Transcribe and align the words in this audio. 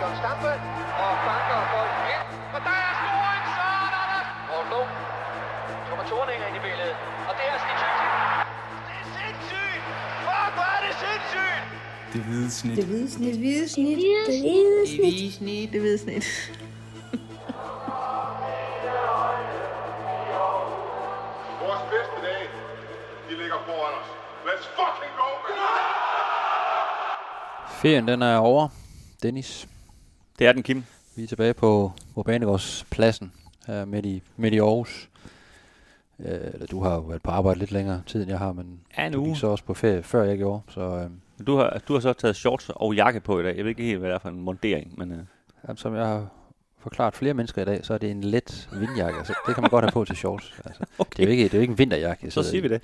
John 0.00 0.14
Stampe 0.20 0.52
og 1.04 1.12
banker 1.26 1.58
bolden 1.72 2.04
ind. 2.14 2.26
Og 2.56 2.60
der 2.66 2.74
er 2.86 2.92
scoring, 3.00 3.44
så 3.56 3.64
er 3.84 3.88
der! 3.94 4.22
Poul 4.48 4.64
Blom. 4.68 4.88
Thomas 5.88 6.06
Thorninger 6.10 6.46
ind 6.50 6.56
i 6.60 6.62
billedet. 6.66 6.96
Og 7.28 7.32
det 7.38 7.44
er 7.52 7.56
sindssygt. 7.66 7.98
Det 8.88 8.94
er 9.02 9.06
sindssygt! 9.18 9.82
Fuck, 10.26 10.50
hvor 10.56 10.68
er 10.76 10.80
det 10.86 10.94
sindssygt! 11.04 11.64
Det 12.12 12.20
hvide 12.26 12.50
snit. 12.60 12.76
Det 12.76 12.86
hvide 12.90 13.08
snit. 13.16 13.32
Det 13.32 13.38
hvide 13.42 13.68
snit. 13.74 13.98
Det 13.98 14.06
hvide 14.42 14.86
snit. 14.86 15.02
Det 15.02 15.10
hvide 15.12 15.32
snit. 15.38 15.68
Det 15.72 15.80
hvide 15.80 15.98
snit. 16.04 16.26
Vores 21.64 21.82
bedste 21.92 22.16
dage, 22.26 22.46
de 23.28 23.32
ligger 23.42 23.58
foran 23.68 23.92
os. 24.00 24.08
Let's 24.48 24.66
fucking 24.78 25.12
go, 25.20 25.28
man! 25.44 25.56
Ferien 27.80 28.08
den 28.08 28.22
er 28.22 28.36
over, 28.38 28.68
Dennis. 29.22 29.68
Det 30.40 30.48
er 30.48 30.52
den, 30.52 30.62
Kim. 30.62 30.84
Vi 31.16 31.22
er 31.22 31.26
tilbage 31.26 31.54
på, 31.54 31.92
på 32.14 32.22
Banegårdspladsen 32.22 33.32
her 33.66 33.84
midt 33.84 34.06
i, 34.06 34.22
midt 34.36 34.54
i 34.54 34.58
Aarhus. 34.58 35.08
Øh, 36.18 36.40
eller 36.54 36.66
du 36.66 36.82
har 36.82 36.94
jo 36.94 37.00
været 37.00 37.22
på 37.22 37.30
arbejde 37.30 37.58
lidt 37.58 37.72
længere 37.72 38.02
tid, 38.06 38.22
end 38.22 38.30
jeg 38.30 38.38
har, 38.38 38.52
men 38.52 38.80
Ja, 38.98 39.06
en 39.06 39.12
du 39.12 39.24
gik 39.24 39.36
så 39.36 39.46
også 39.46 39.64
på 39.64 39.74
ferie, 39.74 40.02
før 40.02 40.22
jeg 40.22 40.38
gjorde. 40.38 40.62
Så 40.68 40.80
øh, 40.80 41.10
Du 41.46 41.56
har, 41.56 41.80
du 41.88 41.92
har 41.92 42.00
så 42.00 42.12
taget 42.12 42.36
shorts 42.36 42.70
og 42.74 42.94
jakke 42.94 43.20
på 43.20 43.40
i 43.40 43.42
dag. 43.42 43.56
Jeg 43.56 43.64
ved 43.64 43.70
ikke 43.70 43.82
helt, 43.82 43.98
hvad 43.98 44.08
det 44.08 44.14
er 44.14 44.18
for 44.18 44.28
en 44.28 44.40
montering, 44.40 44.98
men... 44.98 45.12
Øh, 45.12 45.18
jamen, 45.64 45.76
som 45.76 45.94
jeg 45.94 46.06
har 46.06 46.28
forklaret 46.78 47.14
flere 47.14 47.34
mennesker 47.34 47.62
i 47.62 47.64
dag, 47.64 47.84
så 47.84 47.94
er 47.94 47.98
det 47.98 48.10
en 48.10 48.24
let 48.24 48.68
vindjakke. 48.72 49.18
Altså, 49.18 49.34
det 49.46 49.54
kan 49.54 49.62
man 49.62 49.70
godt 49.70 49.84
have 49.84 49.92
på 49.92 50.04
til 50.04 50.16
shorts. 50.16 50.54
Altså, 50.64 50.84
okay. 50.98 51.16
det, 51.16 51.22
er 51.22 51.26
jo 51.26 51.30
ikke, 51.30 51.44
det 51.44 51.54
er 51.54 51.58
jo 51.58 51.62
ikke 51.62 51.72
en 51.72 51.78
vinterjakke. 51.78 52.30
Så 52.30 52.42
siger 52.42 52.62
vi 52.62 52.68
det. 52.68 52.82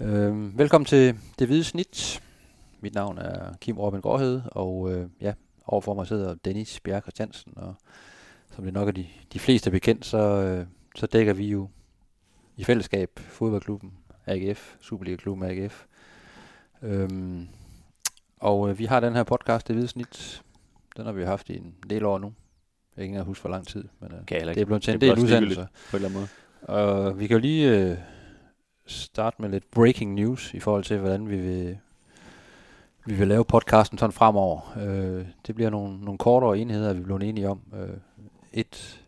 Øh, 0.00 0.58
velkommen 0.58 0.86
til 0.86 1.18
Det 1.38 1.46
Hvide 1.46 1.64
Snit. 1.64 2.22
Mit 2.80 2.94
navn 2.94 3.18
er 3.18 3.54
Kim 3.60 3.78
Robin 3.78 4.00
Gårdhede, 4.00 4.42
og 4.46 4.92
øh, 4.92 5.06
ja, 5.20 5.32
overfor 5.66 5.94
mig 5.94 6.06
sidder 6.06 6.34
Dennis 6.34 6.80
Bjerg 6.80 7.02
Christiansen, 7.02 7.52
og 7.56 7.74
som 8.50 8.64
det 8.64 8.72
nok 8.72 8.88
er 8.88 8.92
de, 8.92 9.06
de 9.32 9.38
fleste 9.38 9.68
er 9.68 9.72
bekendt, 9.72 10.06
så, 10.06 10.18
øh, 10.18 10.66
så 10.96 11.06
dækker 11.06 11.32
vi 11.32 11.48
jo 11.48 11.68
i 12.56 12.64
fællesskab 12.64 13.10
fodboldklubben 13.18 13.92
AGF, 14.26 14.76
Superliga-klubben 14.80 15.50
AGF. 15.50 15.84
Øhm, 16.82 17.48
og 18.40 18.70
øh, 18.70 18.78
vi 18.78 18.84
har 18.84 19.00
den 19.00 19.14
her 19.14 19.22
podcast, 19.22 19.68
Det 19.68 19.76
Hvide 19.76 19.88
Snit. 19.88 20.42
Den 20.96 21.04
har 21.04 21.12
vi 21.12 21.24
haft 21.24 21.50
i 21.50 21.56
en 21.56 21.74
del 21.90 22.04
år 22.04 22.18
nu. 22.18 22.32
Jeg 22.96 23.04
kan 23.04 23.14
ikke 23.14 23.24
huske, 23.24 23.42
hvor 23.42 23.50
lang 23.50 23.66
tid, 23.66 23.84
men 24.00 24.12
øh, 24.12 24.18
det 24.28 24.60
er 24.60 24.64
blevet 24.64 24.82
til 24.82 24.94
en 24.94 25.00
del 25.00 25.18
udsendelser. 25.18 25.66
På 25.90 25.96
en 25.96 26.04
eller 26.04 26.08
anden 26.08 26.20
måde. 26.20 26.28
Og 26.62 27.18
vi 27.18 27.26
kan 27.26 27.34
jo 27.34 27.40
lige 27.40 27.78
øh, 27.78 27.98
starte 28.86 29.42
med 29.42 29.48
lidt 29.48 29.70
breaking 29.70 30.14
news 30.14 30.54
i 30.54 30.60
forhold 30.60 30.84
til, 30.84 30.98
hvordan 30.98 31.28
vi 31.28 31.36
vil, 31.36 31.78
vi 33.06 33.14
vil 33.14 33.28
lave 33.28 33.44
podcasten 33.44 33.98
sådan 33.98 34.12
fremover. 34.12 34.76
Øh, 34.76 35.26
det 35.46 35.54
bliver 35.54 35.70
nogle, 35.70 36.00
nogle 36.00 36.18
kortere 36.18 36.58
enheder, 36.58 36.92
vi 36.92 37.00
er 37.00 37.04
blevet 37.04 37.22
enige 37.22 37.48
om. 37.48 37.60
Øh, 37.74 37.96
et, 38.52 39.00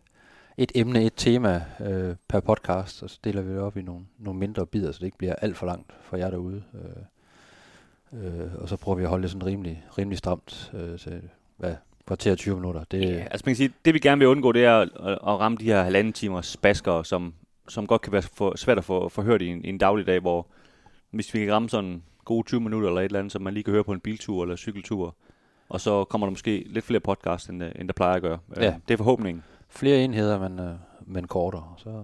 et 0.57 0.71
emne, 0.75 1.03
et 1.03 1.13
tema 1.15 1.65
øh, 1.79 2.15
per 2.27 2.39
podcast, 2.39 3.03
og 3.03 3.09
så 3.09 3.19
deler 3.23 3.41
vi 3.41 3.53
det 3.53 3.59
op 3.59 3.77
i 3.77 3.81
nogle, 3.81 4.05
nogle 4.19 4.39
mindre 4.39 4.65
bidder, 4.65 4.91
så 4.91 4.99
det 4.99 5.05
ikke 5.05 5.17
bliver 5.17 5.35
alt 5.35 5.57
for 5.57 5.65
langt 5.65 5.91
for 6.01 6.17
jer 6.17 6.29
derude. 6.29 6.63
Øh, 6.73 8.23
øh, 8.23 8.49
og 8.57 8.69
så 8.69 8.77
prøver 8.77 8.95
vi 8.95 9.03
at 9.03 9.09
holde 9.09 9.23
det 9.23 9.31
sådan 9.31 9.45
rimelig, 9.45 9.83
rimelig 9.97 10.17
stramt 10.17 10.71
øh, 10.73 10.99
til 10.99 11.21
hvad, 11.57 11.75
kvarter 12.07 12.35
20 12.35 12.55
minutter. 12.55 12.83
Det, 12.91 13.01
Ja, 13.01 13.27
altså 13.31 13.43
man 13.45 13.51
kan 13.51 13.55
sige, 13.55 13.73
det 13.85 13.93
vi 13.93 13.99
gerne 13.99 14.19
vil 14.19 14.27
undgå, 14.27 14.51
det 14.51 14.65
er 14.65 14.77
at, 14.77 14.89
at, 14.99 15.19
ramme 15.21 15.57
de 15.57 15.65
her 15.65 15.83
halvanden 15.83 16.13
timers 16.13 16.57
basker, 16.57 17.03
som, 17.03 17.33
som 17.67 17.87
godt 17.87 18.01
kan 18.01 18.11
være 18.11 18.21
for, 18.21 18.57
svært 18.57 18.77
at 18.77 18.83
få, 18.83 19.09
få 19.09 19.21
hørt 19.21 19.41
i 19.41 19.47
en, 19.47 19.65
i 19.65 19.69
en 19.69 19.77
dagligdag, 19.77 20.19
hvor 20.19 20.47
hvis 21.11 21.33
vi 21.33 21.39
kan 21.39 21.53
ramme 21.53 21.69
sådan 21.69 22.03
gode 22.27 22.47
20 22.47 22.59
minutter 22.61 22.87
eller 22.89 23.01
et 23.01 23.05
eller 23.05 23.19
andet, 23.19 23.31
som 23.31 23.41
man 23.41 23.53
lige 23.53 23.63
kan 23.63 23.73
høre 23.73 23.83
på 23.83 23.93
en 23.93 23.99
biltur 23.99 24.43
eller 24.43 24.55
cykeltur, 24.55 25.15
og 25.69 25.81
så 25.81 26.03
kommer 26.03 26.27
der 26.27 26.31
måske 26.31 26.63
lidt 26.69 26.85
flere 26.85 26.99
podcasts, 26.99 27.49
end, 27.49 27.63
øh, 27.63 27.71
end 27.75 27.87
der 27.87 27.93
plejer 27.93 28.15
at 28.15 28.21
gøre. 28.21 28.39
Øh, 28.57 28.63
Ja. 28.63 28.75
Det 28.87 28.93
er 28.93 28.97
forhåbningen. 28.97 29.43
flere 29.69 30.03
enheder, 30.03 30.49
men, 30.49 30.59
øh, 30.59 30.75
men 31.05 31.27
kortere. 31.27 31.73
Så, 31.77 32.03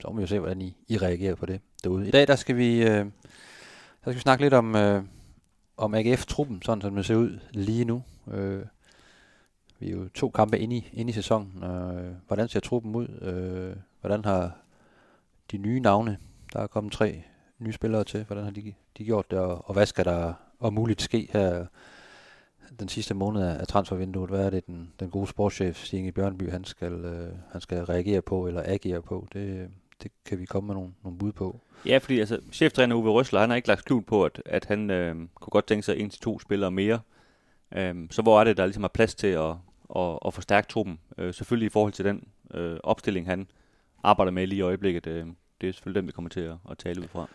så 0.00 0.08
må 0.08 0.14
vi 0.16 0.20
jo 0.20 0.26
se, 0.26 0.38
hvordan 0.38 0.62
I, 0.62 0.76
I 0.88 0.96
reagerer 0.98 1.34
på 1.34 1.46
det 1.46 1.60
derude. 1.84 2.08
I 2.08 2.10
dag 2.10 2.26
der 2.26 2.36
skal 2.36 2.56
vi, 2.56 2.82
øh, 2.82 2.88
der 2.88 3.10
skal 4.02 4.14
vi 4.14 4.20
snakke 4.20 4.44
lidt 4.44 4.54
om, 4.54 4.76
øh, 4.76 5.02
om 5.76 5.94
AGF-truppen, 5.94 6.62
sådan 6.62 6.82
som 6.82 6.94
den 6.94 7.04
ser 7.04 7.16
ud 7.16 7.38
lige 7.52 7.84
nu. 7.84 8.02
Øh, 8.30 8.62
vi 9.78 9.88
er 9.88 9.92
jo 9.92 10.08
to 10.14 10.30
kampe 10.30 10.58
inde 10.58 10.76
i, 10.76 10.90
inde 10.92 11.10
i 11.10 11.12
sæsonen. 11.12 11.64
Øh, 11.64 12.12
hvordan 12.26 12.48
ser 12.48 12.60
truppen 12.60 12.94
ud? 12.94 13.08
Øh, 13.22 13.76
hvordan 14.00 14.24
har 14.24 14.56
de 15.52 15.58
nye 15.58 15.80
navne, 15.80 16.18
der 16.52 16.60
er 16.60 16.66
kommet 16.66 16.92
tre 16.92 17.22
nye 17.62 17.72
spillere 17.72 18.04
til, 18.04 18.24
hvordan 18.24 18.44
har 18.44 18.50
de, 18.50 18.74
de 18.98 19.04
gjort 19.04 19.30
det, 19.30 19.38
og, 19.38 19.68
og 19.68 19.72
hvad 19.72 19.86
skal 19.86 20.04
der 20.04 20.32
om 20.60 20.72
muligt 20.72 21.02
ske 21.02 21.28
her 21.32 21.66
den 22.80 22.88
sidste 22.88 23.14
måned 23.14 23.42
af 23.42 23.66
transfervinduet, 23.66 24.30
hvad 24.30 24.46
er 24.46 24.50
det, 24.50 24.66
den, 24.66 24.92
den 25.00 25.10
gode 25.10 25.26
sportschef, 25.26 25.84
Stine 25.84 26.12
Bjørnby, 26.12 26.50
han 26.50 26.64
skal, 26.64 26.92
øh, 26.92 27.32
han 27.52 27.60
skal 27.60 27.84
reagere 27.84 28.22
på 28.22 28.46
eller 28.46 28.62
agere 28.66 29.02
på? 29.02 29.28
Det, 29.32 29.70
det 30.02 30.12
kan 30.24 30.38
vi 30.38 30.44
komme 30.44 30.66
med 30.66 30.74
nogle, 30.74 30.92
nogle 31.02 31.18
bud 31.18 31.32
på. 31.32 31.60
Ja, 31.86 31.98
fordi 31.98 32.20
altså, 32.20 32.40
cheftræner 32.52 32.96
Uwe 32.96 33.10
Røsler, 33.10 33.40
han 33.40 33.48
har 33.50 33.56
ikke 33.56 33.68
lagt 33.68 33.80
skjul 33.80 34.02
på, 34.02 34.24
at, 34.24 34.42
at 34.46 34.64
han 34.64 34.90
øh, 34.90 35.14
kunne 35.14 35.50
godt 35.50 35.66
tænke 35.66 35.82
sig 35.82 35.98
en 35.98 36.10
til 36.10 36.20
to 36.20 36.38
spillere 36.38 36.70
mere. 36.70 37.00
Øh, 37.76 37.94
så 38.10 38.22
hvor 38.22 38.40
er 38.40 38.44
det, 38.44 38.56
der 38.56 38.66
ligesom 38.66 38.84
er 38.84 38.88
plads 38.88 39.14
til 39.14 39.26
at, 39.26 39.54
at, 39.96 40.18
at 40.26 40.34
forstærke 40.34 40.68
truppen? 40.68 40.98
Øh, 41.18 41.34
selvfølgelig 41.34 41.66
i 41.66 41.70
forhold 41.70 41.92
til 41.92 42.04
den 42.04 42.28
øh, 42.54 42.76
opstilling, 42.82 43.26
han 43.26 43.48
arbejder 44.02 44.32
med 44.32 44.46
lige 44.46 44.58
i 44.58 44.62
øjeblikket. 44.62 45.06
Øh, 45.06 45.26
det 45.60 45.68
er 45.68 45.72
selvfølgelig 45.72 46.00
den, 46.00 46.06
vi 46.06 46.12
kommer 46.12 46.28
til 46.28 46.40
at, 46.40 46.56
at 46.70 46.78
tale 46.78 47.00
ud 47.00 47.08
fra. 47.08 47.28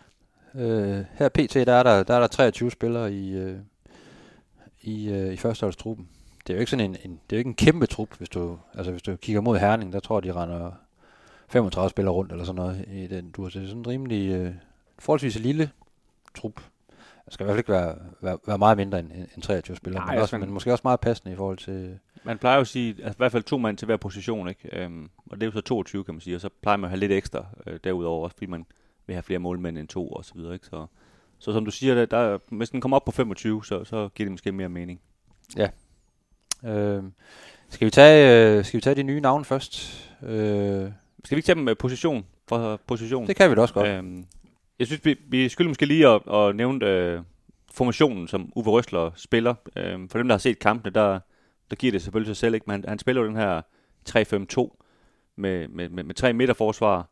Øh, 0.54 1.04
her 1.14 1.28
pt, 1.28 1.54
der 1.54 1.72
er 1.74 1.82
der, 1.82 2.02
der 2.02 2.14
er 2.14 2.20
der 2.20 2.26
23 2.26 2.70
spillere 2.70 3.12
i, 3.12 3.36
øh, 3.36 3.58
i, 4.82 5.08
øh, 5.08 5.32
i 5.32 5.36
førsteholdstruppen. 5.36 6.08
Det 6.46 6.52
er 6.52 6.56
jo 6.56 6.60
ikke 6.60 6.70
sådan 6.70 6.90
en, 6.90 6.96
en, 7.04 7.20
det 7.30 7.36
er 7.36 7.36
jo 7.36 7.38
ikke 7.38 7.48
en 7.48 7.54
kæmpe 7.54 7.86
trup, 7.86 8.18
hvis 8.18 8.28
du, 8.28 8.58
altså 8.74 8.90
hvis 8.90 9.02
du 9.02 9.16
kigger 9.16 9.40
mod 9.40 9.58
Herning, 9.58 9.92
der 9.92 10.00
tror 10.00 10.16
jeg, 10.16 10.22
de 10.22 10.32
render 10.32 10.70
35 11.48 11.90
spillere 11.90 12.14
rundt 12.14 12.32
eller 12.32 12.44
sådan 12.44 12.56
noget 12.56 12.84
i 12.88 13.06
den 13.06 13.30
du 13.30 13.42
har 13.42 13.50
set 13.50 13.68
sådan 13.68 13.78
en 13.78 13.86
rimelig 13.86 14.30
øh, 14.30 14.54
forholdsvis 14.98 15.38
lille 15.38 15.70
trup. 16.34 16.60
Det 17.24 17.34
skal 17.34 17.44
i 17.44 17.46
hvert 17.46 17.54
fald 17.54 17.60
ikke 17.60 17.72
være, 17.72 17.96
være, 18.20 18.38
være 18.46 18.58
meget 18.58 18.76
mindre 18.76 18.98
end, 18.98 19.12
end 19.12 19.42
23 19.42 19.76
spillere, 19.76 20.00
Nej, 20.04 20.14
men, 20.14 20.22
også, 20.22 20.36
altså, 20.36 20.46
men 20.46 20.54
måske 20.54 20.72
også 20.72 20.82
meget 20.84 21.00
passende 21.00 21.32
i 21.32 21.36
forhold 21.36 21.58
til... 21.58 21.98
Man 22.24 22.38
plejer 22.38 22.56
jo 22.56 22.60
at 22.60 22.66
sige, 22.66 22.88
altså 23.04 23.16
i 23.16 23.18
hvert 23.18 23.32
fald 23.32 23.42
to 23.42 23.58
mand 23.58 23.76
til 23.76 23.86
hver 23.86 23.96
position, 23.96 24.48
ikke? 24.48 24.82
Øhm, 24.82 25.10
og 25.30 25.36
det 25.36 25.42
er 25.42 25.46
jo 25.46 25.52
så 25.52 25.60
22, 25.60 26.04
kan 26.04 26.14
man 26.14 26.20
sige, 26.20 26.36
og 26.36 26.40
så 26.40 26.48
plejer 26.62 26.76
man 26.76 26.84
at 26.84 26.90
have 26.90 27.00
lidt 27.00 27.12
ekstra 27.12 27.46
øh, 27.66 27.80
derudover, 27.84 28.24
også 28.24 28.34
fordi 28.34 28.46
man 28.46 28.66
vil 29.08 29.14
have 29.14 29.22
flere 29.22 29.38
målmænd 29.38 29.78
end 29.78 29.88
to 29.88 30.08
og 30.08 30.24
så 30.24 30.34
videre, 30.34 30.54
ikke? 30.54 30.66
Så, 30.66 30.86
så 31.38 31.52
som 31.52 31.64
du 31.64 31.70
siger, 31.70 31.94
der, 31.94 32.06
der, 32.06 32.38
hvis 32.50 32.70
den 32.70 32.80
kommer 32.80 32.96
op 32.96 33.04
på 33.04 33.10
25, 33.12 33.64
så, 33.64 33.84
så 33.84 34.08
giver 34.14 34.24
det 34.24 34.30
måske 34.30 34.52
mere 34.52 34.68
mening. 34.68 35.00
Øh, 36.64 37.02
skal, 37.68 37.86
vi 37.86 37.90
tage, 37.90 38.56
øh, 38.58 38.64
skal 38.64 38.78
vi 38.78 38.82
tage 38.82 38.94
de 38.96 39.02
nye 39.02 39.20
navne 39.20 39.44
først? 39.44 40.04
Øh, 40.22 40.90
Skal 41.24 41.36
vi 41.36 41.38
ikke 41.38 41.46
tage 41.46 41.56
dem 41.56 41.64
med 41.64 41.74
position 41.74 42.26
for 42.48 42.80
position? 42.86 43.26
det 43.26 43.36
kan 43.36 43.50
vi 43.50 43.54
da 43.54 43.60
også 43.60 43.74
godt. 43.74 43.88
Øhm, 43.88 44.26
jeg 44.78 44.86
synes, 44.86 45.04
vi, 45.04 45.16
vi 45.28 45.48
skylder 45.48 45.68
måske 45.68 45.86
lige 45.86 46.08
at, 46.08 46.22
at 46.34 46.56
nævne 46.56 46.86
øh, 46.86 47.20
formationen, 47.74 48.28
som 48.28 48.52
Uwe 48.56 48.64
Røsler 48.70 49.10
spiller. 49.16 49.54
Øhm, 49.76 50.08
for 50.08 50.18
dem, 50.18 50.28
der 50.28 50.34
har 50.34 50.38
set 50.38 50.58
kampene, 50.58 50.94
der, 50.94 51.20
der 51.70 51.76
giver 51.76 51.92
det 51.92 52.02
selvfølgelig 52.02 52.36
sig 52.36 52.40
selv. 52.40 52.54
Ikke? 52.54 52.64
Men 52.66 52.72
han, 52.72 52.84
han 52.88 52.98
spiller 52.98 53.22
jo 53.22 53.28
den 53.28 53.36
her 53.36 53.62
3-5-2 54.08 54.84
med, 55.36 55.68
med, 55.68 55.88
med, 55.88 56.04
med 56.04 56.14
tre 56.14 56.32
midterforsvar, 56.32 57.08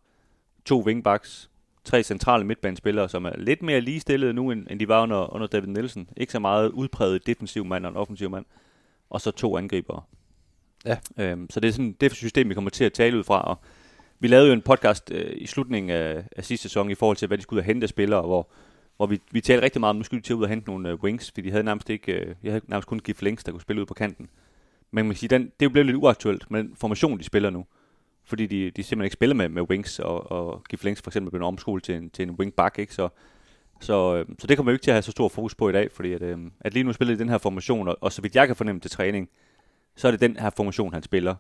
to 0.65 0.83
wingbacks, 0.83 1.51
tre 1.87 2.03
centrale 2.03 2.45
midtbanespillere, 2.45 3.09
som 3.09 3.25
er 3.25 3.33
lidt 3.39 3.63
mere 3.63 3.81
ligestillede 3.81 4.33
nu, 4.33 4.51
end, 4.51 4.67
end 4.71 4.81
de 4.81 4.89
var 4.89 5.03
under, 5.03 5.35
under 5.35 5.47
David 5.47 5.69
Nielsen. 5.69 6.09
Ikke 6.17 6.33
så 6.33 6.39
meget 6.39 6.69
udpræget 6.69 7.27
defensiv 7.27 7.65
mand 7.65 7.87
og 7.87 7.91
en 7.91 7.97
offensiv 7.97 8.31
mand. 8.31 8.45
Og 9.11 9.21
så 9.21 9.31
to 9.31 9.57
angribere. 9.59 10.03
Ja. 10.87 10.97
Øhm, 11.19 11.51
så 11.51 11.61
det 11.61 11.69
er 11.69 11.73
sådan 11.73 11.97
det 12.01 12.13
system, 12.13 12.49
vi 12.49 12.55
kommer 12.55 12.71
til 12.71 12.85
at 12.85 12.93
tale 12.93 13.19
ud 13.19 13.25
fra. 13.25 13.41
Og 13.41 13.59
vi 14.19 14.29
lavede 14.29 14.47
jo 14.47 14.53
en 14.53 14.63
podcast 14.63 15.11
øh, 15.13 15.33
i 15.37 15.47
slutningen 15.47 15.91
af, 15.91 16.25
af 16.37 16.45
sidste 16.45 16.63
sæson 16.63 16.91
i 16.91 16.95
forhold 16.95 17.17
til, 17.17 17.29
hvad 17.29 17.39
de 17.39 17.43
skulle 17.43 17.59
ud 17.59 17.63
og 17.63 17.67
hente 17.67 17.85
af 17.85 17.89
spillere, 17.89 18.23
hvor, 18.23 18.49
hvor 18.97 19.07
vi, 19.07 19.21
vi 19.31 19.41
talte 19.41 19.65
rigtig 19.65 19.81
meget 19.81 19.91
om, 19.91 19.97
nu 19.97 20.03
skulle 20.03 20.21
de 20.21 20.27
til 20.27 20.35
ud 20.35 20.43
og 20.43 20.49
hente 20.49 20.71
nogle 20.71 20.89
øh, 20.89 20.95
wings, 20.95 21.31
fordi 21.31 21.41
de 21.41 21.51
havde 21.51 21.65
nærmest 21.65 21.91
ikke, 21.91 22.13
øh, 22.13 22.35
jeg 22.43 22.53
havde 22.53 22.65
nærmest 22.69 22.89
kun 22.89 22.99
Gif 22.99 23.23
Links, 23.23 23.45
der 23.45 23.53
kunne 23.53 23.61
spille 23.61 23.83
ud 23.83 23.87
på 23.87 23.95
kanten. 23.95 24.29
Men 24.91 25.05
man 25.05 25.15
kan 25.15 25.19
sige, 25.19 25.29
den, 25.29 25.53
det 25.61 25.67
er 25.67 25.71
blevet 25.71 25.87
lidt 25.87 25.97
uaktuelt 25.97 26.51
med 26.51 26.65
den 26.65 26.77
formation, 26.77 27.19
de 27.19 27.25
spiller 27.25 27.51
nu. 27.51 27.67
Fordi 28.27 28.47
de, 28.47 28.71
de 28.71 28.83
simpelthen 28.83 29.05
ikke 29.05 29.13
spiller 29.13 29.35
med, 29.35 29.49
med 29.49 29.63
wings, 29.63 29.99
og, 29.99 30.33
og 30.33 30.65
Gif 30.71 30.85
Links 30.85 31.03
for 31.03 31.11
eksempel 31.11 31.31
blev 31.31 31.47
omskolet 31.47 31.85
til 31.85 31.95
en, 31.95 32.11
til 32.11 32.23
en 32.23 32.31
wingback, 32.31 32.79
ikke? 32.79 32.95
Så, 32.95 33.09
så, 33.81 34.17
øh, 34.17 34.27
så 34.39 34.47
det 34.47 34.57
kommer 34.57 34.73
jo 34.73 34.75
ikke 34.75 34.83
til 34.83 34.91
at 34.91 34.95
have 34.95 35.03
så 35.03 35.11
stor 35.11 35.29
fokus 35.29 35.55
på 35.55 35.69
i 35.69 35.73
dag, 35.73 35.93
fordi 35.93 36.13
at, 36.13 36.23
øh, 36.23 36.39
at 36.61 36.75
lige 36.75 36.85
nu 36.85 36.93
spiller 36.93 37.15
de 37.15 37.21
den 37.21 37.29
her 37.29 37.39
formation, 37.39 37.89
og, 37.89 37.99
og 38.01 38.13
så 38.13 38.23
vidt 38.23 38.37
jeg 38.37 38.47
kan 38.47 38.57
fornemme 38.57 38.81
til 38.81 38.91
træning, 38.91 39.29
så 39.97 40.07
er 40.07 40.11
det 40.11 40.21
den 40.21 40.37
her 40.37 40.51
formation, 40.51 40.93
han 40.93 41.03
spiller. 41.03 41.35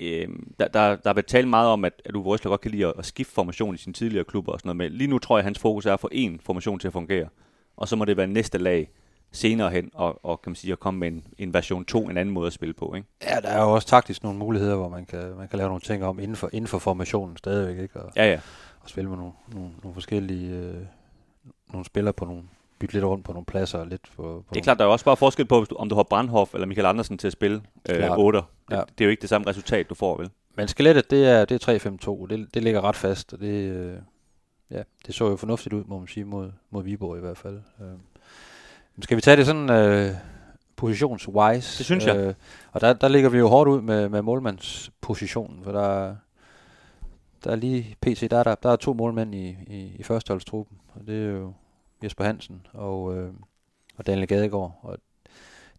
Øhm, 0.00 0.54
der, 0.58 0.68
der, 0.68 0.96
der 0.96 1.10
er 1.10 1.14
været 1.14 1.26
talt 1.26 1.48
meget 1.48 1.68
om, 1.68 1.84
at, 1.84 2.02
at 2.04 2.16
Uwe 2.16 2.24
Røsler 2.24 2.50
godt 2.50 2.60
kan 2.60 2.70
lide 2.70 2.86
at, 2.86 2.92
at 2.98 3.06
skifte 3.06 3.34
formation 3.34 3.74
i 3.74 3.78
sine 3.78 3.92
tidligere 3.92 4.24
klubber 4.24 4.52
og 4.52 4.60
sådan 4.60 4.76
noget. 4.76 4.76
Men 4.76 4.98
lige 4.98 5.08
nu 5.08 5.18
tror 5.18 5.36
jeg, 5.36 5.40
at 5.40 5.44
hans 5.44 5.58
fokus 5.58 5.86
er 5.86 5.94
at 5.94 6.00
få 6.00 6.10
én 6.14 6.38
formation 6.40 6.78
til 6.78 6.86
at 6.86 6.92
fungere. 6.92 7.28
Og 7.76 7.88
så 7.88 7.96
må 7.96 8.04
det 8.04 8.16
være 8.16 8.26
næste 8.26 8.58
lag 8.58 8.90
senere 9.32 9.70
hen, 9.70 9.90
og, 9.94 10.24
og 10.24 10.42
kan 10.42 10.50
man 10.50 10.56
sige, 10.56 10.72
at 10.72 10.80
komme 10.80 11.00
med 11.00 11.08
en, 11.08 11.24
en 11.38 11.54
version 11.54 11.84
2, 11.84 11.98
en 12.08 12.16
anden 12.16 12.34
måde 12.34 12.46
at 12.46 12.52
spille 12.52 12.74
på. 12.74 12.94
Ikke? 12.94 13.08
Ja, 13.22 13.40
der 13.40 13.48
er 13.48 13.62
jo 13.62 13.72
også 13.72 13.88
taktisk 13.88 14.22
nogle 14.22 14.38
muligheder, 14.38 14.76
hvor 14.76 14.88
man 14.88 15.04
kan, 15.06 15.36
man 15.38 15.48
kan 15.48 15.56
lave 15.56 15.68
nogle 15.68 15.80
ting 15.80 16.04
om 16.04 16.18
inden 16.18 16.36
for, 16.36 16.50
inden 16.52 16.68
for 16.68 16.78
formationen 16.78 17.36
stadigvæk, 17.36 17.82
ikke? 17.82 18.00
Og, 18.00 18.12
Ja, 18.16 18.30
ja. 18.30 18.40
og 18.80 18.88
spille 18.88 19.10
med 19.10 19.16
nogle, 19.18 19.32
nogle, 19.54 19.70
nogle 19.82 19.94
forskellige 19.94 20.54
øh, 20.56 20.74
nogle 21.72 21.84
spillere 21.84 22.12
på 22.12 22.24
nogle, 22.24 22.42
bytte 22.78 22.94
lidt 22.94 23.04
rundt 23.04 23.24
på 23.24 23.32
nogle 23.32 23.44
pladser. 23.46 23.78
og 23.78 23.86
Lidt 23.86 24.02
på, 24.16 24.22
på 24.22 24.44
Det 24.54 24.58
er 24.58 24.62
klart, 24.64 24.78
der 24.78 24.84
er 24.84 24.88
jo 24.88 24.92
også 24.92 25.04
bare 25.04 25.16
forskel 25.16 25.44
på, 25.46 25.64
du- 25.70 25.76
om 25.76 25.88
du 25.88 25.94
har 25.94 26.02
Brandhoff 26.02 26.54
eller 26.54 26.66
Michael 26.66 26.86
Andersen 26.86 27.18
til 27.18 27.26
at 27.26 27.32
spille 27.32 27.62
øh, 27.90 27.96
Klart. 27.96 28.18
8. 28.18 28.38
Det, 28.38 28.44
Ja. 28.70 28.76
det 28.98 29.00
er 29.00 29.04
jo 29.04 29.10
ikke 29.10 29.20
det 29.20 29.28
samme 29.28 29.46
resultat, 29.46 29.90
du 29.90 29.94
får, 29.94 30.16
vel? 30.16 30.30
Men 30.56 30.68
skelettet, 30.68 31.10
det 31.10 31.28
er, 31.28 31.44
det 31.44 31.68
er 31.68 31.88
3-5-2. 32.22 32.26
Det, 32.26 32.54
det 32.54 32.62
ligger 32.62 32.80
ret 32.84 32.96
fast, 32.96 33.32
og 33.32 33.40
det, 33.40 33.46
øh, 33.70 33.96
ja, 34.70 34.82
det 35.06 35.14
så 35.14 35.28
jo 35.28 35.36
fornuftigt 35.36 35.72
ud, 35.72 35.84
må 35.84 35.98
man 35.98 36.08
sige, 36.08 36.24
mod, 36.24 36.50
mod 36.70 36.82
Viborg 36.84 37.16
i 37.18 37.20
hvert 37.20 37.38
fald. 37.38 37.60
Øh. 37.80 37.86
Skal 39.00 39.16
vi 39.16 39.20
tage 39.20 39.36
det 39.36 39.46
sådan 39.46 39.70
øh, 39.70 40.14
positionswise? 40.76 41.78
Det 41.78 41.84
synes 41.86 42.06
jeg. 42.06 42.16
Øh, 42.16 42.34
og 42.72 42.80
der, 42.80 42.92
der 42.92 43.08
ligger 43.08 43.28
vi 43.30 43.38
jo 43.38 43.48
hårdt 43.48 43.68
ud 43.70 43.80
med, 43.80 44.08
med 44.08 44.22
målmandspositionen, 44.22 45.64
for 45.64 45.72
der, 45.72 46.16
der 47.44 47.50
er 47.50 47.56
lige 47.56 47.96
PC, 48.00 48.28
der 48.28 48.38
er, 48.38 48.42
der, 48.42 48.54
der 48.54 48.70
er 48.70 48.76
to 48.76 48.92
målmænd 48.92 49.34
i, 49.34 49.56
i, 49.66 49.92
i 49.98 50.02
førsteholdstruppen, 50.02 50.78
og 50.94 51.06
det 51.06 51.26
er 51.26 51.30
jo 51.30 51.52
Jesper 52.04 52.24
Hansen 52.24 52.66
og, 52.72 53.16
øh, 53.16 53.30
og 53.96 54.06
Daniel 54.06 54.26
Gadegaard. 54.26 54.78
Og 54.82 54.98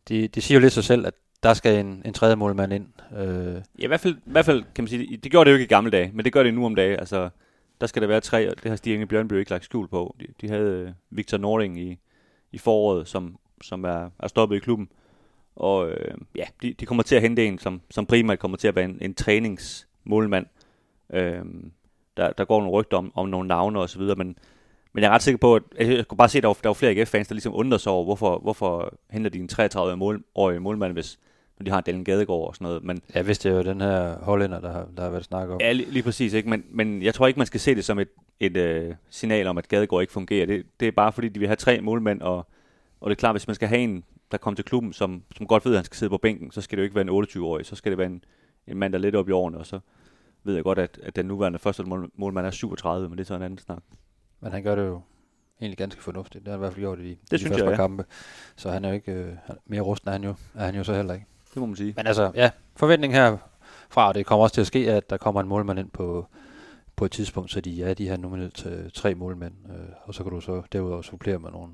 det, 0.08 0.36
det 0.36 0.44
siger 0.44 0.56
jo 0.56 0.62
lidt 0.62 0.74
sig 0.74 0.84
selv, 0.84 1.08
at 1.08 1.14
der 1.44 1.54
skal 1.54 1.80
en, 1.80 2.02
en 2.06 2.14
tredje 2.14 2.36
målmand 2.36 2.74
ind. 2.74 2.88
Øh, 3.18 3.62
Ja, 3.80 3.84
i 3.84 3.88
hvert 3.88 4.00
fald, 4.00 4.16
i 4.16 4.32
hvert 4.32 4.46
fald 4.46 4.64
kan 4.76 4.84
man 4.84 4.88
sige, 4.90 5.18
det 5.18 5.32
gjorde 5.32 5.46
det 5.46 5.52
jo 5.52 5.56
ikke 5.56 5.66
i 5.66 5.76
gamle 5.76 5.92
dage, 5.92 6.12
men 6.14 6.26
det 6.26 6.34
gør 6.34 6.44
det 6.44 6.54
nu 6.54 6.66
om 6.66 6.76
dagen. 6.76 7.00
Altså, 7.00 7.30
der 7.82 7.88
skal 7.88 8.02
der 8.02 8.08
være 8.08 8.22
tre, 8.22 8.50
og 8.52 8.64
det 8.64 8.70
har 8.70 8.76
Stig 8.76 8.94
Inge 8.94 9.06
Bjørnby 9.08 9.34
ikke 9.34 9.52
lagt 9.52 9.64
skjul 9.64 9.88
på. 9.88 10.16
De, 10.20 10.26
de 10.42 10.50
havde 10.50 10.72
øh, 10.72 10.92
Victor 11.10 11.38
Nording 11.38 11.80
i, 11.80 12.00
i 12.54 12.58
foråret, 12.58 13.08
som, 13.08 13.38
som 13.62 13.84
er, 13.84 14.10
er 14.20 14.28
stoppet 14.28 14.56
i 14.56 14.60
klubben. 14.60 14.90
Og 15.56 15.90
øh, 15.90 16.18
ja, 16.36 16.44
de, 16.62 16.74
de 16.74 16.86
kommer 16.86 17.04
til 17.04 17.16
at 17.16 17.22
hente 17.22 17.46
en, 17.46 17.60
som, 17.60 17.82
som 17.90 18.06
primært 18.06 18.40
kommer 18.40 18.58
til 18.58 18.68
at 18.68 18.76
være 18.76 18.86
en, 18.86 18.98
en 19.02 19.14
træningsmålmand. 19.14 20.46
Øh, 21.14 21.42
der, 22.18 22.32
der 22.32 22.46
går 22.46 22.60
nogle 22.60 22.72
rygter 22.72 22.98
om, 22.98 23.12
om 23.16 23.30
nogle 23.30 23.48
navne 23.48 23.80
og 23.80 23.90
så 23.90 24.00
videre, 24.00 24.16
men, 24.16 24.38
men 24.94 25.04
jeg 25.04 25.10
er 25.10 25.14
ret 25.14 25.22
sikker 25.22 25.38
på, 25.38 25.56
at 25.56 25.64
jeg, 25.78 26.08
kunne 26.08 26.18
bare 26.18 26.30
se, 26.30 26.38
at 26.38 26.44
der 26.44 26.48
var, 26.48 26.58
der 26.64 26.70
var 26.70 26.74
flere 26.74 26.92
AGF-fans, 26.92 27.28
der 27.28 27.36
ligesom 27.36 27.56
undrede 27.56 27.80
sig 27.80 27.92
over, 27.92 28.04
hvorfor, 28.04 28.40
hvorfor 28.40 28.94
henter 29.10 29.30
de 29.30 29.40
en 29.40 29.50
33-årig 29.52 29.98
mål, 29.98 30.24
målmand, 30.62 30.94
hvis 30.94 31.20
de 31.66 31.72
har 31.72 31.82
Daniel 31.82 32.06
Gadegaard 32.06 32.48
og 32.48 32.56
sådan 32.56 32.66
noget. 32.66 32.84
Men 32.84 33.02
Ja, 33.16 33.22
hvis 33.22 33.40
det 33.40 33.52
er 33.52 33.56
jo 33.56 33.64
den 33.64 33.82
her 33.82 34.20
hollænder, 34.20 34.60
der 34.60 34.72
har, 34.72 34.88
der 34.98 35.04
har 35.04 35.10
været 35.10 35.26
snak 35.26 35.50
om. 35.50 35.60
Ja, 35.62 35.72
lige, 35.72 35.92
lige 35.92 36.04
præcis. 36.04 36.34
Ikke? 36.34 36.50
Men, 36.50 36.64
men 36.70 37.04
jeg 37.04 37.14
tror 37.14 37.28
ikke, 37.28 37.40
man 37.40 37.48
skal 37.48 37.60
se 37.60 37.76
det 37.76 37.86
som 37.86 38.00
et, 38.00 38.10
et 38.40 38.58
øh, 38.58 38.96
signal 39.10 39.48
om, 39.48 39.58
at 39.58 39.68
Gadegaard 39.68 40.02
ikke 40.02 40.14
fungerer. 40.14 40.46
Det, 40.46 40.66
det 40.80 40.88
er 40.88 40.92
bare 40.92 41.12
fordi, 41.12 41.30
de 41.30 41.40
vil 41.40 41.48
have 41.48 41.56
tre 41.56 41.82
målmænd, 41.82 42.22
og, 42.22 42.48
og 43.02 43.10
det 43.10 43.16
er 43.16 43.20
klart, 43.20 43.34
hvis 43.34 43.48
man 43.48 43.56
skal 43.56 43.68
have 43.68 43.82
en, 43.82 44.04
der 44.32 44.38
kommer 44.38 44.56
til 44.56 44.66
klubben, 44.66 44.94
som, 44.94 45.24
som 45.38 45.48
godt 45.48 45.66
ved, 45.66 45.74
at 45.74 45.78
han 45.78 45.86
skal 45.86 45.98
sidde 45.98 46.10
på 46.10 46.18
bænken, 46.18 46.52
så 46.52 46.62
skal 46.62 46.78
det 46.78 46.82
jo 46.82 46.84
ikke 46.84 46.96
være 46.96 47.08
en 47.08 47.24
28-årig, 47.24 47.66
så 47.66 47.76
skal 47.76 47.92
det 47.92 47.98
være 47.98 48.08
en, 48.08 48.24
en 48.68 48.78
mand, 48.78 48.94
der 48.94 49.00
er 49.00 49.02
lidt 49.02 49.16
op 49.16 49.30
i 49.30 49.32
årene, 49.32 49.58
og 49.58 49.66
så 49.66 49.80
ved 50.44 50.56
jeg 50.56 50.64
godt, 50.64 50.80
at, 50.80 51.00
at 51.04 51.16
den 51.16 51.26
nuværende 51.26 51.60
første 51.60 51.84
mål, 51.84 52.12
målmand 52.16 52.46
er 52.46 52.52
37, 52.52 53.10
men 53.10 53.18
det 53.18 53.24
er 53.24 53.28
så 53.28 53.36
en 53.36 53.42
anden 53.42 53.60
snak. 53.60 53.84
Men 54.42 54.52
han 54.52 54.64
gør 54.64 54.76
det 54.76 54.86
jo 54.86 55.02
egentlig 55.62 55.78
ganske 55.78 56.02
fornuftigt. 56.02 56.46
Det 56.46 56.52
har 56.52 56.58
han 56.58 56.60
i 56.60 56.64
hvert 56.64 56.74
fald 56.74 56.82
gjort 56.82 57.00
i, 57.00 57.12
i 57.12 57.18
de 57.32 57.38
synes 57.38 57.44
første 57.44 57.64
jeg, 57.64 57.72
ja. 57.72 57.76
kampe. 57.76 58.06
Så 58.56 58.72
han 58.72 58.86
er 58.86 58.90
jo 58.90 58.96
ikke 58.96 59.12
øh, 59.12 59.34
mere 59.66 59.82
rusten, 59.82 60.08
er 60.10 60.12
han 60.12 60.24
jo, 60.24 60.36
er 60.56 60.66
han 60.66 60.76
jo 60.76 60.84
så 60.84 60.94
heller 60.94 61.14
ikke. 61.14 61.26
Det 61.54 61.60
må 61.60 61.66
man 61.66 61.76
sige. 61.76 61.94
Men 61.98 62.08
altså, 62.08 62.32
ja, 62.36 62.50
forventning 62.76 63.14
her 63.14 63.38
fra, 63.90 64.08
og 64.08 64.16
det 64.16 64.26
kommer 64.26 64.44
også 64.44 64.54
til 64.54 64.62
at 64.62 64.68
ske, 64.68 64.92
at 64.92 65.10
der 65.10 65.18
kommer 65.18 65.42
en 65.42 65.48
målmand 65.48 65.80
ind 65.80 65.90
på, 65.92 66.26
på 66.96 67.06
et 67.06 67.12
tidspunkt, 67.12 67.52
så 67.52 67.62
de 67.62 67.84
er 67.84 67.94
de 67.94 68.08
her 68.10 68.18
nominelt 68.18 68.56
til 68.56 68.92
tre 68.94 69.16
målmænd. 69.16 69.54
Øh, 69.70 69.76
og 70.04 70.14
så 70.14 70.24
kan 70.24 70.32
du 70.32 70.42
så 70.42 70.62
derudover 70.72 71.02
supplere 71.02 71.40
med 71.40 71.52
nogle, 71.52 71.74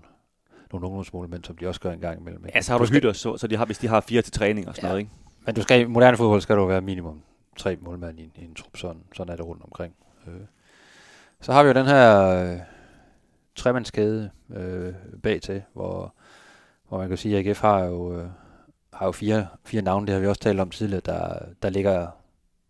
nogle 0.73 0.87
ungdomsmålmænd, 0.87 1.43
som 1.43 1.57
de 1.57 1.67
også 1.67 1.81
gør 1.81 1.91
en 1.91 1.99
gang 1.99 2.19
imellem. 2.21 2.45
ikke? 2.45 2.57
Ja, 2.57 2.61
så 2.61 2.71
har 2.71 2.79
du, 2.79 2.85
skal, 2.85 2.95
hytter, 2.95 3.13
så, 3.13 3.37
så 3.37 3.47
de 3.47 3.57
har, 3.57 3.65
hvis 3.65 3.77
de 3.77 3.87
har 3.87 4.01
fire 4.01 4.21
til 4.21 4.33
træning 4.33 4.67
og 4.67 4.75
sådan 4.75 4.85
Ja. 4.87 4.89
noget, 4.89 4.99
ikke? 4.99 5.11
Men 5.45 5.55
du 5.55 5.61
skal, 5.61 5.81
i 5.81 5.85
moderne 5.85 6.17
fodbold 6.17 6.41
skal 6.41 6.55
du 6.55 6.65
være 6.65 6.81
minimum 6.81 7.21
tre 7.57 7.77
målmænd 7.81 8.19
i, 8.19 8.23
en- 8.23 8.31
i 8.35 8.43
en 8.45 8.55
trup. 8.55 8.77
Sådan, 8.77 9.01
sådan 9.15 9.31
er 9.31 9.35
det 9.37 9.45
rundt 9.45 9.63
omkring. 9.63 9.93
Øh. 10.27 10.33
Så 11.41 11.51
har 11.53 11.63
vi 11.63 11.67
jo 11.67 11.73
den 11.73 11.85
her 11.85 12.25
øh, 12.53 12.59
tremandskæde 13.55 14.29
øh, 14.55 14.93
bag 15.23 15.41
til, 15.41 15.63
hvor, 15.73 16.13
hvor 16.89 16.97
man 16.97 17.07
kan 17.07 17.17
sige, 17.17 17.37
at 17.39 17.47
AGF 17.47 17.61
har 17.61 17.79
jo, 17.83 18.17
øh, 18.19 18.27
har 18.99 19.05
jo 19.05 19.11
fire, 19.11 19.47
fire 19.65 19.81
navne, 19.81 20.05
det 20.07 20.13
har 20.13 20.21
vi 20.21 20.27
også 20.27 20.41
talt 20.41 20.59
om 20.59 20.69
tidligere, 20.69 21.01
der, 21.05 21.39
der 21.63 21.69
ligger 21.69 22.07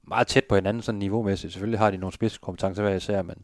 meget 0.04 0.28
tæt 0.28 0.46
på 0.50 0.56
hinanden 0.56 0.84
sådan 0.84 1.00
niveaumæssigt. 1.00 1.54
Selvfølgelig 1.54 1.80
har 1.80 1.92
de 1.92 1.98
nogle 1.98 2.14
spidskompetencer 2.14 2.84
hver 2.84 2.96
især, 2.96 3.22
men 3.22 3.36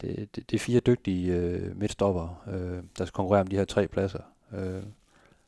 det, 0.00 0.36
det, 0.36 0.50
det 0.50 0.56
er 0.56 0.60
fire 0.60 0.80
dygtige 0.80 1.34
øh, 1.34 1.76
midtstopper, 1.76 2.42
øh, 2.46 2.82
der 2.98 3.04
skal 3.04 3.12
konkurrere 3.12 3.40
om 3.40 3.46
de 3.46 3.56
her 3.56 3.64
tre 3.64 3.88
pladser. 3.88 4.20
Øh, 4.52 4.82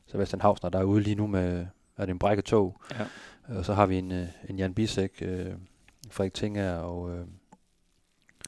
Sebastian 0.07 0.41
Hausner, 0.41 0.69
der 0.69 0.79
er 0.79 0.83
ude 0.83 1.01
lige 1.03 1.15
nu 1.15 1.27
med, 1.27 1.65
er 1.97 2.05
det 2.05 2.11
en 2.11 2.19
brækket 2.19 2.45
tog, 2.45 2.77
Ja. 2.91 3.05
og 3.57 3.65
så 3.65 3.73
har 3.73 3.85
vi 3.85 3.97
en, 3.97 4.11
øh, 4.11 4.27
en 4.49 4.57
Jan 4.59 4.73
Bisek, 4.73 5.11
øh, 5.21 5.53
Frederik 6.11 6.33
Tinger 6.33 6.75
og, 6.77 7.11
øh, 7.17 7.25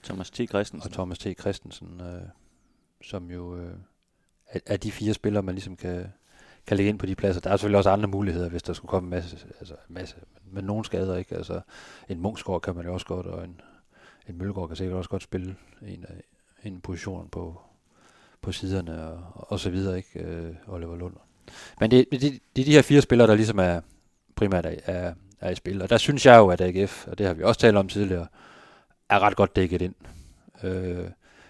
Thomas 0.03 0.31
T. 0.31 0.35
Christensen. 0.49 0.89
og 0.89 0.93
Thomas 0.93 1.19
T. 1.19 1.27
Christensen, 1.39 2.01
øh, 2.01 2.21
som 3.03 3.31
jo 3.31 3.57
øh, 3.57 3.73
er, 4.47 4.59
er 4.65 4.77
de 4.77 4.91
fire 4.91 5.13
spillere, 5.13 5.43
man 5.43 5.55
ligesom 5.55 5.75
kan, 5.75 6.05
kan 6.67 6.77
lægge 6.77 6.89
ind 6.89 6.99
på 6.99 7.05
de 7.05 7.15
pladser. 7.15 7.41
Der 7.41 7.49
er 7.49 7.55
selvfølgelig 7.57 7.77
også 7.77 7.89
andre 7.89 8.07
muligheder, 8.07 8.49
hvis 8.49 8.63
der 8.63 8.73
skulle 8.73 8.89
komme 8.89 9.07
en 9.07 9.09
masse, 9.09 9.37
altså 9.59 9.73
en 9.73 9.93
masse 9.93 10.15
men 10.51 10.63
nogen 10.63 10.83
skader, 10.83 11.17
ikke? 11.17 11.35
Altså, 11.35 11.61
en 12.09 12.19
Munchsgaard 12.19 12.61
kan 12.61 12.75
man 12.75 12.85
jo 12.85 12.93
også 12.93 13.05
godt, 13.05 13.25
og 13.25 13.43
en, 13.43 13.61
en 14.29 14.37
Mølgaard 14.37 14.67
kan 14.67 14.75
sikkert 14.75 14.97
også 14.97 15.09
godt 15.09 15.23
spille 15.23 15.55
en, 15.81 16.05
en 16.63 16.81
position 16.81 17.29
på, 17.31 17.61
på 18.41 18.51
siderne 18.51 19.07
og, 19.07 19.21
og 19.33 19.59
så 19.59 19.69
videre, 19.69 19.97
ikke? 19.97 20.19
Øh, 20.19 20.55
Oliver 20.67 20.95
Lund. 20.95 21.13
Men 21.79 21.91
det, 21.91 22.05
det, 22.11 22.21
det, 22.21 22.61
er 22.61 22.65
de 22.65 22.71
her 22.71 22.81
fire 22.81 23.01
spillere, 23.01 23.27
der 23.27 23.35
ligesom 23.35 23.59
er 23.59 23.81
primært 24.35 24.65
er, 24.65 24.75
er, 24.85 25.13
er 25.41 25.49
i 25.49 25.55
spil. 25.55 25.81
Og 25.81 25.89
der 25.89 25.97
synes 25.97 26.25
jeg 26.25 26.37
jo, 26.37 26.47
at 26.47 26.61
AGF, 26.61 27.07
og 27.07 27.17
det 27.17 27.27
har 27.27 27.33
vi 27.33 27.43
også 27.43 27.59
talt 27.59 27.77
om 27.77 27.87
tidligere, 27.87 28.27
er 29.09 29.19
ret 29.19 29.35
godt 29.35 29.55
dækket 29.55 29.81
ind. 29.81 29.95
Øh, 30.63 30.97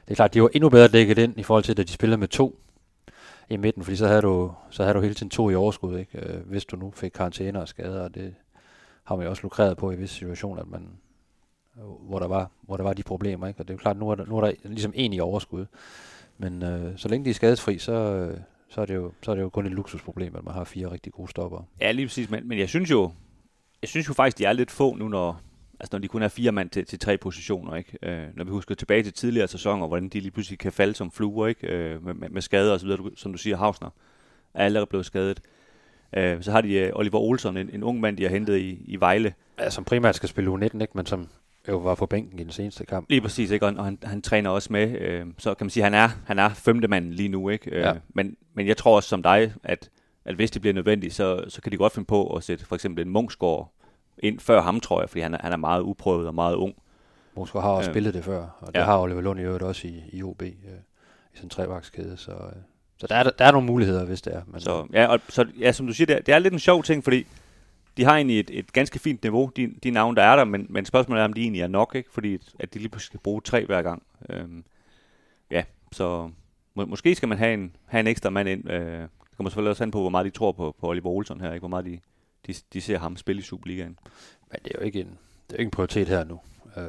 det 0.05 0.11
er 0.11 0.15
klart, 0.15 0.33
de 0.33 0.41
var 0.41 0.49
endnu 0.53 0.69
bedre 0.69 0.87
dækket 0.87 1.17
ind 1.17 1.39
i 1.39 1.43
forhold 1.43 1.63
til, 1.63 1.79
at 1.79 1.87
de 1.87 1.93
spillede 1.93 2.17
med 2.17 2.27
to 2.27 2.59
i 3.49 3.57
midten, 3.57 3.83
fordi 3.83 3.97
så 3.97 4.07
havde 4.07 4.21
du, 4.21 4.51
så 4.69 4.83
havde 4.83 4.95
du 4.95 5.01
hele 5.01 5.13
tiden 5.13 5.29
to 5.29 5.49
i 5.49 5.55
overskud, 5.55 5.97
ikke? 5.97 6.19
Øh, 6.19 6.47
hvis 6.47 6.65
du 6.65 6.75
nu 6.75 6.91
fik 6.91 7.11
karantæner 7.11 7.59
og 7.59 7.67
skader, 7.67 8.03
og 8.03 8.15
det 8.15 8.35
har 9.03 9.15
man 9.15 9.23
jo 9.23 9.29
også 9.29 9.44
lukreret 9.44 9.77
på 9.77 9.91
i 9.91 9.95
visse 9.95 10.15
situationer, 10.15 10.61
at 10.61 10.67
man, 10.67 10.89
hvor, 12.01 12.19
der 12.19 12.27
var, 12.27 12.51
hvor 12.61 12.77
der 12.77 12.83
var 12.83 12.94
de 12.94 13.03
problemer. 13.03 13.47
Ikke? 13.47 13.59
Og 13.59 13.67
det 13.67 13.73
er 13.73 13.75
jo 13.75 13.81
klart, 13.81 13.97
nu 13.97 14.09
er 14.09 14.15
der, 14.15 14.25
nu 14.25 14.38
er 14.38 14.41
der 14.41 14.51
ligesom 14.63 14.91
en 14.95 15.13
i 15.13 15.19
overskud. 15.19 15.65
Men 16.38 16.63
øh, 16.63 16.97
så 16.97 17.07
længe 17.07 17.25
de 17.25 17.29
er 17.29 17.33
skadesfri, 17.33 17.77
så, 17.77 17.91
øh, 17.91 18.38
så, 18.69 18.81
er 18.81 18.85
det 18.85 18.95
jo, 18.95 19.11
så 19.21 19.31
er 19.31 19.35
det 19.35 19.41
jo 19.41 19.50
kun 19.50 19.65
et 19.65 19.71
luksusproblem, 19.71 20.35
at 20.35 20.43
man 20.43 20.53
har 20.53 20.63
fire 20.63 20.91
rigtig 20.91 21.13
gode 21.13 21.29
stopper. 21.29 21.63
Ja, 21.81 21.91
lige 21.91 22.05
præcis. 22.07 22.29
Men, 22.29 22.47
men 22.47 22.59
jeg 22.59 22.69
synes 22.69 22.91
jo, 22.91 23.11
jeg 23.81 23.89
synes 23.89 24.09
jo 24.09 24.13
faktisk, 24.13 24.38
de 24.38 24.45
er 24.45 24.53
lidt 24.53 24.71
få 24.71 24.95
nu, 24.95 25.07
når, 25.07 25.41
altså 25.79 25.89
når 25.91 26.00
de 26.00 26.07
kun 26.07 26.21
er 26.21 26.27
fire 26.27 26.51
mand 26.51 26.69
til, 26.69 26.85
til 26.85 27.00
tre 27.00 27.18
positioner. 27.18 27.75
Ikke? 27.75 27.97
Øh, 28.03 28.25
når 28.35 28.44
vi 28.44 28.51
husker 28.51 28.75
tilbage 28.75 29.03
til 29.03 29.13
tidligere 29.13 29.47
sæsoner, 29.47 29.88
hvordan 29.88 30.09
de 30.09 30.19
lige 30.19 30.31
pludselig 30.31 30.59
kan 30.59 30.71
falde 30.71 30.94
som 30.95 31.12
fluer 31.12 31.47
ikke? 31.47 31.68
Øh, 31.68 32.06
med, 32.06 32.13
med, 32.13 32.29
med 32.29 32.41
skader 32.41 32.74
og 32.74 32.79
så 32.79 32.85
videre, 32.85 33.01
som 33.15 33.31
du 33.31 33.38
siger, 33.38 33.57
Hausner 33.57 33.89
er 34.53 34.65
allerede 34.65 34.85
blevet 34.88 35.06
skadet. 35.06 35.41
Øh, 36.18 36.44
så 36.44 36.51
har 36.51 36.62
de 36.62 36.74
øh, 36.74 36.91
Oliver 36.93 37.19
Olsen, 37.19 37.57
en, 37.57 37.69
en 37.74 37.84
ung 37.84 38.00
mand, 38.00 38.17
de 38.17 38.24
har 38.24 38.29
hentet 38.29 38.57
i, 38.57 38.84
i 38.86 39.00
Vejle. 39.00 39.34
Ja, 39.60 39.69
som 39.69 39.84
primært 39.84 40.15
skal 40.15 40.29
spille 40.29 40.51
U19, 40.51 40.63
ikke? 40.63 40.88
men 40.93 41.05
som 41.05 41.27
jo 41.69 41.77
var 41.77 41.96
på 41.96 42.05
bænken 42.05 42.39
i 42.39 42.43
den 42.43 42.51
seneste 42.51 42.86
kamp. 42.86 43.10
Lige 43.10 43.22
præcis, 43.22 43.51
ikke? 43.51 43.65
Og, 43.65 43.74
og 43.77 43.86
han, 43.86 43.98
han 44.03 44.22
træner 44.22 44.50
også 44.50 44.74
med. 44.74 45.00
Øh, 45.01 45.25
så 45.38 45.53
kan 45.53 45.65
man 45.65 45.69
sige, 45.69 45.86
at 45.86 45.91
han 45.91 46.03
er, 46.03 46.10
han 46.25 46.39
er 46.39 46.50
femte 46.50 46.88
mand 46.88 47.12
lige 47.13 47.29
nu. 47.29 47.50
Ikke? 47.50 47.72
Øh, 47.72 47.81
Ja. 47.81 47.93
men, 48.10 48.36
men 48.53 48.67
jeg 48.67 48.77
tror 48.77 48.96
også 48.96 49.10
som 49.10 49.24
dig, 49.24 49.53
at, 49.63 49.89
at 50.25 50.36
hvis 50.36 50.51
det 50.51 50.62
bliver 50.62 50.74
nødvendigt, 50.74 51.13
så, 51.13 51.43
så 51.48 51.62
kan 51.62 51.72
de 51.72 51.77
godt 51.77 51.93
finde 51.93 52.05
på 52.05 52.36
at 52.36 52.43
sætte 52.43 52.65
for 52.65 52.75
eksempel 52.75 53.05
en 53.05 53.10
Munchsgaard 53.12 53.74
ind 54.19 54.39
før 54.39 54.62
ham, 54.62 54.79
tror 54.79 55.01
jeg, 55.01 55.09
fordi 55.09 55.21
han 55.21 55.33
er, 55.33 55.38
han 55.41 55.51
er 55.51 55.57
meget 55.57 55.81
uprøvet 55.81 56.27
og 56.27 56.36
meget 56.36 56.55
ung. 56.55 56.75
Moskva 57.36 57.59
har 57.59 57.69
også 57.69 57.89
Øh, 57.89 57.93
spillet 57.93 58.13
det 58.13 58.24
før, 58.24 58.57
og 58.59 58.67
det 58.74 58.79
ja. 58.79 58.86
har 58.86 59.00
Oliver 59.00 59.21
Lund 59.21 59.39
i 59.39 59.43
øvrigt 59.43 59.63
også 59.63 59.88
i, 59.88 60.03
i 60.12 60.24
OB, 60.24 60.41
øh, 60.41 60.50
i 60.50 60.53
sådan 61.33 61.45
en 61.45 61.50
trevagtskæde. 61.50 62.17
Så, 62.17 62.31
øh, 62.31 62.62
så 62.97 63.07
der, 63.07 63.15
er, 63.15 63.24
der 63.24 63.45
er 63.45 63.51
nogle 63.51 63.67
muligheder, 63.67 64.05
hvis 64.05 64.21
det 64.21 64.36
er. 64.36 64.41
Men, 64.47 64.62
Så, 64.62 64.88
ja, 64.93 65.07
og, 65.07 65.19
så, 65.29 65.45
ja, 65.59 65.71
som 65.71 65.88
du 65.88 65.93
siger, 65.93 66.05
det 66.05 66.15
er, 66.15 66.19
det 66.19 66.33
er 66.33 66.39
lidt 66.39 66.53
en 66.53 66.59
sjov 66.59 66.83
ting, 66.83 67.03
fordi 67.03 67.27
de 67.97 68.03
har 68.03 68.15
egentlig 68.15 68.39
et, 68.39 68.50
et 68.53 68.74
ganske 68.74 69.00
fint 69.00 69.24
niveau, 69.24 69.51
de, 69.55 69.74
de 69.83 69.91
navne, 69.91 70.15
der 70.15 70.24
er 70.24 70.36
der, 70.36 70.43
men, 70.43 70.67
men 70.69 70.86
spørgsmålet 70.86 71.21
er, 71.21 71.25
om 71.25 71.33
de 71.33 71.41
egentlig 71.41 71.62
er 71.62 71.67
nok, 71.67 71.95
ikke? 71.95 72.12
fordi 72.12 72.38
at 72.59 72.74
de 72.74 72.79
lige 72.79 72.89
pludselig 72.89 73.07
skal 73.07 73.19
bruge 73.19 73.41
tre 73.41 73.65
hver 73.65 73.81
gang. 73.81 74.03
Øhm, 74.29 74.63
ja, 75.51 75.63
så 75.91 76.29
må, 76.74 76.86
måske 76.86 77.15
skal 77.15 77.29
man 77.29 77.38
have 77.38 77.53
en, 77.53 77.75
have 77.86 78.00
en 78.00 78.07
ekstra 78.07 78.29
mand 78.29 78.50
ind. 78.50 78.69
Øh, 78.69 79.01
det 79.01 79.09
kommer 79.38 79.50
selvfølgelig 79.50 79.69
også 79.69 79.83
an 79.83 79.91
på, 79.91 80.00
hvor 80.00 80.09
meget 80.09 80.25
de 80.25 80.29
tror 80.29 80.51
på, 80.51 80.75
på 80.79 80.88
Oliver 80.89 81.07
Olsen 81.09 81.41
her, 81.41 81.53
ikke? 81.53 81.59
hvor 81.59 81.67
meget 81.67 81.86
de, 81.86 82.00
de, 82.48 82.54
de 82.74 82.82
ser 82.82 83.00
ham 83.00 83.18
spille 83.18 83.39
i 83.39 83.44
Superligaen. 83.44 84.00
men 84.51 84.60
det 84.66 84.72
er 84.75 84.80
jo 84.80 84.86
ikke 84.86 85.00
en, 85.00 85.08
det 85.08 85.54
er 85.54 85.58
jo 85.58 85.60
ikke 85.60 85.68
en 85.68 85.72
prioritet 85.72 86.08
her 86.08 86.24
nu, 86.24 86.39
øh, 86.77 86.84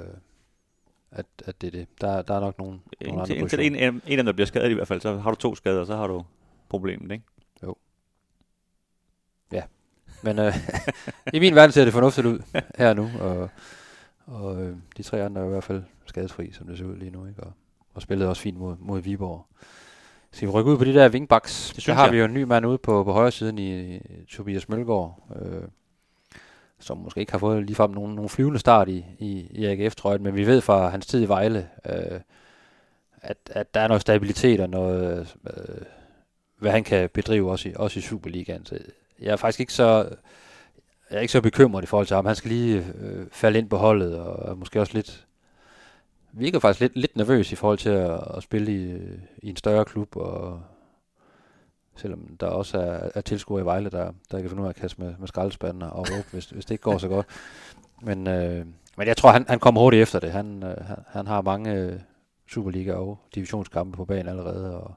at, 1.11 1.27
at 1.45 1.61
det 1.61 1.67
er 1.67 1.71
det. 1.71 1.89
Der, 2.01 2.23
der 2.23 2.35
er 2.35 2.41
nok 2.41 2.59
nogle, 2.59 2.81
nogle 3.01 3.23
andre 3.23 3.37
Indtil, 3.37 3.39
indtil 3.39 3.61
en, 3.61 3.95
en, 3.95 4.03
en 4.07 4.19
af 4.19 4.25
dem 4.25 4.35
bliver 4.35 4.47
skadet 4.47 4.71
i 4.71 4.75
hvert 4.75 4.89
fald, 4.89 5.01
så 5.01 5.19
har 5.19 5.31
du 5.31 5.37
to 5.37 5.55
skader, 5.55 5.85
så 5.85 5.97
har 5.97 6.07
du 6.07 6.25
problemet, 6.69 7.13
ikke? 7.13 7.25
Men 10.23 10.39
øh, 10.39 10.55
i 11.35 11.39
min 11.39 11.55
verden 11.55 11.73
ser 11.73 11.85
det 11.85 11.93
fornuftigt 11.93 12.27
ud 12.27 12.39
her 12.79 12.95
nu, 12.95 13.11
og, 13.21 13.51
og 14.27 14.63
øh, 14.63 14.77
de 14.97 15.03
tre 15.03 15.23
andre 15.25 15.41
er 15.41 15.47
i 15.47 15.49
hvert 15.49 15.65
fald 15.65 15.83
skadesfri, 16.07 16.53
som 16.53 16.67
det 16.67 16.79
ser 16.79 16.85
ud 16.85 16.97
lige 16.97 17.11
nu, 17.11 17.27
ikke? 17.27 17.43
Og, 17.43 17.53
og 17.95 18.03
spillede 18.03 18.31
også 18.31 18.43
fint 18.43 18.59
mod, 18.59 18.77
mod 18.79 19.01
Viborg. 19.01 19.47
Skal 20.33 20.49
vi 20.49 20.53
rykke 20.53 20.71
ud 20.71 20.79
på 20.79 20.85
de 20.85 20.95
der 20.95 21.11
wingbacks? 21.11 21.73
Det 21.75 21.83
synes 21.83 21.85
der 21.87 21.95
har 21.95 22.05
jeg. 22.05 22.13
vi 22.13 22.19
jo 22.19 22.25
en 22.25 22.35
ny 22.35 22.43
mand 22.43 22.67
ude 22.67 22.79
på, 22.79 23.05
på 23.05 23.13
højre 23.13 23.31
siden 23.31 23.59
i, 23.59 24.01
Tobias 24.31 24.69
Mølgaard, 24.69 25.23
øh, 25.37 25.63
som 26.79 26.99
måske 26.99 27.21
ikke 27.21 27.33
har 27.33 27.39
fået 27.39 27.65
ligefrem 27.65 27.91
nogen, 27.91 28.15
nogen 28.15 28.29
flyvende 28.29 28.59
start 28.59 28.89
i, 28.89 29.05
i, 29.19 29.47
i 29.51 29.67
AGF-trøjen, 29.67 30.23
men 30.23 30.37
vi 30.37 30.47
ved 30.47 30.61
fra 30.61 30.89
hans 30.89 31.07
tid 31.07 31.23
i 31.23 31.29
Vejle, 31.29 31.69
øh, 31.87 32.21
at, 33.23 33.37
at 33.51 33.75
der 33.75 33.81
er 33.81 33.89
noget 33.89 34.01
stabilitet 34.01 34.61
og 34.61 34.71
noget, 34.71 35.37
øh, 35.47 35.83
hvad 36.59 36.71
han 36.71 36.85
kan 36.85 37.09
bedrive 37.15 37.51
også 37.51 37.69
i, 37.69 37.73
også 37.77 37.99
i 37.99 38.03
Superligaen. 38.03 38.67
Så 38.67 38.79
jeg 39.21 39.33
er 39.33 39.37
faktisk 39.37 39.61
ikke 39.61 39.73
så, 39.73 40.09
jeg 41.11 41.17
er 41.17 41.21
ikke 41.21 41.33
så 41.33 41.41
bekymret 41.41 41.83
i 41.83 41.87
forhold 41.87 42.07
til 42.07 42.15
ham. 42.15 42.27
Han 42.27 42.37
skal 42.37 42.51
lige 42.51 42.87
øh, 43.01 43.27
falde 43.33 43.59
ind 43.59 43.71
på 43.71 43.77
holdet, 43.77 44.19
og 44.19 44.59
måske 44.59 44.81
også 44.81 44.95
lidt, 44.95 45.27
virkede 46.39 46.61
faktisk 46.61 46.81
lidt, 46.81 46.97
lidt 46.97 47.17
nervøs 47.17 47.53
i 47.53 47.57
forhold 47.57 47.79
til 47.79 47.91
at, 47.91 48.21
at 48.37 48.43
spille 48.43 48.73
i, 48.73 48.97
i 49.43 49.51
en 49.51 49.57
større 49.57 49.85
klub, 49.85 50.17
og 50.17 50.63
selvom 51.97 52.37
der 52.41 52.47
også 52.47 52.79
er, 52.79 53.11
er 53.15 53.21
tilskuere 53.21 53.63
i 53.63 53.65
Vejle, 53.65 53.91
der, 53.91 54.13
der 54.31 54.41
kan 54.41 54.49
finde 54.49 54.63
ud 54.63 54.67
af 54.67 54.71
at 54.71 54.77
kaste 54.77 55.01
med, 55.01 55.15
med 55.19 55.29
skraldespanden 55.29 55.83
og 55.83 55.99
råbe, 55.99 56.29
hvis, 56.33 56.51
hvis 56.51 56.65
det 56.65 56.71
ikke 56.71 56.83
går 56.83 56.99
så 56.99 57.09
godt. 57.09 57.27
Men, 58.03 58.27
øh, 58.27 58.67
men 58.97 59.07
jeg 59.07 59.17
tror, 59.17 59.31
han, 59.31 59.45
han 59.49 59.59
kommer 59.59 59.81
hurtigt 59.81 60.03
efter 60.03 60.19
det. 60.21 60.33
Han, 60.33 60.63
øh, 60.63 60.87
han, 60.87 60.97
han 61.07 61.27
har 61.27 61.43
mange 61.43 61.75
øh, 61.75 62.01
Superliga- 62.51 62.93
og 62.93 63.19
divisionskampe 63.35 63.97
på 63.97 64.05
banen 64.05 64.29
allerede, 64.29 64.81
og, 64.81 64.95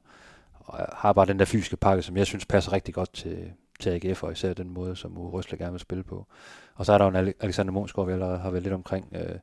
og 0.53 0.77
har 0.93 1.13
bare 1.13 1.25
den 1.25 1.39
der 1.39 1.45
fysiske 1.45 1.77
pakke, 1.77 2.03
som 2.03 2.17
jeg 2.17 2.25
synes 2.25 2.45
passer 2.45 2.74
rigtig 2.74 2.93
godt 2.93 3.13
til, 3.13 3.51
til 3.79 3.89
AGF, 3.89 4.24
og 4.24 4.31
især 4.31 4.53
den 4.53 4.69
måde, 4.69 4.95
som 4.95 5.17
Uwe 5.17 5.29
Røsler 5.29 5.57
gerne 5.57 5.71
vil 5.71 5.79
spille 5.79 6.03
på. 6.03 6.27
Og 6.75 6.86
så 6.86 6.93
er 6.93 6.98
der 6.98 7.05
jo 7.05 7.19
en 7.19 7.33
Alexander 7.39 7.74
Monsgaard, 7.74 8.07
vi 8.07 8.13
allerede 8.13 8.38
har 8.38 8.50
været 8.50 8.63
lidt 8.63 8.74
omkring, 8.74 9.07
øh, 9.15 9.36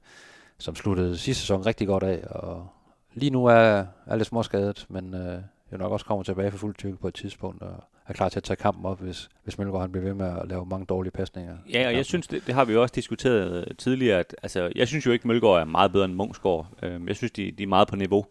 som 0.59 0.75
sluttede 0.75 1.19
sidste 1.19 1.41
sæson 1.41 1.67
rigtig 1.67 1.87
godt 1.87 2.03
af, 2.03 2.25
og 2.31 2.69
lige 3.15 3.31
nu 3.31 3.47
er, 3.47 3.85
er 4.07 4.17
lidt 4.17 4.29
småskadet, 4.29 4.87
men 4.89 5.15
øh, 5.15 5.43
jo 5.73 5.77
nok 5.77 5.93
også 5.93 6.07
kommer 6.07 6.23
tilbage 6.23 6.51
for 6.51 6.59
fuld 6.59 6.75
tyrke 6.75 6.97
på 6.97 7.09
et 7.09 7.15
tidspunkt, 7.15 7.63
og 7.63 7.85
er 8.07 8.13
klar 8.13 8.29
til 8.29 8.39
at 8.39 8.43
tage 8.43 8.57
kampen 8.57 8.87
op, 8.87 9.01
hvis, 9.01 9.29
hvis 9.45 9.59
Mølgaard 9.59 9.81
han 9.81 9.93
bliver 9.93 10.05
ved 10.05 10.15
med 10.15 10.27
at 10.27 10.49
lave 10.49 10.67
mange 10.67 10.87
dårlige 10.87 11.13
pasninger. 11.13 11.57
Ja, 11.73 11.87
og 11.87 11.95
jeg 11.95 12.05
synes, 12.05 12.27
det, 12.27 12.47
det 12.47 12.55
har 12.55 12.65
vi 12.65 12.73
jo 12.73 12.83
også 12.83 12.93
diskuteret 12.95 13.67
øh, 13.69 13.77
tidligere, 13.77 14.19
at 14.19 14.37
altså, 14.43 14.73
jeg 14.75 14.89
synes 14.89 15.07
jo 15.07 15.13
ikke, 15.13 15.29
Mølgaard 15.29 15.61
er 15.61 15.65
meget 15.65 15.93
bedre 15.93 16.05
end 16.05 16.15
Mungsgaard. 16.15 16.67
Øh, 16.83 17.01
jeg 17.07 17.17
synes, 17.17 17.33
de, 17.33 17.51
de 17.51 17.63
er 17.63 17.67
meget 17.67 17.89
på 17.89 17.97
niveau. 17.97 18.27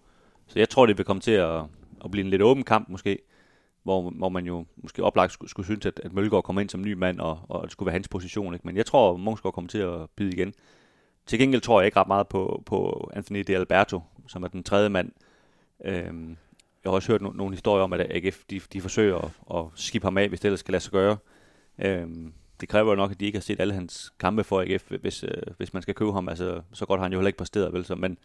Så 0.48 0.60
jeg 0.60 0.70
tror, 0.70 0.86
det 0.86 0.98
vil 0.98 1.06
komme 1.06 1.22
til 1.22 1.32
at, 1.32 1.62
at 2.06 2.12
blive 2.12 2.24
en 2.24 2.30
lidt 2.30 2.42
åben 2.42 2.64
kamp 2.64 2.90
måske, 2.90 3.20
hvor, 3.84 4.10
hvor 4.10 4.30
man 4.30 4.46
jo 4.46 4.66
måske 4.78 5.04
oplagt 5.04 5.32
skulle, 5.32 5.50
skulle 5.50 5.66
synes, 5.66 5.86
at, 5.86 6.02
at 6.04 6.14
Mølgaard 6.14 6.44
kommer 6.44 6.62
ind 6.62 6.70
som 6.70 6.82
ny 6.82 6.94
mand, 6.94 7.20
og, 7.20 7.40
og 7.50 7.64
det 7.64 7.72
skulle 7.72 7.88
være 7.88 7.94
hans 7.94 8.08
position. 8.08 8.54
Ikke? 8.54 8.68
Men 8.68 8.78
jeg 8.78 8.86
tror, 8.86 9.14
at 9.14 9.20
Mungsgaard 9.20 9.54
kommer 9.54 9.70
til 9.70 9.78
at 9.78 10.10
byde 10.16 10.34
igen. 10.34 10.54
Til 11.28 11.40
gengæld 11.40 11.62
tror 11.62 11.82
jeg 11.82 11.86
ikke 11.86 12.00
ret 12.00 12.08
meget 12.08 12.28
på, 12.28 12.64
på 12.66 13.10
Anthony 13.14 13.40
De 13.48 13.56
Alberto, 13.56 14.02
som 14.28 14.44
er 14.44 14.48
den 14.48 14.64
tredje 14.64 14.90
mand. 14.90 15.12
Øhm, 15.86 16.30
jeg 16.84 16.92
har 16.92 16.92
også 16.92 17.12
hørt 17.12 17.22
no- 17.22 17.38
nogle 17.38 17.54
historier 17.54 17.84
om, 17.84 17.94
at 17.94 18.00
AGF 18.00 18.44
de, 18.50 18.62
de 18.74 18.82
forsøger 18.82 19.18
at, 19.18 19.32
at 19.56 19.66
skifte 19.76 20.06
ham 20.06 20.18
af, 20.18 20.30
hvis 20.30 20.40
det 20.40 20.46
ellers 20.46 20.60
skal 20.60 20.72
lade 20.72 20.84
sig 20.84 20.92
gøre. 20.92 21.18
Øhm, 21.80 22.34
det 22.62 22.70
kræver 22.70 22.90
jo 22.90 22.96
nok, 22.96 23.12
at 23.12 23.20
de 23.20 23.26
ikke 23.26 23.38
har 23.38 23.42
set 23.42 23.60
alle 23.60 23.74
hans 23.74 24.14
kampe 24.20 24.44
for 24.44 24.62
AGF, 24.62 24.92
hvis, 25.02 25.24
øh, 25.24 25.42
hvis 25.58 25.74
man 25.74 25.82
skal 25.82 25.96
købe 25.96 26.14
ham. 26.14 26.30
Altså, 26.30 26.62
så 26.74 26.86
godt 26.86 27.00
har 27.00 27.06
han 27.06 27.14
jo 27.14 27.20
heller 27.20 27.28
ikke 27.28 27.38
præsteret, 27.38 27.74
vel? 27.74 27.86
Så, 27.86 27.96
men, 27.96 28.18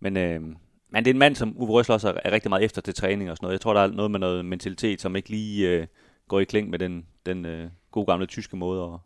men, 0.00 0.16
øh, 0.16 0.42
men 0.90 1.04
det 1.04 1.06
er 1.06 1.14
en 1.14 1.18
mand, 1.18 1.34
som 1.36 1.54
Uwe 1.56 1.70
Røsler 1.70 1.94
også 1.94 2.20
er 2.24 2.32
rigtig 2.32 2.48
meget 2.48 2.64
efter 2.64 2.82
til 2.82 2.94
træning 2.94 3.30
og 3.30 3.36
sådan 3.36 3.44
noget. 3.44 3.52
Jeg 3.52 3.60
tror, 3.60 3.74
der 3.74 3.80
er 3.80 3.86
noget 3.86 4.10
med 4.10 4.20
noget 4.20 4.44
mentalitet, 4.44 5.00
som 5.00 5.16
ikke 5.16 5.30
lige 5.30 5.68
øh, 5.68 5.86
går 6.28 6.40
i 6.40 6.44
kling 6.44 6.70
med 6.70 6.78
den, 6.78 7.06
den 7.26 7.44
øh, 7.44 7.70
gode 7.90 8.06
gamle 8.06 8.26
tyske 8.26 8.56
måde 8.56 8.82
at, 8.82 8.98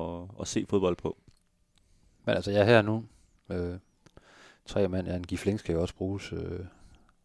at, 0.00 0.20
at 0.40 0.48
se 0.48 0.66
fodbold 0.68 0.96
på. 0.96 1.16
Men 2.28 2.36
altså, 2.36 2.50
jeg 2.50 2.60
er 2.60 2.64
her 2.64 2.82
nu. 2.82 3.04
Øh, 3.50 3.78
tre 4.66 4.88
mand, 4.88 5.08
ja, 5.08 5.16
en 5.16 5.26
Gifling 5.26 5.60
skal 5.60 5.72
jo 5.72 5.80
også 5.80 5.94
bruges 5.94 6.32
øh, 6.32 6.60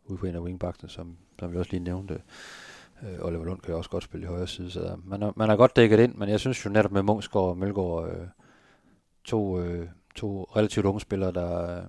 ude 0.06 0.18
på 0.18 0.26
en 0.26 0.36
af 0.36 0.40
wingbacksene, 0.40 0.90
som, 0.90 1.18
som 1.40 1.54
vi 1.54 1.58
også 1.58 1.72
lige 1.72 1.84
nævnte. 1.84 2.22
Øh, 3.04 3.20
Oliver 3.20 3.46
Lund 3.46 3.62
kan 3.62 3.72
jo 3.72 3.78
også 3.78 3.90
godt 3.90 4.04
spille 4.04 4.24
i 4.24 4.28
højre 4.28 4.48
side, 4.48 4.72
så 4.72 4.80
der, 4.80 4.98
man, 5.06 5.24
er, 5.24 5.32
man 5.36 5.50
er 5.50 5.56
godt 5.56 5.76
dækket 5.76 6.00
ind, 6.00 6.16
men 6.16 6.30
jeg 6.30 6.40
synes 6.40 6.66
jo 6.66 6.70
netop 6.70 6.92
med 6.92 7.02
Mungsgaard 7.02 7.46
og 7.46 7.58
Mølgaard, 7.58 8.10
øh, 8.10 8.28
to, 9.24 9.60
øh, 9.60 9.90
to 10.16 10.44
relativt 10.44 10.86
unge 10.86 11.02
spillere, 11.02 11.32
der, 11.32 11.84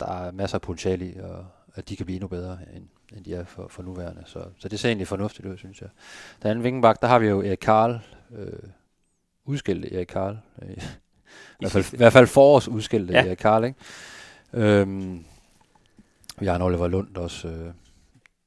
der 0.00 0.06
er 0.06 0.32
masser 0.32 0.56
af 0.58 0.62
potentiale 0.62 1.10
i, 1.10 1.18
og 1.18 1.46
at 1.74 1.88
de 1.88 1.96
kan 1.96 2.06
blive 2.06 2.16
endnu 2.16 2.28
bedre, 2.28 2.58
end, 2.74 2.88
end 3.16 3.24
de 3.24 3.34
er 3.34 3.44
for, 3.44 3.68
for 3.68 3.82
nuværende. 3.82 4.22
Så, 4.26 4.44
så 4.58 4.68
det 4.68 4.80
ser 4.80 4.88
egentlig 4.88 5.08
fornuftigt 5.08 5.48
ud, 5.48 5.56
synes 5.56 5.80
jeg. 5.80 5.88
Den 6.42 6.50
anden 6.50 6.64
vingenbak, 6.64 7.02
der 7.02 7.08
har 7.08 7.18
vi 7.18 7.26
jo 7.26 7.42
Erik 7.42 7.58
Karl, 7.58 8.00
øh, 8.30 8.68
udskilt 9.44 9.92
Erik 9.92 10.06
Karl. 10.06 10.38
Øh, 10.62 10.82
i, 11.60 11.64
hvert 11.64 11.72
fald, 11.72 11.84
I 11.92 11.96
hvert 11.96 12.12
fald 12.12 12.26
forårs 12.26 12.68
udskilt 12.68 13.10
ja. 13.10 13.34
Karl, 13.34 13.64
ikke? 13.64 13.78
Øhm, 14.52 15.24
en 16.40 16.62
Oliver 16.62 16.88
Lund 16.88 17.16
også, 17.16 17.48
øh, 17.48 17.72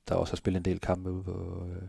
der 0.10 0.16
også 0.16 0.34
har 0.34 0.38
spillet 0.38 0.60
en 0.60 0.66
del 0.66 0.80
kampe 0.80 1.12
ude 1.12 1.24
på, 1.24 1.68
øh, 1.70 1.82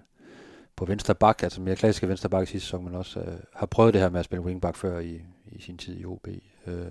på 0.77 0.85
venstre 0.85 1.15
bak, 1.15 1.43
altså 1.43 1.61
mere 1.61 1.77
klassiske 1.77 2.09
venstre 2.09 2.29
bak 2.29 2.43
i 2.43 2.47
sidste 2.47 2.67
sæson, 2.67 2.85
men 2.85 2.95
også 2.95 3.21
øh, 3.21 3.35
har 3.55 3.67
prøvet 3.67 3.95
det 3.95 4.03
her 4.03 4.09
med 4.09 4.19
at 4.19 4.25
spille 4.25 4.45
wingback 4.45 4.77
før 4.77 4.99
i, 4.99 5.21
i 5.47 5.63
sin 5.63 5.79
tid 5.79 6.01
i 6.01 6.05
OB. 6.05 6.29
Øh, 6.67 6.87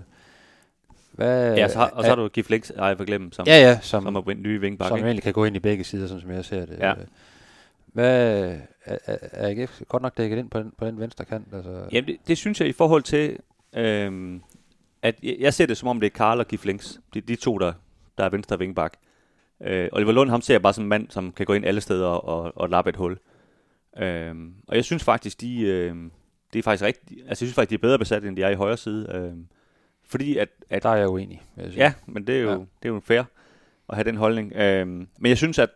hvad, 1.12 1.56
ja, 1.56 1.68
så 1.68 1.78
har, 1.78 1.86
og 1.86 2.04
så 2.04 2.08
har 2.08 2.16
du 2.16 2.28
Gif 2.28 2.50
Lex, 2.50 2.70
ej, 2.70 2.96
for 2.96 3.04
glemme, 3.04 3.32
som, 3.32 3.46
ja, 3.46 3.60
ja, 3.60 3.78
som, 3.82 4.02
som 4.02 4.16
er 4.16 4.34
nye 4.34 4.60
wingback. 4.60 4.88
Som 4.88 4.98
egentlig 4.98 5.22
kan 5.22 5.32
gå 5.32 5.44
ind 5.44 5.56
i 5.56 5.58
begge 5.58 5.84
sider, 5.84 6.06
sådan 6.06 6.20
som 6.20 6.30
jeg 6.30 6.44
ser 6.44 6.66
det. 6.66 6.78
Ja. 6.78 6.94
Hvad, 7.86 8.44
er, 8.84 8.98
er 9.06 9.48
AGF 9.48 9.80
godt 9.88 10.02
nok 10.02 10.16
dækket 10.16 10.38
ind 10.38 10.50
på 10.50 10.58
den, 10.58 10.72
på 10.78 10.86
den 10.86 11.00
venstre 11.00 11.24
kant? 11.24 11.46
Altså? 11.52 11.88
Jamen, 11.92 12.08
det, 12.08 12.16
det, 12.28 12.38
synes 12.38 12.60
jeg 12.60 12.68
i 12.68 12.72
forhold 12.72 13.02
til, 13.02 13.38
øhm, 13.74 14.42
at 15.02 15.14
jeg, 15.22 15.36
jeg 15.38 15.54
ser 15.54 15.66
det 15.66 15.76
som 15.76 15.88
om, 15.88 16.00
det 16.00 16.06
er 16.06 16.16
Karl 16.16 16.40
og 16.40 16.48
Gif 16.48 16.64
Links. 16.64 17.00
De, 17.14 17.20
de 17.20 17.36
to, 17.36 17.58
der, 17.58 17.72
der 18.18 18.24
er 18.24 18.28
venstre 18.28 18.58
wingback. 18.58 18.96
Øh, 19.60 19.88
Oliver 19.92 20.12
Lund, 20.12 20.30
ham 20.30 20.40
ser 20.40 20.54
jeg 20.54 20.62
bare 20.62 20.72
som 20.72 20.84
en 20.84 20.88
mand, 20.88 21.10
som 21.10 21.32
kan 21.32 21.46
gå 21.46 21.52
ind 21.52 21.64
alle 21.64 21.80
steder 21.80 22.06
og, 22.06 22.52
og 22.56 22.68
lappe 22.68 22.88
et 22.88 22.96
hul. 22.96 23.18
Øhm, 23.98 24.54
og 24.68 24.76
jeg 24.76 24.84
synes 24.84 25.04
faktisk, 25.04 25.40
de, 25.40 25.60
øh, 25.60 25.96
det 26.52 26.58
er 26.58 26.62
faktisk 26.62 26.84
rigtig, 26.84 27.16
altså 27.18 27.28
jeg 27.28 27.36
synes 27.36 27.54
faktisk, 27.54 27.70
de 27.70 27.74
er 27.74 27.88
bedre 27.88 27.98
besat, 27.98 28.24
end 28.24 28.36
de 28.36 28.42
er 28.42 28.50
i 28.50 28.54
højre 28.54 28.76
side. 28.76 29.12
Øhm, 29.14 29.46
fordi 30.04 30.38
at, 30.38 30.48
at... 30.70 30.82
Der 30.82 30.88
er 30.88 30.96
jeg 30.96 31.08
uenig. 31.08 31.42
Jeg 31.56 31.72
ja, 31.76 31.92
men 32.06 32.26
det 32.26 32.36
er 32.36 32.40
jo, 32.40 32.50
ja. 32.50 32.54
det 32.54 32.88
er 32.88 32.88
jo 32.88 33.00
fair 33.00 33.22
at 33.88 33.96
have 33.96 34.04
den 34.04 34.16
holdning. 34.16 34.52
Øhm, 34.56 35.08
men 35.18 35.28
jeg 35.28 35.36
synes, 35.36 35.58
at, 35.58 35.70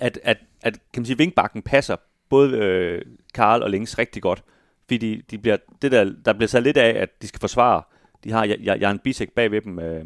at, 0.00 0.18
at, 0.22 0.38
at 0.62 0.72
kan 0.92 1.00
man 1.00 1.06
sige, 1.06 1.18
vinkbakken 1.18 1.62
passer 1.62 1.96
både 2.28 2.56
øh, 2.56 3.02
Karl 3.34 3.62
og 3.62 3.70
Links 3.70 3.98
rigtig 3.98 4.22
godt. 4.22 4.42
Fordi 4.90 5.22
de 5.30 5.38
bliver, 5.38 5.56
det 5.82 5.92
der, 5.92 6.12
der 6.24 6.32
bliver 6.32 6.48
sat 6.48 6.62
lidt 6.62 6.76
af, 6.76 7.02
at 7.02 7.22
de 7.22 7.28
skal 7.28 7.40
forsvare. 7.40 7.82
De 8.24 8.32
har 8.32 8.44
Jan 8.74 8.98
Bisek 8.98 9.32
bag 9.32 9.50
ved 9.50 9.60
dem, 9.60 9.78
øh, 9.78 10.04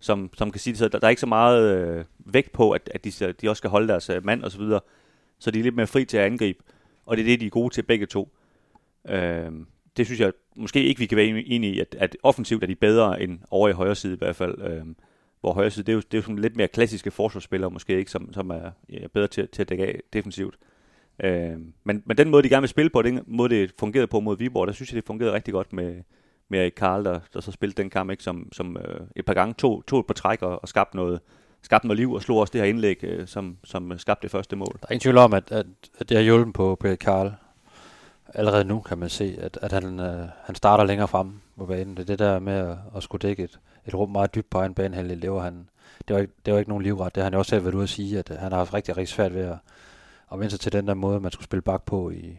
som, 0.00 0.30
som 0.34 0.50
kan 0.50 0.60
sige 0.60 0.72
at 0.72 0.78
så 0.78 0.88
der, 0.88 0.98
der 0.98 1.06
er 1.06 1.10
ikke 1.10 1.20
så 1.20 1.26
meget 1.26 1.76
øh, 1.76 2.04
vægt 2.18 2.52
på, 2.52 2.70
at, 2.70 2.90
at 2.94 3.04
de, 3.04 3.32
de 3.32 3.48
også 3.48 3.60
skal 3.60 3.70
holde 3.70 3.88
deres 3.88 4.10
øh, 4.10 4.24
mand 4.24 4.42
og 4.42 4.50
så 4.50 4.58
videre. 4.58 4.80
Så 5.38 5.50
de 5.50 5.58
er 5.58 5.62
lidt 5.62 5.76
mere 5.76 5.86
fri 5.86 6.04
til 6.04 6.16
at 6.16 6.24
angribe. 6.24 6.58
Og 7.06 7.16
det 7.16 7.22
er 7.22 7.26
det, 7.26 7.40
de 7.40 7.46
er 7.46 7.50
gode 7.50 7.74
til 7.74 7.82
begge 7.82 8.06
to. 8.06 8.36
Øh, 9.08 9.52
det 9.96 10.06
synes 10.06 10.20
jeg 10.20 10.32
måske 10.56 10.84
ikke, 10.84 10.98
vi 10.98 11.06
kan 11.06 11.16
være 11.16 11.26
enige 11.26 11.74
i, 11.74 11.80
at, 11.80 11.96
at 11.98 12.16
offensivt 12.22 12.62
er 12.62 12.66
de 12.66 12.74
bedre 12.74 13.22
end 13.22 13.38
over 13.50 13.68
i 13.68 13.72
højre 13.72 13.94
side 13.94 14.14
i 14.14 14.18
hvert 14.18 14.36
fald. 14.36 14.62
Øh, 14.62 14.84
hvor 15.40 15.52
højre 15.52 15.70
side, 15.70 15.86
det 15.86 15.92
er 15.92 15.94
jo, 15.94 16.00
det 16.00 16.14
er 16.14 16.18
jo 16.18 16.22
sådan 16.22 16.38
lidt 16.38 16.56
mere 16.56 16.68
klassiske 16.68 17.10
forsvarsspillere 17.10 17.70
måske 17.70 17.98
ikke, 17.98 18.10
som, 18.10 18.32
som 18.32 18.50
er 18.50 18.70
ja, 18.88 19.06
bedre 19.06 19.28
til, 19.28 19.48
til 19.48 19.62
at 19.62 19.68
dække 19.68 19.86
af 19.86 20.00
defensivt. 20.12 20.58
Øh, 21.20 21.58
men, 21.84 22.02
men 22.06 22.16
den 22.16 22.30
måde, 22.30 22.42
de 22.42 22.48
gerne 22.48 22.62
vil 22.62 22.68
spille 22.68 22.90
på, 22.90 23.02
den 23.02 23.20
måde, 23.26 23.54
det 23.54 23.72
fungerede 23.78 24.06
på 24.06 24.20
mod 24.20 24.36
Viborg, 24.36 24.66
der 24.66 24.72
synes 24.72 24.92
jeg, 24.92 24.96
det 24.96 25.06
fungerede 25.06 25.34
rigtig 25.34 25.54
godt 25.54 25.72
med, 25.72 26.02
med 26.48 26.60
Erik 26.60 26.72
Karl, 26.76 27.04
der, 27.04 27.20
der 27.34 27.40
så 27.40 27.52
spillede 27.52 27.82
den 27.82 27.90
kamp, 27.90 28.10
ikke, 28.10 28.22
som, 28.22 28.48
som 28.52 28.76
øh, 28.76 29.00
et 29.16 29.24
par 29.24 29.34
gange 29.34 29.54
tog, 29.54 29.84
tog 29.86 30.00
et 30.00 30.06
par 30.06 30.14
træk 30.14 30.42
og, 30.42 30.62
og 30.62 30.68
skabte 30.68 30.96
noget, 30.96 31.20
skabte 31.62 31.86
noget 31.86 31.98
liv 31.98 32.12
og 32.12 32.22
slog 32.22 32.38
også 32.38 32.50
det 32.52 32.60
her 32.60 32.68
indlæg, 32.68 33.04
øh, 33.04 33.26
som, 33.26 33.56
som 33.64 33.98
skabte 33.98 34.22
det 34.22 34.30
første 34.30 34.56
mål. 34.56 34.78
Der 34.80 34.86
er 34.88 34.92
ingen 34.92 35.00
tvivl 35.00 35.18
om, 35.18 35.32
at, 35.32 35.52
at, 35.52 35.66
at 35.98 36.08
det 36.08 36.16
har 36.16 36.24
hjulpet 36.24 36.54
på, 36.54 36.76
på 36.80 36.86
Erik 36.86 36.98
Karl. 36.98 37.32
Allerede 38.34 38.64
nu 38.64 38.80
kan 38.80 38.98
man 38.98 39.08
se, 39.08 39.38
at, 39.40 39.58
at 39.62 39.72
han, 39.72 40.00
øh, 40.00 40.28
han 40.44 40.54
starter 40.54 40.84
længere 40.84 41.08
frem 41.08 41.32
på 41.58 41.66
banen. 41.66 41.96
Det 41.96 42.02
er 42.02 42.06
det 42.06 42.18
der 42.18 42.38
med 42.38 42.52
at, 42.52 42.76
at 42.96 43.02
skulle 43.02 43.28
dække 43.28 43.42
et, 43.42 43.58
et 43.86 43.94
rum 43.94 44.10
meget 44.10 44.34
dybt 44.34 44.50
på 44.50 44.58
egen 44.58 44.74
bane, 44.74 44.96
han 44.96 45.06
lever 45.06 45.42
han, 45.42 45.68
det 46.08 46.14
var, 46.14 46.20
ikke, 46.20 46.32
det 46.46 46.52
var 46.52 46.58
ikke 46.58 46.70
nogen 46.70 46.82
livret. 46.82 47.14
Det 47.14 47.22
har 47.22 47.30
han 47.30 47.38
også 47.38 47.50
selv 47.50 47.64
været 47.64 47.74
ude 47.74 47.82
at 47.82 47.88
sige, 47.88 48.18
at 48.18 48.28
han 48.28 48.52
har 48.52 48.58
haft 48.58 48.74
rigtig, 48.74 48.96
rigtig 48.96 49.14
svært 49.14 49.34
ved 49.34 49.42
at, 49.42 49.56
at 50.32 50.38
vende 50.38 50.50
sig 50.50 50.60
til 50.60 50.72
den 50.72 50.88
der 50.88 50.94
måde, 50.94 51.20
man 51.20 51.32
skulle 51.32 51.44
spille 51.44 51.62
bak 51.62 51.82
på 51.82 52.10
i, 52.10 52.38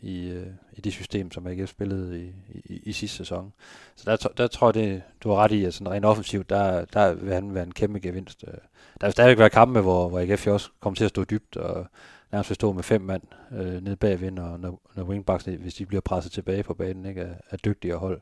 i, 0.00 0.28
øh, 0.28 0.46
i 0.72 0.80
det 0.80 0.92
system, 0.92 1.30
som 1.30 1.46
AGF 1.46 1.70
spillede 1.70 2.24
i, 2.24 2.32
i, 2.64 2.80
i 2.82 2.92
sidste 2.92 3.16
sæson. 3.16 3.52
Så 3.96 4.10
der, 4.10 4.28
der 4.36 4.46
tror 4.46 4.66
jeg, 4.68 4.74
det, 4.74 5.02
du 5.24 5.30
har 5.30 5.36
ret 5.36 5.52
i, 5.52 5.64
at 5.64 5.74
sådan 5.74 5.90
rent 5.90 6.04
offensivt, 6.04 6.50
der, 6.50 6.84
der 6.84 7.14
vil 7.14 7.34
han 7.34 7.54
være 7.54 7.64
en 7.64 7.72
kæmpe 7.72 8.00
gevinst. 8.00 8.44
Øh, 8.48 8.54
der 9.00 9.06
vil 9.06 9.12
stadigvæk 9.12 9.38
være 9.38 9.50
kampe, 9.50 9.80
hvor, 9.80 10.08
hvor 10.08 10.20
AGF 10.20 10.46
også 10.46 10.70
kommer 10.80 10.96
til 10.96 11.04
at 11.04 11.10
stå 11.10 11.24
dybt, 11.24 11.56
og 11.56 11.86
nærmest 12.32 12.50
vil 12.50 12.54
stå 12.54 12.72
med 12.72 12.82
fem 12.82 13.00
mand 13.00 13.22
øh, 13.52 13.84
nede 13.84 13.96
bagved, 13.96 14.30
når, 14.30 14.56
når, 14.56 14.80
når 14.94 15.04
wingbacks, 15.04 15.44
hvis 15.44 15.74
de 15.74 15.86
bliver 15.86 16.00
presset 16.00 16.32
tilbage 16.32 16.62
på 16.62 16.74
banen, 16.74 17.06
ikke, 17.06 17.20
er, 17.20 17.34
er 17.50 17.56
dygtige 17.56 17.92
at 17.92 17.98
holde. 17.98 18.20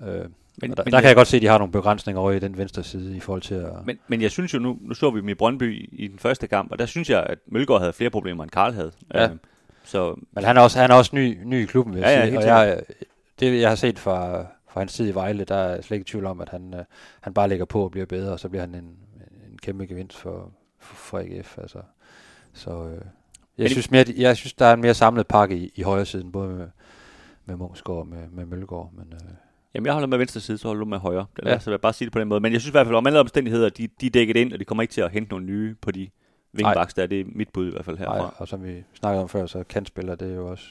Øh, 0.00 0.24
men, 0.60 0.70
der, 0.70 0.84
men 0.84 0.92
der 0.92 1.00
kan 1.00 1.08
jeg 1.08 1.16
godt 1.16 1.28
se, 1.28 1.36
at 1.36 1.42
de 1.42 1.46
har 1.46 1.58
nogle 1.58 1.72
begrænsninger 1.72 2.20
over 2.20 2.32
i 2.32 2.38
den 2.38 2.58
venstre 2.58 2.82
side 2.82 3.16
i 3.16 3.20
forhold 3.20 3.42
til 3.42 3.54
at... 3.54 3.72
Men, 3.86 3.98
men 4.08 4.22
jeg 4.22 4.30
synes 4.30 4.54
jo, 4.54 4.58
nu, 4.58 4.78
nu 4.80 4.94
så 4.94 5.10
vi 5.10 5.20
dem 5.20 5.28
i 5.28 5.34
Brøndby 5.34 5.88
i 5.92 6.08
den 6.08 6.18
første 6.18 6.46
kamp, 6.46 6.72
og 6.72 6.78
der 6.78 6.86
synes 6.86 7.10
jeg, 7.10 7.22
at 7.22 7.38
Mølgaard 7.46 7.80
havde 7.80 7.92
flere 7.92 8.10
problemer, 8.10 8.42
end 8.42 8.50
Karl 8.50 8.72
havde. 8.72 8.92
Ja. 9.14 9.28
Øh, 9.30 9.36
så... 9.84 10.14
Men 10.32 10.44
han 10.44 10.56
er 10.56 10.60
også, 10.60 10.80
han 10.80 10.90
er 10.90 10.94
også 10.94 11.10
ny, 11.16 11.38
ny 11.44 11.62
i 11.62 11.66
klubben, 11.66 11.94
vil 11.94 12.00
jeg 12.00 12.08
ja, 12.08 12.26
sige. 12.26 12.40
Ja, 12.40 12.60
og 12.60 12.66
jeg, 12.66 12.82
det, 13.40 13.60
jeg 13.60 13.68
har 13.68 13.76
set 13.76 13.98
fra, 13.98 14.46
fra 14.68 14.80
hans 14.80 14.94
tid 14.94 15.08
i 15.08 15.14
Vejle, 15.14 15.44
der 15.44 15.56
er 15.56 15.80
slet 15.80 15.96
ikke 15.96 16.10
tvivl 16.10 16.26
om, 16.26 16.40
at 16.40 16.48
han, 16.48 16.74
øh, 16.74 16.84
han 17.20 17.34
bare 17.34 17.48
lægger 17.48 17.64
på 17.64 17.84
og 17.84 17.90
bliver 17.90 18.06
bedre, 18.06 18.32
og 18.32 18.40
så 18.40 18.48
bliver 18.48 18.62
han 18.62 18.74
en, 18.74 18.84
en 19.50 19.58
kæmpe 19.62 19.86
gevinst 19.86 20.16
for, 20.16 20.52
for, 20.78 20.94
for 20.94 21.18
AGF. 21.18 21.58
Altså. 21.58 21.78
Så 22.52 22.88
øh, 22.88 23.00
jeg, 23.58 23.70
synes 23.70 23.90
mere, 23.90 24.04
jeg 24.16 24.36
synes, 24.36 24.52
der 24.52 24.66
er 24.66 24.74
en 24.74 24.80
mere 24.80 24.94
samlet 24.94 25.26
pakke 25.26 25.56
i, 25.56 25.72
i 25.74 25.82
højre 25.82 26.06
siden, 26.06 26.32
både 26.32 26.48
med, 26.48 26.66
med 27.44 27.56
Mungsgaard 27.56 27.98
og 27.98 28.06
med, 28.06 28.28
med 28.32 28.46
Mølgaard. 28.46 28.90
Men, 28.92 29.12
øh, 29.12 29.34
Jamen, 29.74 29.86
jeg 29.86 29.92
holder 29.92 30.08
med 30.08 30.18
venstre 30.18 30.40
side, 30.40 30.58
så 30.58 30.68
holder 30.68 30.84
du 30.84 30.88
med 30.90 30.98
højre. 30.98 31.26
Det 31.36 31.46
er, 31.46 31.50
ja. 31.50 31.58
Så 31.58 31.64
vil 31.64 31.72
jeg 31.72 31.80
bare 31.80 31.92
sige 31.92 32.06
det 32.06 32.12
på 32.12 32.18
den 32.18 32.28
måde. 32.28 32.40
Men 32.40 32.52
jeg 32.52 32.60
synes 32.60 32.70
i 32.70 32.72
hvert 32.72 32.86
fald, 32.86 32.96
om 32.96 33.06
alle 33.06 33.20
omstændigheder, 33.20 33.68
de, 33.68 33.88
de 34.00 34.06
er 34.06 34.10
dækket 34.10 34.36
ind, 34.36 34.52
og 34.52 34.58
de 34.58 34.64
kommer 34.64 34.82
ikke 34.82 34.92
til 34.92 35.00
at 35.00 35.10
hente 35.10 35.30
nogle 35.30 35.46
nye 35.46 35.74
på 35.80 35.90
de 35.90 36.08
vingbaks 36.52 36.94
der. 36.94 37.06
Det 37.06 37.20
er 37.20 37.24
mit 37.26 37.48
bud 37.48 37.68
i 37.68 37.70
hvert 37.70 37.84
fald 37.84 37.98
herfra. 37.98 38.18
Nej, 38.18 38.30
og 38.36 38.48
som 38.48 38.64
vi 38.64 38.84
snakkede 38.94 39.22
om 39.22 39.28
før, 39.28 39.46
så 39.46 39.64
kantspillere, 39.68 40.16
det 40.16 40.30
er 40.30 40.34
jo 40.34 40.50
også 40.50 40.66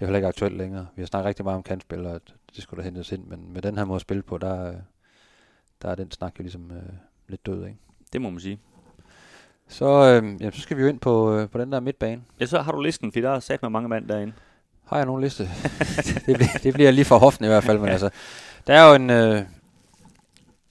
det 0.00 0.02
er 0.02 0.08
heller 0.08 0.18
ikke 0.18 0.28
aktuelt 0.28 0.56
længere. 0.56 0.86
Vi 0.96 1.02
har 1.02 1.06
snakket 1.06 1.28
rigtig 1.28 1.44
meget 1.44 1.56
om 1.56 1.62
kantspillere, 1.62 2.14
at 2.14 2.34
det 2.56 2.62
skulle 2.62 2.82
da 2.82 2.84
hentes 2.84 3.12
ind, 3.12 3.26
men 3.26 3.52
med 3.52 3.62
den 3.62 3.78
her 3.78 3.84
måde 3.84 3.96
at 3.96 4.00
spille 4.00 4.22
på, 4.22 4.38
der, 4.38 4.74
der 5.82 5.88
er 5.88 5.94
den 5.94 6.10
snak 6.10 6.38
jo 6.38 6.42
ligesom 6.42 6.70
øh, 6.70 6.82
lidt 7.28 7.46
død, 7.46 7.66
ikke? 7.66 7.78
Det 8.12 8.20
må 8.20 8.30
man 8.30 8.40
sige. 8.40 8.58
Så, 9.68 9.84
øh, 9.86 10.40
jamen, 10.40 10.52
så 10.52 10.60
skal 10.60 10.76
vi 10.76 10.82
jo 10.82 10.88
ind 10.88 11.00
på, 11.00 11.36
øh, 11.36 11.48
på 11.48 11.58
den 11.58 11.72
der 11.72 11.80
midtbane. 11.80 12.22
Ja, 12.40 12.46
så 12.46 12.60
har 12.60 12.72
du 12.72 12.80
listen, 12.80 13.12
for 13.12 13.20
der 13.20 13.30
er 13.30 13.40
sat 13.40 13.62
med 13.62 13.70
mange 13.70 13.88
mand 13.88 14.08
derinde. 14.08 14.32
Har 14.90 14.96
jeg 14.96 15.06
nogen 15.06 15.22
liste? 15.22 15.42
det, 16.26 16.36
bliver, 16.36 16.58
det 16.62 16.74
bliver 16.74 16.90
lige 16.90 17.04
for 17.04 17.18
hoften 17.18 17.44
i 17.44 17.48
hvert 17.48 17.64
fald, 17.64 17.78
men 17.78 17.88
altså, 17.88 18.10
der 18.66 18.74
er 18.74 18.88
jo 18.88 18.94
en, 18.94 19.10
øh, 19.10 19.42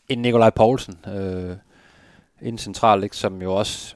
en 0.10 0.22
Nikolaj 0.22 0.50
Poulsen, 0.50 1.00
øh, 1.08 1.56
inden 2.42 2.58
central, 2.58 3.04
ikke, 3.04 3.18
som 3.18 3.42
jo 3.42 3.56
også, 3.56 3.96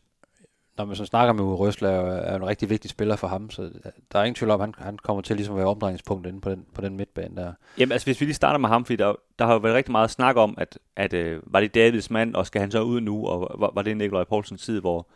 når 0.77 0.85
man 0.85 0.95
så 0.95 1.05
snakker 1.05 1.33
med 1.33 1.43
Uwe 1.43 1.55
Røsler, 1.55 1.89
er 1.89 2.35
en 2.35 2.47
rigtig 2.47 2.69
vigtig 2.69 2.89
spiller 2.91 3.15
for 3.15 3.27
ham, 3.27 3.49
så 3.49 3.69
der 4.11 4.19
er 4.19 4.23
ingen 4.23 4.35
tvivl 4.35 4.51
om, 4.51 4.61
at 4.61 4.67
han, 4.67 4.85
han 4.85 4.97
kommer 4.97 5.21
til 5.21 5.35
ligesom 5.35 5.55
at 5.55 5.59
være 5.59 5.67
omdrejningspunkt 5.67 6.27
inde 6.27 6.41
på 6.41 6.49
den, 6.49 6.65
på 6.73 6.81
den 6.81 6.97
midtbane 6.97 7.35
der. 7.35 7.53
Jamen 7.77 7.91
altså, 7.91 8.05
hvis 8.05 8.21
vi 8.21 8.25
lige 8.25 8.35
starter 8.35 8.57
med 8.57 8.69
ham, 8.69 8.85
fordi 8.85 8.95
der, 8.95 9.15
der 9.39 9.45
har 9.45 9.53
jo 9.53 9.59
været 9.59 9.75
rigtig 9.75 9.91
meget 9.91 10.11
snak 10.11 10.35
om, 10.35 10.55
at, 10.57 10.79
at 10.95 11.13
øh, 11.13 11.41
var 11.45 11.59
det 11.59 11.75
Davids 11.75 12.09
mand, 12.09 12.35
og 12.35 12.47
skal 12.47 12.61
han 12.61 12.71
så 12.71 12.81
ud 12.81 13.01
nu, 13.01 13.27
og 13.27 13.59
var, 13.59 13.71
var 13.75 13.81
det 13.81 13.97
Nikolaj 13.97 14.23
Poulsens 14.23 14.61
tid, 14.61 14.81
hvor 14.81 15.07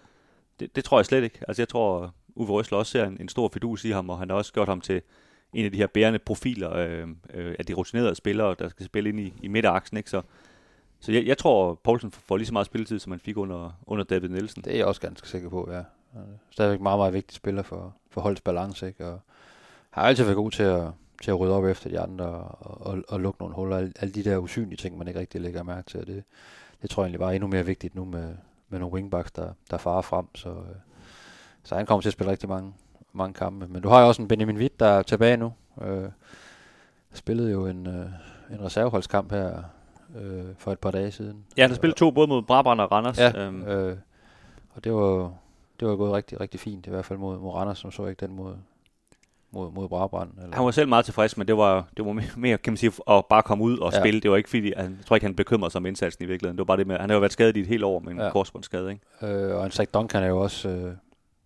det, 0.60 0.76
det 0.76 0.84
tror 0.84 1.00
jeg 1.00 1.06
slet 1.06 1.24
ikke. 1.24 1.40
Altså 1.48 1.62
jeg 1.62 1.70
tror, 1.70 2.14
Uwe 2.38 2.50
Røsler 2.50 2.78
også 2.78 2.92
ser 2.92 3.06
en, 3.06 3.18
en 3.20 3.30
stor 3.30 3.50
fidus 3.54 3.86
i 3.86 3.90
ham, 3.90 4.10
og 4.10 4.20
han 4.20 4.30
har 4.30 4.38
også 4.38 4.54
gjort 4.54 4.68
ham 4.68 4.82
til 4.82 5.02
en 5.54 5.66
af 5.66 5.72
de 5.72 5.78
her 5.78 5.88
bærende 5.88 6.20
profiler 6.20 6.74
øh, 6.76 7.08
øh, 7.34 7.56
af 7.60 7.66
de 7.66 7.74
rutinerede 7.74 8.16
spillere, 8.16 8.56
der 8.60 8.70
skal 8.70 8.86
spille 8.86 9.10
ind 9.10 9.20
i, 9.20 9.34
i 9.42 9.48
midteraksen. 9.48 9.98
Ikke? 9.98 10.10
Så, 10.10 10.22
så 11.00 11.12
jeg, 11.12 11.26
jeg 11.26 11.38
tror, 11.38 11.74
Poulsen 11.84 12.12
får 12.12 12.38
lige 12.38 12.48
så 12.48 12.54
meget 12.54 12.66
spilletid, 12.66 13.00
som 13.00 13.12
han 13.12 13.20
fik 13.20 13.38
under, 13.38 13.80
under 13.86 14.04
David 14.04 14.30
Nielsen. 14.30 14.64
Det 14.64 14.74
er 14.74 14.78
jeg 14.78 14.86
også 14.86 15.02
ganske 15.02 15.30
sikker 15.30 15.50
på, 15.50 15.70
ja. 15.72 15.82
Stadigvæk 16.50 16.82
meget, 16.82 17.00
meget 17.00 17.14
vigtig 17.14 17.36
spiller 17.36 17.64
for, 17.64 17.96
for 18.10 18.22
holdets 18.22 18.42
balance, 18.42 18.88
ikke? 18.88 19.06
Og 19.06 19.20
har 19.90 20.02
altid 20.02 20.24
været 20.24 20.36
god 20.36 20.52
til 20.52 20.64
at, 20.64 20.88
til 21.24 21.32
at 21.32 21.40
rydde 21.40 21.54
op 21.54 21.66
efter 21.66 21.90
de 21.90 22.00
andre 22.00 22.26
og, 22.26 22.88
og, 22.88 23.04
og 23.08 23.20
lukke 23.20 23.40
nogle 23.40 23.56
huller. 23.56 23.78
Alle, 23.78 23.94
alle 24.00 24.14
de 24.14 24.24
der 24.24 24.38
usynlige 24.38 24.78
ting, 24.78 24.98
man 24.98 25.08
ikke 25.08 25.20
rigtig 25.20 25.42
lægger 25.42 25.64
mærke 25.64 25.90
til. 25.90 26.08
Det, 26.08 26.24
det 26.82 26.90
tror 26.90 27.04
jeg 27.04 27.06
egentlig 27.06 27.20
bare 27.20 27.32
er 27.32 27.36
endnu 27.36 27.48
mere 27.48 27.66
vigtigt 27.66 27.96
nu 27.96 28.06
med, 28.06 28.36
med 28.70 28.80
nogle 28.80 28.94
wingbacks, 28.94 29.32
der, 29.32 29.54
der 29.72 29.78
farer 29.78 30.02
frem. 30.02 30.36
Så, 30.36 30.50
øh, 30.50 30.76
så 31.68 31.76
han 31.76 31.86
kommer 31.86 32.02
til 32.02 32.10
at 32.10 32.14
spille 32.14 32.32
rigtig 32.32 32.50
mange, 32.50 32.74
mange 33.14 33.34
kampe. 33.34 33.68
Men 33.68 33.82
du 33.82 33.90
har 33.90 34.02
jo 34.02 34.08
også 34.08 34.22
en 34.22 34.28
Benjamin 34.28 34.58
Witt, 34.58 34.80
der 34.80 34.86
er 34.86 35.02
tilbage 35.02 35.38
nu. 35.38 35.54
Øh, 35.82 36.10
spillede 37.14 37.52
jo 37.52 37.68
en, 37.68 37.88
øh, 37.88 38.06
en 38.52 38.66
reserveholdskamp 38.66 39.32
her 39.32 39.64
øh, 40.18 40.46
for 40.58 40.72
et 40.72 40.80
par 40.80 40.92
dage 40.92 41.12
siden. 41.12 41.46
Ja, 41.58 41.64
han 41.64 41.70
har 41.70 41.76
spillet 41.76 41.96
to 41.96 42.12
både 42.12 42.28
mod 42.28 42.42
Brabrand 42.42 42.82
og 42.82 42.92
Randers. 42.92 43.20
Ja, 43.20 43.46
øhm. 43.46 43.64
øh, 43.64 43.98
og 44.70 44.84
det 44.84 44.94
var, 44.94 45.34
det 45.80 45.88
var 45.88 45.96
gået 45.96 46.14
rigtig, 46.14 46.40
rigtig 46.40 46.60
fint, 46.60 46.88
i 46.88 46.90
hvert 46.90 47.06
fald 47.06 47.20
mod, 47.20 47.40
mod 47.40 47.54
Randers, 47.54 47.80
som 47.80 47.92
så 47.92 48.06
ikke 48.06 48.26
den 48.26 48.36
mod, 48.36 48.54
mod, 49.52 49.72
mod 49.72 49.90
Brabrand. 49.90 50.32
Eller? 50.38 50.56
Han 50.56 50.66
var 50.66 50.72
selv 50.72 50.90
meget 50.90 51.06
tilfreds, 51.06 51.38
men 51.38 51.48
det 51.48 51.58
var, 51.58 51.88
det 51.98 52.06
var 52.06 52.24
mere, 52.38 52.58
kan 52.58 52.74
man 52.74 52.78
sige, 52.78 52.92
at 53.10 53.26
bare 53.26 53.44
komme 53.44 53.64
ud 53.64 53.78
og 53.78 53.94
ja. 53.94 54.00
spille. 54.00 54.22
Det 54.22 54.32
var 54.32 54.38
ikke 54.38 54.50
fordi, 54.50 54.74
jeg 54.76 54.92
tror 55.06 55.16
ikke, 55.16 55.26
han 55.26 55.36
bekymrede 55.36 55.72
sig 55.72 55.80
om 55.80 55.86
indsatsen 55.86 56.24
i 56.24 56.28
virkeligheden. 56.28 56.58
Det 56.58 56.62
var 56.62 56.66
bare 56.66 56.78
det 56.78 56.88
med, 56.88 56.98
han 56.98 57.10
har 57.10 57.16
jo 57.16 57.20
været 57.20 57.34
skadet 57.34 57.58
i 57.58 57.60
et 57.60 57.68
helt 57.68 57.84
år 57.84 58.00
med 58.00 58.12
en 58.12 58.20
ja. 58.20 58.30
korsbåndsskade, 58.30 58.92
ikke? 58.92 59.34
Øh, 59.36 59.56
og 59.56 59.66
en 59.66 59.72
Zach 59.72 59.94
Duncan 59.94 60.24
er 60.24 60.28
jo 60.28 60.42
også 60.42 60.70
øh, 60.70 60.94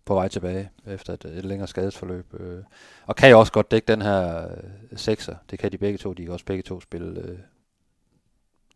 på 0.04 0.14
vej 0.14 0.28
tilbage 0.28 0.70
efter 0.86 1.12
et, 1.12 1.24
et 1.24 1.44
længere 1.44 1.68
skadesforløb. 1.68 2.40
Øh, 2.40 2.62
og 3.06 3.16
kan 3.16 3.30
jo 3.30 3.38
også 3.38 3.52
godt 3.52 3.70
dække 3.70 3.86
den 3.86 4.02
her 4.02 4.48
øh, 4.48 4.56
sekser. 4.96 5.36
Det 5.50 5.58
kan 5.58 5.72
de 5.72 5.78
begge 5.78 5.98
to. 5.98 6.12
De 6.12 6.22
kan 6.22 6.32
også 6.32 6.44
begge 6.44 6.62
to 6.62 6.80
spille 6.80 7.20
øh, 7.20 7.38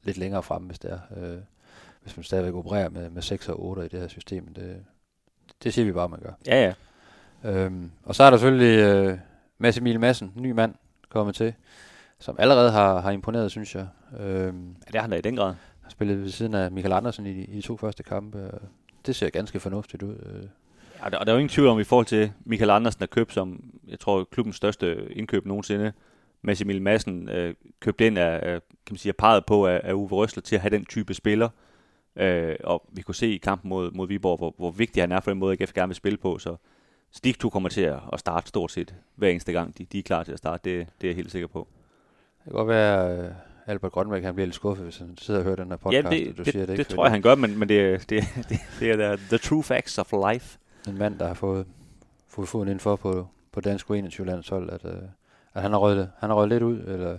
lidt 0.03 0.19
længere 0.19 0.43
frem, 0.43 0.63
hvis 0.63 0.79
det 0.79 0.93
er. 0.93 0.99
Øh, 1.17 1.39
hvis 2.03 2.17
man 2.17 2.25
stadigvæk 2.25 2.55
opererer 2.55 2.89
med, 2.89 3.11
med 3.11 3.23
6 3.23 3.49
og 3.49 3.65
8 3.65 3.85
i 3.85 3.89
det 3.89 4.01
her 4.01 4.09
system. 4.09 4.55
Det, 4.55 4.85
det 5.63 5.75
siger 5.75 5.85
vi 5.85 5.93
bare, 5.93 6.09
man 6.09 6.21
gør. 6.21 6.33
Ja, 6.47 6.65
ja. 6.65 6.75
Øhm, 7.51 7.91
og 8.05 8.15
så 8.15 8.23
er 8.23 8.31
der 8.31 8.37
selvfølgelig 8.37 8.79
øh, 8.79 9.19
Mads 9.59 9.79
Emil 9.79 10.01
Madsen, 10.01 10.33
ny 10.37 10.51
mand, 10.51 10.75
kommet 11.09 11.35
til, 11.35 11.55
som 12.19 12.37
allerede 12.39 12.71
har, 12.71 13.01
har 13.01 13.11
imponeret, 13.11 13.51
synes 13.51 13.75
jeg. 13.75 13.89
Øhm, 14.21 14.69
ja, 14.69 14.87
det 14.87 14.95
har 14.95 15.01
han 15.01 15.11
da 15.11 15.17
i 15.17 15.21
den 15.21 15.37
grad. 15.37 15.55
Har 15.83 15.91
spillet 15.91 16.23
ved 16.23 16.31
siden 16.31 16.55
af 16.55 16.71
Michael 16.71 16.93
Andersen 16.93 17.27
i, 17.27 17.31
i 17.31 17.57
de 17.57 17.63
to 17.63 17.77
første 17.77 18.03
kampe. 18.03 18.51
Det 19.07 19.17
ser 19.17 19.31
ganske 19.31 19.61
fornuftigt 19.61 20.03
ud. 20.03 20.17
Øh. 20.27 20.49
Ja, 21.05 21.09
der, 21.09 21.19
der 21.19 21.33
er 21.33 21.33
jo 21.33 21.39
ingen 21.39 21.49
tvivl 21.49 21.69
om, 21.69 21.81
i 21.81 21.85
forhold 21.85 22.07
til 22.07 22.33
Michael 22.45 22.71
Andersen, 22.71 23.01
der 23.01 23.07
købt 23.07 23.33
som, 23.33 23.71
jeg 23.89 24.01
tror, 24.01 24.25
klubbens 24.25 24.57
største 24.57 25.13
indkøb 25.13 25.47
nogensinde. 25.47 25.93
Mads 26.43 26.61
Emil 26.61 26.83
Madsen 26.83 27.29
øh, 27.29 27.55
købt 27.81 28.01
ind 28.01 28.19
af, 28.19 28.41
kan 28.63 28.93
man 28.93 28.99
sige, 28.99 29.13
parret 29.13 29.47
på 29.47 29.67
af, 29.67 29.81
af 29.85 29.93
Uwe 29.93 30.09
Røsler 30.09 30.43
til 30.43 30.57
at 30.57 30.63
have 30.63 30.71
den 30.71 30.85
type 30.85 31.15
spiller. 31.15 31.49
Øh, 32.17 32.57
og 32.65 32.83
vi 32.93 33.03
kunne 33.03 33.15
se 33.15 33.35
i 33.35 33.37
kampen 33.37 33.69
mod, 33.69 33.91
mod 33.91 34.09
Viborg, 34.09 34.39
hvor, 34.39 34.55
hvor 34.59 34.71
vigtig 34.71 35.03
han 35.03 35.13
er 35.13 35.21
for 35.21 35.31
den 35.31 35.39
måde, 35.39 35.57
AGF 35.61 35.73
gerne 35.73 35.89
vil 35.89 35.97
spille 35.97 36.19
på. 36.19 36.39
Så, 36.39 36.57
to 37.41 37.51
kommer 37.51 37.69
til 37.69 37.81
at, 37.81 38.01
starte 38.17 38.49
stort 38.49 38.73
set 38.73 38.95
hver 39.15 39.29
eneste 39.29 39.53
gang. 39.53 39.79
De, 39.79 39.85
de 39.85 39.99
er 39.99 40.03
klar 40.03 40.23
til 40.23 40.33
at 40.33 40.39
starte, 40.39 40.71
det, 40.71 40.87
det 41.01 41.07
er 41.07 41.11
jeg 41.11 41.17
helt 41.17 41.33
sikker 41.33 41.49
på. 41.49 41.69
Det 42.39 42.45
kan 42.45 42.53
godt 42.53 42.69
være, 42.69 43.11
at 43.11 43.33
Albert 43.67 43.93
Grønberg 43.93 44.23
han 44.23 44.35
bliver 44.35 44.47
lidt 44.47 44.55
skuffet, 44.55 44.85
hvis 44.85 44.99
han 44.99 45.17
sidder 45.19 45.41
og 45.41 45.45
hører 45.45 45.57
den 45.57 45.69
her 45.69 45.77
podcast. 45.77 46.05
Ja, 46.05 46.11
det, 46.11 46.39
du 46.39 46.43
det, 46.43 46.53
siger, 46.53 46.67
det, 46.67 46.79
det 46.79 46.87
tror 46.87 47.05
jeg, 47.05 47.13
han 47.13 47.23
gør, 47.23 47.35
men, 47.35 47.59
men 47.59 47.69
det, 47.69 48.11
det, 48.11 48.25
det, 48.49 48.59
det 48.81 48.91
er 48.91 49.17
the, 49.17 49.27
the 49.29 49.39
true 49.39 49.63
facts 49.63 49.99
of 49.99 50.13
life. 50.33 50.59
En 50.87 50.99
mand, 50.99 51.19
der 51.19 51.27
har 51.27 51.35
fået, 51.35 51.67
fået 52.29 52.49
foden 52.49 52.69
indenfor 52.69 52.97
på, 52.97 53.29
på 53.53 53.61
dansk 53.61 53.91
21 53.91 54.27
landshold, 54.27 54.71
at, 54.71 54.85
øh, 54.85 55.03
at 55.55 55.63
han 55.63 55.71
har 55.71 55.79
røget, 55.79 56.11
han 56.19 56.31
har 56.31 56.37
røget 56.37 56.49
lidt 56.49 56.63
ud, 56.63 56.79
eller 56.79 57.19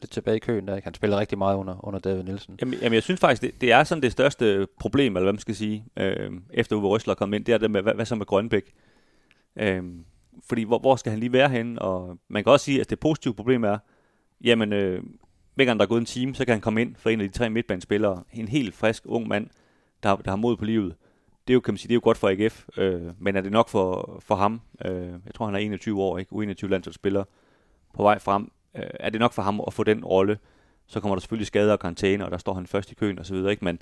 lidt 0.00 0.10
tilbage 0.10 0.36
i 0.36 0.40
køen 0.40 0.68
der. 0.68 0.80
Han 0.84 0.94
spiller 0.94 1.20
rigtig 1.20 1.38
meget 1.38 1.56
under, 1.56 1.86
under 1.86 2.00
David 2.00 2.22
Nielsen. 2.22 2.58
Jamen, 2.60 2.74
jamen 2.82 2.94
jeg 2.94 3.02
synes 3.02 3.20
faktisk, 3.20 3.42
det, 3.42 3.60
det, 3.60 3.72
er 3.72 3.84
sådan 3.84 4.02
det 4.02 4.12
største 4.12 4.66
problem, 4.80 5.16
eller 5.16 5.24
hvad 5.24 5.32
man 5.32 5.40
skal 5.40 5.54
sige, 5.54 5.84
øh, 5.96 6.32
efter 6.50 6.76
Uwe 6.76 6.88
Røsler 6.88 7.14
kom 7.14 7.34
ind, 7.34 7.44
det 7.44 7.54
er 7.54 7.58
det 7.58 7.70
med, 7.70 7.82
hvad, 7.82 7.94
hvad 7.94 8.06
så 8.06 8.14
med 8.14 8.26
Grønbæk? 8.26 8.74
Øh, 9.56 9.82
fordi 10.48 10.62
hvor, 10.62 10.78
hvor 10.78 10.96
skal 10.96 11.10
han 11.10 11.20
lige 11.20 11.32
være 11.32 11.48
henne? 11.48 11.82
Og 11.82 12.18
man 12.28 12.44
kan 12.44 12.52
også 12.52 12.64
sige, 12.64 12.80
at 12.80 12.90
det 12.90 13.00
positive 13.00 13.34
problem 13.34 13.64
er, 13.64 13.78
jamen, 14.44 14.72
øh, 14.72 15.02
hver 15.54 15.64
gang 15.64 15.80
der 15.80 15.84
er 15.84 15.88
gået 15.88 16.00
en 16.00 16.06
time, 16.06 16.34
så 16.34 16.44
kan 16.44 16.52
han 16.52 16.60
komme 16.60 16.80
ind 16.80 16.94
for 16.96 17.10
en 17.10 17.20
af 17.20 17.28
de 17.28 17.38
tre 17.38 17.50
midtbanespillere. 17.50 18.22
En 18.32 18.48
helt 18.48 18.74
frisk 18.74 19.02
ung 19.06 19.28
mand, 19.28 19.46
der, 20.02 20.16
der 20.16 20.30
har 20.30 20.36
mod 20.36 20.56
på 20.56 20.64
livet. 20.64 20.94
Det 21.46 21.52
er 21.52 21.54
jo, 21.54 21.60
kan 21.60 21.74
man 21.74 21.78
sige, 21.78 21.88
det 21.88 21.92
er 21.92 21.96
jo 21.96 22.00
godt 22.04 22.18
for 22.18 22.28
AGF, 22.28 22.64
øh, 22.76 23.12
men 23.18 23.36
er 23.36 23.40
det 23.40 23.52
nok 23.52 23.68
for, 23.68 24.18
for 24.20 24.34
ham? 24.34 24.60
Øh, 24.84 25.08
jeg 25.26 25.34
tror, 25.34 25.46
han 25.46 25.54
er 25.54 25.58
21 25.58 26.02
år, 26.02 26.18
ikke? 26.18 26.32
U21 26.32 26.66
landsholdsspiller 26.66 27.24
på 27.92 28.02
vej 28.02 28.18
frem 28.18 28.52
øh, 28.74 28.82
er 29.00 29.10
det 29.10 29.20
nok 29.20 29.32
for 29.32 29.42
ham 29.42 29.60
at 29.66 29.72
få 29.72 29.84
den 29.84 30.04
rolle. 30.04 30.38
Så 30.86 31.00
kommer 31.00 31.16
der 31.16 31.20
selvfølgelig 31.20 31.46
skader 31.46 31.72
og 31.72 31.78
karantæne, 31.78 32.24
og 32.24 32.30
der 32.30 32.38
står 32.38 32.54
han 32.54 32.66
først 32.66 32.92
i 32.92 32.94
køen 32.94 33.18
og 33.18 33.26
så 33.26 33.34
videre, 33.34 33.50
ikke? 33.50 33.64
Men 33.64 33.78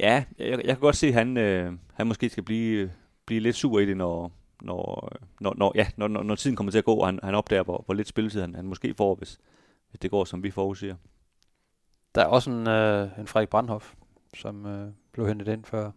ja, 0.00 0.24
jeg, 0.38 0.48
jeg 0.48 0.64
kan 0.64 0.78
godt 0.78 0.96
se, 0.96 1.06
at 1.06 1.14
han, 1.14 1.36
øh, 1.36 1.72
han 1.94 2.06
måske 2.06 2.28
skal 2.28 2.42
blive, 2.42 2.92
blive 3.26 3.40
lidt 3.40 3.56
sur 3.56 3.78
i 3.78 3.86
det, 3.86 3.96
når, 3.96 4.32
når, 4.62 5.12
når, 5.40 5.54
når, 5.56 5.72
ja, 5.74 5.86
når, 5.96 6.08
når, 6.08 6.22
når 6.22 6.34
tiden 6.34 6.56
kommer 6.56 6.70
til 6.70 6.78
at 6.78 6.84
gå, 6.84 6.94
og 6.94 7.06
han, 7.06 7.20
han 7.22 7.34
opdager, 7.34 7.62
hvor, 7.62 7.82
hvor 7.86 7.94
lidt 7.94 8.08
spilletid 8.08 8.40
han, 8.40 8.54
han 8.54 8.66
måske 8.66 8.94
får, 8.94 9.14
hvis, 9.14 9.38
hvis 9.90 9.98
det 9.98 10.10
går, 10.10 10.24
som 10.24 10.42
vi 10.42 10.50
forudsiger. 10.50 10.96
Der 12.14 12.22
er 12.22 12.26
også 12.26 12.50
en, 12.50 12.68
øh, 12.68 13.08
en 13.18 13.26
Frederik 13.26 13.48
Brandhoff, 13.48 13.94
som 14.34 14.66
øh, 14.66 14.88
blev 15.12 15.28
hentet 15.28 15.48
ind 15.48 15.64
før, 15.64 15.90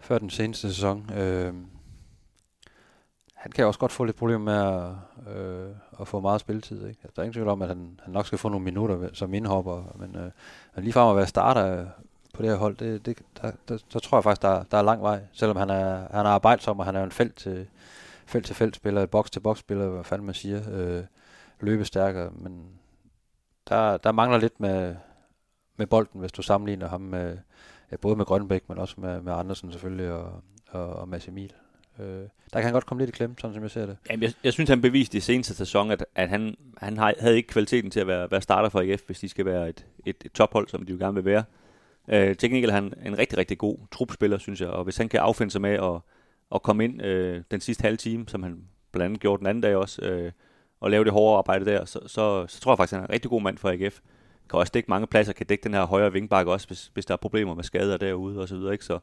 før 0.00 0.18
den 0.18 0.30
seneste 0.30 0.74
sæson. 0.74 1.10
Øh, 1.12 1.54
han 3.34 3.52
kan 3.52 3.66
også 3.66 3.80
godt 3.80 3.92
få 3.92 4.04
lidt 4.04 4.16
problemer 4.16 4.44
med 4.44 4.54
at, 4.54 5.36
øh, 5.36 5.70
at 6.00 6.08
få 6.08 6.20
meget 6.20 6.40
spilletid. 6.40 6.76
Ikke? 6.76 7.00
Altså, 7.02 7.12
der 7.16 7.22
er 7.22 7.24
ingen 7.24 7.32
tvivl 7.32 7.48
om, 7.48 7.62
at 7.62 7.68
han, 7.68 8.00
han 8.02 8.12
nok 8.12 8.26
skal 8.26 8.38
få 8.38 8.48
nogle 8.48 8.64
minutter 8.64 9.08
som 9.12 9.34
indhopper, 9.34 9.96
men 9.98 10.16
øh, 10.16 10.30
lige 10.76 10.92
frem 10.92 11.10
at 11.10 11.16
være 11.16 11.26
starter 11.26 11.80
øh, 11.80 11.86
på 12.34 12.42
det 12.42 12.50
her 12.50 12.56
hold, 12.56 12.76
det, 12.76 13.06
det, 13.06 13.18
der, 13.42 13.50
der, 13.68 13.78
der 13.92 13.98
tror 13.98 14.18
jeg 14.18 14.24
faktisk, 14.24 14.42
der, 14.42 14.62
der 14.62 14.78
er 14.78 14.82
lang 14.82 15.02
vej. 15.02 15.20
Selvom 15.32 15.56
han 15.56 15.70
er, 15.70 16.06
han 16.10 16.26
er 16.26 16.30
arbejdsom, 16.30 16.78
og 16.78 16.84
han 16.84 16.96
er 16.96 17.04
en 17.04 17.10
felt 17.10 17.36
til, 17.36 17.66
felt 18.26 18.46
til 18.46 18.54
felt 18.54 18.76
spiller, 18.76 19.02
et 19.02 19.10
boks 19.10 19.30
til 19.30 19.40
boks 19.40 19.60
spiller, 19.60 19.88
hvad 19.88 20.04
fanden 20.04 20.26
man 20.26 20.34
siger, 20.34 20.62
øh, 20.72 21.04
løbe 21.60 21.84
stærkere, 21.84 22.30
men 22.30 22.64
der, 23.68 23.96
der 23.96 24.12
mangler 24.12 24.38
lidt 24.38 24.60
med, 24.60 24.96
med 25.76 25.86
bolden, 25.86 26.20
hvis 26.20 26.32
du 26.32 26.42
sammenligner 26.42 26.88
ham 26.88 27.00
med, 27.00 27.38
ja, 27.92 27.96
både 27.96 28.16
med 28.16 28.24
Grønbæk, 28.24 28.68
men 28.68 28.78
også 28.78 28.94
med, 28.98 29.20
med 29.20 29.32
Andersen 29.32 29.72
selvfølgelig, 29.72 30.12
og, 30.12 30.42
og, 30.70 30.86
og 30.88 31.08
Mads 31.08 31.28
Emil. 31.28 31.52
Øh, 31.98 32.06
der 32.06 32.28
kan 32.52 32.62
han 32.62 32.72
godt 32.72 32.86
komme 32.86 33.00
lidt 33.00 33.08
i 33.08 33.12
klemme, 33.16 33.36
sådan 33.38 33.54
som 33.54 33.62
jeg 33.62 33.70
ser 33.70 33.86
det. 33.86 33.96
Jamen, 34.10 34.22
jeg, 34.22 34.32
jeg 34.44 34.52
synes, 34.52 34.70
han 34.70 34.80
beviste 34.80 35.18
i 35.18 35.20
seneste 35.20 35.54
sæson, 35.54 35.90
at, 35.90 36.04
at 36.14 36.28
han, 36.28 36.56
han 36.76 36.96
havde 36.96 37.36
ikke 37.36 37.48
kvaliteten 37.48 37.90
til 37.90 38.00
at 38.00 38.06
være, 38.06 38.30
være 38.30 38.42
starter 38.42 38.68
for 38.68 38.80
AGF, 38.80 39.02
hvis 39.06 39.20
de 39.20 39.28
skal 39.28 39.44
være 39.44 39.68
et, 39.68 39.86
et, 40.06 40.16
et 40.24 40.32
tophold, 40.32 40.68
som 40.68 40.86
de 40.86 40.92
jo 40.92 40.98
gerne 40.98 41.14
vil 41.14 41.24
være. 41.24 41.44
Øh, 42.08 42.36
til 42.36 42.50
gengæld 42.50 42.70
er 42.70 42.74
han 42.74 42.92
en 43.06 43.18
rigtig, 43.18 43.38
rigtig 43.38 43.58
god 43.58 43.78
trupspiller, 43.92 44.38
synes 44.38 44.60
jeg, 44.60 44.68
og 44.68 44.84
hvis 44.84 44.96
han 44.96 45.08
kan 45.08 45.20
affinde 45.20 45.50
sig 45.50 45.60
med 45.60 45.70
at, 45.70 46.00
at 46.54 46.62
komme 46.62 46.84
ind 46.84 47.02
øh, 47.02 47.42
den 47.50 47.60
sidste 47.60 47.82
halve 47.82 47.96
time, 47.96 48.28
som 48.28 48.42
han 48.42 48.64
blandt 48.92 49.04
andet 49.04 49.20
gjorde 49.20 49.38
den 49.38 49.46
anden 49.46 49.62
dag 49.62 49.76
også, 49.76 50.02
øh, 50.02 50.32
og 50.80 50.90
lave 50.90 51.04
det 51.04 51.12
hårde 51.12 51.38
arbejde 51.38 51.64
der, 51.64 51.84
så, 51.84 52.00
så, 52.06 52.46
så 52.46 52.60
tror 52.60 52.72
jeg 52.72 52.76
faktisk, 52.76 52.92
at 52.92 52.96
han 52.96 53.04
er 53.04 53.08
en 53.08 53.14
rigtig 53.14 53.30
god 53.30 53.42
mand 53.42 53.58
for 53.58 53.70
AGF. 53.70 54.00
Kan 54.50 54.58
også 54.58 54.70
dække 54.70 54.90
mange 54.90 55.06
pladser, 55.06 55.32
kan 55.32 55.46
dække 55.46 55.64
den 55.64 55.74
her 55.74 55.84
højre 55.84 56.12
vingbakke 56.12 56.52
også, 56.52 56.66
hvis, 56.66 56.90
hvis 56.94 57.06
der 57.06 57.14
er 57.14 57.16
problemer 57.16 57.54
med 57.54 57.64
skader 57.64 57.96
derude 57.96 58.40
og 58.40 58.48
så 58.48 58.56
videre, 58.56 58.72
ikke? 58.72 58.84
Så, 58.84 58.98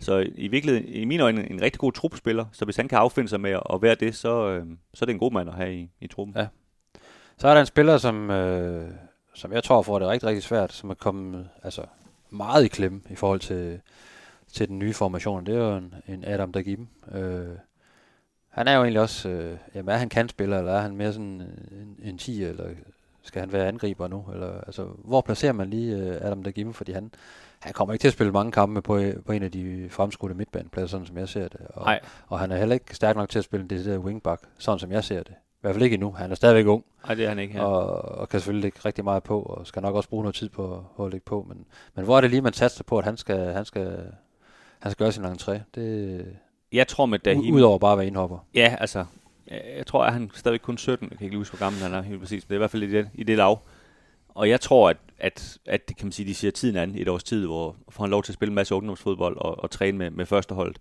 så 0.00 0.26
i 0.34 0.48
virkeligheden, 0.48 0.88
i 0.88 1.04
mine 1.04 1.22
øjne, 1.22 1.50
en 1.50 1.62
rigtig 1.62 1.80
god 1.80 1.92
trupspiller. 1.92 2.46
Så 2.52 2.64
hvis 2.64 2.76
han 2.76 2.88
kan 2.88 2.98
affinde 2.98 3.28
sig 3.28 3.40
med 3.40 3.50
at 3.50 3.82
være 3.82 3.94
det, 3.94 4.14
så, 4.14 4.48
øh, 4.48 4.66
så 4.94 5.04
er 5.04 5.06
det 5.06 5.12
en 5.12 5.18
god 5.18 5.32
mand 5.32 5.48
at 5.48 5.54
have 5.54 5.74
i, 5.74 5.90
i 6.00 6.06
truppen. 6.06 6.36
Ja. 6.36 6.46
Så 7.38 7.48
er 7.48 7.54
der 7.54 7.60
en 7.60 7.66
spiller, 7.66 7.98
som, 7.98 8.30
øh, 8.30 8.90
som 9.34 9.52
jeg 9.52 9.64
tror 9.64 9.82
får 9.82 9.98
det 9.98 10.08
rigtig, 10.08 10.28
rigtig 10.28 10.42
svært, 10.42 10.72
som 10.72 10.90
er 10.90 10.94
kommet 10.94 11.48
altså, 11.62 11.82
meget 12.30 12.64
i 12.64 12.68
klemme 12.68 13.00
i 13.10 13.14
forhold 13.14 13.40
til, 13.40 13.80
til 14.52 14.68
den 14.68 14.78
nye 14.78 14.94
formation. 14.94 15.46
Det 15.46 15.54
er 15.54 15.58
jo 15.58 15.76
en, 15.76 15.94
en 16.08 16.24
Adam 16.24 16.52
Dagim. 16.52 16.88
Øh, 17.12 17.56
han 18.48 18.68
er 18.68 18.74
jo 18.74 18.82
egentlig 18.82 19.00
også, 19.00 19.28
øh, 19.28 19.58
jamen 19.74 19.94
er 19.94 19.98
han 19.98 20.08
kantspiller, 20.08 20.58
eller 20.58 20.72
er 20.72 20.80
han 20.80 20.96
mere 20.96 21.12
sådan 21.12 21.42
en, 21.70 21.98
en 22.02 22.18
10, 22.18 22.44
eller 22.44 22.64
skal 23.24 23.40
han 23.40 23.52
være 23.52 23.68
angriber 23.68 24.08
nu? 24.08 24.24
Eller, 24.32 24.60
altså, 24.60 24.86
hvor 25.04 25.20
placerer 25.20 25.52
man 25.52 25.70
lige 25.70 25.96
øh, 25.96 26.16
Adam 26.20 26.42
Dagim? 26.42 26.72
Fordi 26.72 26.92
han, 26.92 27.10
han 27.60 27.72
kommer 27.72 27.92
ikke 27.92 28.02
til 28.02 28.08
at 28.08 28.14
spille 28.14 28.32
mange 28.32 28.52
kampe 28.52 28.82
på, 28.82 29.00
på 29.26 29.32
en 29.32 29.42
af 29.42 29.52
de 29.52 29.86
fremskudte 29.90 30.34
midtbanepladser, 30.36 30.88
sådan 30.88 31.06
som 31.06 31.18
jeg 31.18 31.28
ser 31.28 31.48
det. 31.48 31.60
Og, 31.68 31.84
Nej. 31.84 32.00
og 32.28 32.38
han 32.38 32.52
er 32.52 32.56
heller 32.56 32.74
ikke 32.74 32.96
stærk 32.96 33.16
nok 33.16 33.28
til 33.28 33.38
at 33.38 33.44
spille 33.44 33.62
en 33.62 33.70
decideret 33.70 33.98
wingback, 33.98 34.42
sådan 34.58 34.78
som 34.78 34.92
jeg 34.92 35.04
ser 35.04 35.22
det. 35.22 35.32
I 35.32 35.66
hvert 35.66 35.74
fald 35.74 35.84
ikke 35.84 35.94
endnu. 35.94 36.12
Han 36.12 36.30
er 36.30 36.34
stadigvæk 36.34 36.66
ung, 36.66 36.84
Nej, 37.06 37.14
det 37.14 37.24
er 37.24 37.28
han 37.28 37.38
ikke 37.38 37.58
ja. 37.58 37.64
og, 37.64 38.02
og 38.18 38.28
kan 38.28 38.40
selvfølgelig 38.40 38.62
lægge 38.62 38.78
rigtig 38.84 39.04
meget 39.04 39.22
på, 39.22 39.42
og 39.42 39.66
skal 39.66 39.82
nok 39.82 39.94
også 39.94 40.08
bruge 40.08 40.22
noget 40.22 40.34
tid 40.34 40.48
på, 40.48 40.84
på 40.96 41.06
at 41.06 41.12
lægge 41.12 41.24
på. 41.24 41.46
Men, 41.48 41.64
men 41.94 42.04
hvor 42.04 42.16
er 42.16 42.20
det 42.20 42.30
lige, 42.30 42.40
man 42.42 42.52
satser 42.52 42.84
på, 42.84 42.98
at 42.98 43.04
han 43.04 43.16
skal, 43.16 43.52
han 43.52 43.64
skal, 43.64 43.98
han 44.78 44.92
skal 44.92 45.04
gøre 45.04 45.12
sin 45.12 45.24
entré? 45.24 45.58
Det, 45.74 46.26
Jeg 46.72 46.88
tror 46.88 47.06
med 47.06 47.18
Dahim... 47.18 47.54
Udover 47.54 47.78
bare 47.78 47.92
at 47.92 47.98
være 47.98 48.06
indhopper. 48.06 48.38
Ja, 48.54 48.76
altså, 48.80 49.04
jeg, 49.50 49.86
tror, 49.86 50.04
at 50.04 50.12
han 50.12 50.22
er 50.22 50.28
stadigvæk 50.34 50.60
kun 50.60 50.78
17. 50.78 51.08
Jeg 51.10 51.18
kan 51.18 51.24
ikke 51.24 51.36
huske, 51.36 51.56
hvor 51.56 51.64
gammel 51.64 51.82
han 51.82 51.94
er 51.94 52.02
helt 52.02 52.20
præcis. 52.20 52.42
men 52.42 52.48
Det 52.48 52.50
er 52.50 52.54
i 52.54 52.58
hvert 52.58 52.70
fald 52.70 52.82
i 52.82 52.90
det, 52.90 53.10
i 53.14 53.22
det 53.22 53.36
lav. 53.36 53.58
Og 54.28 54.48
jeg 54.48 54.60
tror, 54.60 54.90
at, 54.90 54.96
at, 55.18 55.58
at 55.66 55.88
det 55.88 55.96
kan 55.96 56.06
man 56.06 56.12
sige, 56.12 56.28
de 56.28 56.34
siger 56.34 56.50
tiden 56.50 56.76
an 56.76 56.94
et 56.94 57.08
års 57.08 57.24
tid, 57.24 57.46
hvor 57.46 57.76
får 57.88 58.04
han 58.04 58.10
lov 58.10 58.22
til 58.22 58.32
at 58.32 58.34
spille 58.34 58.50
en 58.50 58.54
masse 58.54 58.74
ungdomsfodbold 58.74 59.36
og, 59.36 59.58
og 59.58 59.70
træne 59.70 59.98
med, 59.98 60.10
med 60.10 60.26
førsteholdet. 60.26 60.78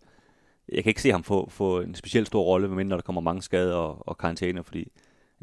Jeg 0.69 0.83
kan 0.83 0.89
ikke 0.89 1.01
se 1.01 1.11
ham 1.11 1.23
få, 1.23 1.49
få 1.49 1.81
en 1.81 1.95
specielt 1.95 2.27
stor 2.27 2.43
rolle, 2.43 2.67
medmindre 2.67 2.95
der 2.95 3.01
kommer 3.01 3.21
mange 3.21 3.41
skader 3.41 3.75
og, 3.75 4.07
og 4.07 4.17
karantæner, 4.17 4.61
fordi 4.61 4.91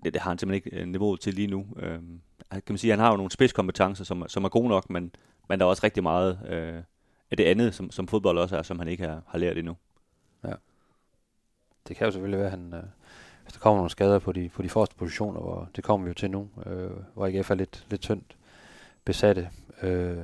det, 0.04 0.14
det 0.14 0.22
har 0.22 0.30
han 0.30 0.38
simpelthen 0.38 0.72
ikke 0.72 0.76
niveau 0.76 0.92
niveauet 0.92 1.20
til 1.20 1.34
lige 1.34 1.46
nu. 1.46 1.66
Øhm, 1.76 2.20
kan 2.50 2.62
man 2.68 2.78
sige, 2.78 2.90
han 2.90 2.98
har 2.98 3.10
jo 3.10 3.16
nogle 3.16 3.30
spidskompetencer, 3.30 4.04
som, 4.04 4.24
som 4.28 4.44
er 4.44 4.48
gode 4.48 4.68
nok, 4.68 4.90
men, 4.90 5.14
men 5.48 5.58
der 5.58 5.66
er 5.66 5.70
også 5.70 5.84
rigtig 5.84 6.02
meget 6.02 6.40
øh, 6.48 6.82
af 7.30 7.36
det 7.36 7.44
andet, 7.44 7.74
som, 7.74 7.90
som 7.90 8.08
fodbold 8.08 8.38
også 8.38 8.56
er, 8.56 8.62
som 8.62 8.78
han 8.78 8.88
ikke 8.88 9.04
har, 9.04 9.22
har 9.26 9.38
lært 9.38 9.58
endnu. 9.58 9.76
Ja. 10.44 10.52
Det 11.88 11.96
kan 11.96 12.04
jo 12.04 12.10
selvfølgelig 12.10 12.38
være, 12.38 12.52
at 12.52 12.58
han, 12.58 12.74
øh, 12.74 12.82
hvis 13.50 13.54
der 13.54 13.60
kommer 13.62 13.76
nogle 13.76 13.90
skader 13.90 14.18
på 14.18 14.32
de, 14.32 14.48
på 14.54 14.62
de 14.62 14.68
forreste 14.68 14.94
positioner, 14.96 15.40
hvor 15.40 15.68
det 15.76 15.84
kommer 15.84 16.04
vi 16.04 16.08
jo 16.10 16.14
til 16.14 16.30
nu, 16.30 16.48
øh, 16.66 16.90
hvor 17.14 17.26
IGF 17.26 17.50
er 17.50 17.54
lidt, 17.54 17.86
lidt 17.90 18.00
tyndt 18.00 18.36
besatte, 19.04 19.48
øh, 19.82 20.16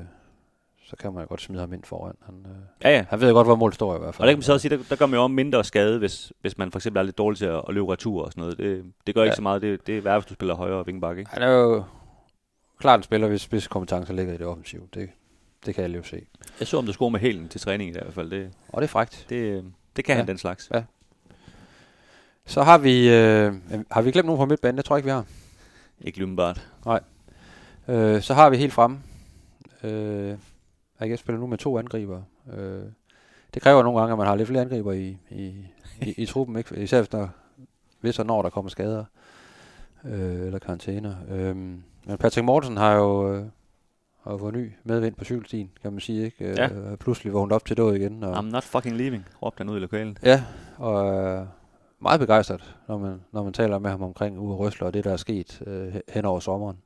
så 0.86 0.96
kan 0.96 1.12
man 1.12 1.22
jo 1.22 1.28
godt 1.28 1.40
smide 1.40 1.60
ham 1.60 1.72
ind 1.72 1.84
foran. 1.84 2.14
Han, 2.26 2.34
øh, 2.34 2.56
Ja, 2.84 2.90
ja. 2.96 3.04
han 3.10 3.20
ved 3.20 3.32
godt, 3.32 3.46
hvor 3.46 3.56
målet 3.56 3.74
står 3.74 3.96
i 3.96 3.98
hvert 3.98 4.14
fald. 4.14 4.20
Og 4.22 4.26
der 4.26 4.32
kan 4.32 4.38
man 4.38 4.42
så 4.42 4.52
også 4.52 4.68
sige, 4.68 4.76
der, 4.76 4.82
der 4.90 4.96
gør 4.96 5.06
man 5.06 5.14
jo 5.18 5.22
om 5.22 5.30
mindre 5.30 5.64
skade, 5.64 5.98
hvis, 5.98 6.32
hvis 6.40 6.58
man 6.58 6.70
for 6.72 6.78
eksempel 6.78 6.98
er 7.00 7.02
lidt 7.04 7.18
dårlig 7.18 7.38
til 7.38 7.44
at, 7.46 7.62
at 7.68 7.74
løbe 7.74 7.92
retur 7.92 8.24
og 8.24 8.32
sådan 8.32 8.40
noget. 8.40 8.58
Det, 8.58 8.84
det 9.06 9.14
gør 9.14 9.22
ikke 9.22 9.30
Ja. 9.30 9.34
så 9.36 9.42
meget. 9.42 9.62
Det, 9.62 9.86
det 9.86 9.98
er 9.98 10.02
værre, 10.02 10.18
hvis 10.18 10.26
du 10.26 10.34
spiller 10.34 10.54
højere 10.54 10.86
vingbakke, 10.86 11.18
ikke? 11.20 11.30
Han 11.30 11.42
er 11.42 11.50
jo 11.52 11.84
klart 12.78 12.98
en 13.00 13.02
spiller, 13.02 13.28
hvis 13.28 13.40
spidskompetencer 13.40 14.14
ligger 14.14 14.34
i 14.34 14.36
det 14.36 14.46
offensive. 14.46 14.82
Det, 14.94 15.08
det 15.66 15.74
kan 15.74 15.84
alle 15.84 15.96
jo 15.96 16.02
se. 16.02 16.22
Jeg 16.60 16.68
så, 16.68 16.76
om 16.78 16.86
du 16.86 16.92
scorer 16.92 17.10
med 17.10 17.20
hælen 17.20 17.48
til 17.48 17.60
træning 17.60 17.90
i 17.90 17.92
hvert 17.92 18.12
fald. 18.14 18.30
Det, 18.30 18.50
Og 18.68 18.82
det 18.82 18.86
er 18.88 18.90
frægt. 18.90 19.26
det, 19.28 19.64
det 19.96 20.04
kan 20.04 20.12
ja. 20.12 20.16
han 20.18 20.28
den 20.28 20.38
slags. 20.38 20.70
Ja. 20.74 20.82
Så 22.46 22.62
har 22.62 22.78
vi, 22.78 23.08
øh, 23.08 23.54
har 23.90 24.02
vi 24.02 24.10
glemt 24.10 24.26
nogen 24.26 24.38
på 24.38 24.44
midtbanen? 24.46 24.76
Det 24.76 24.84
tror 24.84 24.96
jeg 24.96 24.98
ikke, 24.98 25.06
vi 25.06 25.10
har. 25.12 25.24
Ikke 26.00 26.18
Lymbart. 26.18 26.68
Øh, 27.88 28.22
så 28.22 28.34
har 28.34 28.50
vi 28.50 28.56
helt 28.56 28.72
fremme. 28.72 28.98
Øh, 29.82 30.34
AGF 31.00 31.20
spiller 31.20 31.40
nu 31.40 31.46
med 31.46 31.58
to 31.58 31.78
angriber. 31.78 32.22
Øh, 32.56 32.82
det 33.54 33.62
kræver 33.62 33.82
nogle 33.82 33.98
gange, 34.00 34.12
at 34.12 34.18
man 34.18 34.26
har 34.26 34.34
lidt 34.36 34.48
flere 34.48 34.62
angriber 34.62 34.92
i, 34.92 35.18
i, 35.30 35.44
i, 36.00 36.14
i 36.16 36.26
truppen, 36.26 36.56
ikke? 36.56 36.76
især 36.76 36.98
hvis, 37.00 37.08
der, 37.08 37.28
hvis 38.00 38.18
og 38.18 38.26
når 38.26 38.42
der 38.42 38.50
kommer 38.50 38.68
skader 38.70 39.04
øh, 40.04 40.46
eller 40.46 40.58
karantæner. 40.58 41.14
Øh, 41.30 41.56
men 41.56 42.18
Patrick 42.20 42.44
Mortensen 42.44 42.76
har 42.76 42.92
jo, 42.94 43.34
øh, 43.34 43.44
har 44.24 44.32
jo 44.32 44.38
fået 44.38 44.54
ny 44.54 44.72
medvind 44.84 45.14
på 45.14 45.24
cykelstien, 45.24 45.70
kan 45.82 45.92
man 45.92 46.00
sige. 46.00 46.24
Ikke? 46.24 46.44
Øh, 46.44 46.56
Ja. 46.58 46.68
Pludselig 47.00 47.32
vågnet 47.32 47.52
op 47.52 47.64
til 47.64 47.76
død 47.76 47.94
igen. 47.94 48.22
Og, 48.24 48.38
I'm 48.38 48.42
not 48.50 48.64
fucking 48.64 48.96
leaving, 48.96 49.26
råbte 49.42 49.58
han 49.60 49.68
ud 49.68 49.76
i 49.76 49.80
lokalet. 49.80 50.18
Ja, 50.22 50.42
og 50.78 51.14
øh, 51.16 51.46
meget 52.00 52.20
begejstret, 52.20 52.76
når 52.88 52.98
man, 52.98 53.20
når 53.32 53.44
man 53.44 53.52
taler 53.52 53.78
med 53.78 53.90
ham 53.90 54.02
omkring 54.02 54.38
Uwe 54.38 54.54
Røsler 54.54 54.86
og 54.86 54.94
det, 54.94 55.04
der 55.04 55.12
er 55.12 55.16
sket 55.16 55.62
øh, 55.66 55.94
he- 55.94 56.00
hen 56.08 56.24
over 56.24 56.40
sommeren. 56.40 56.76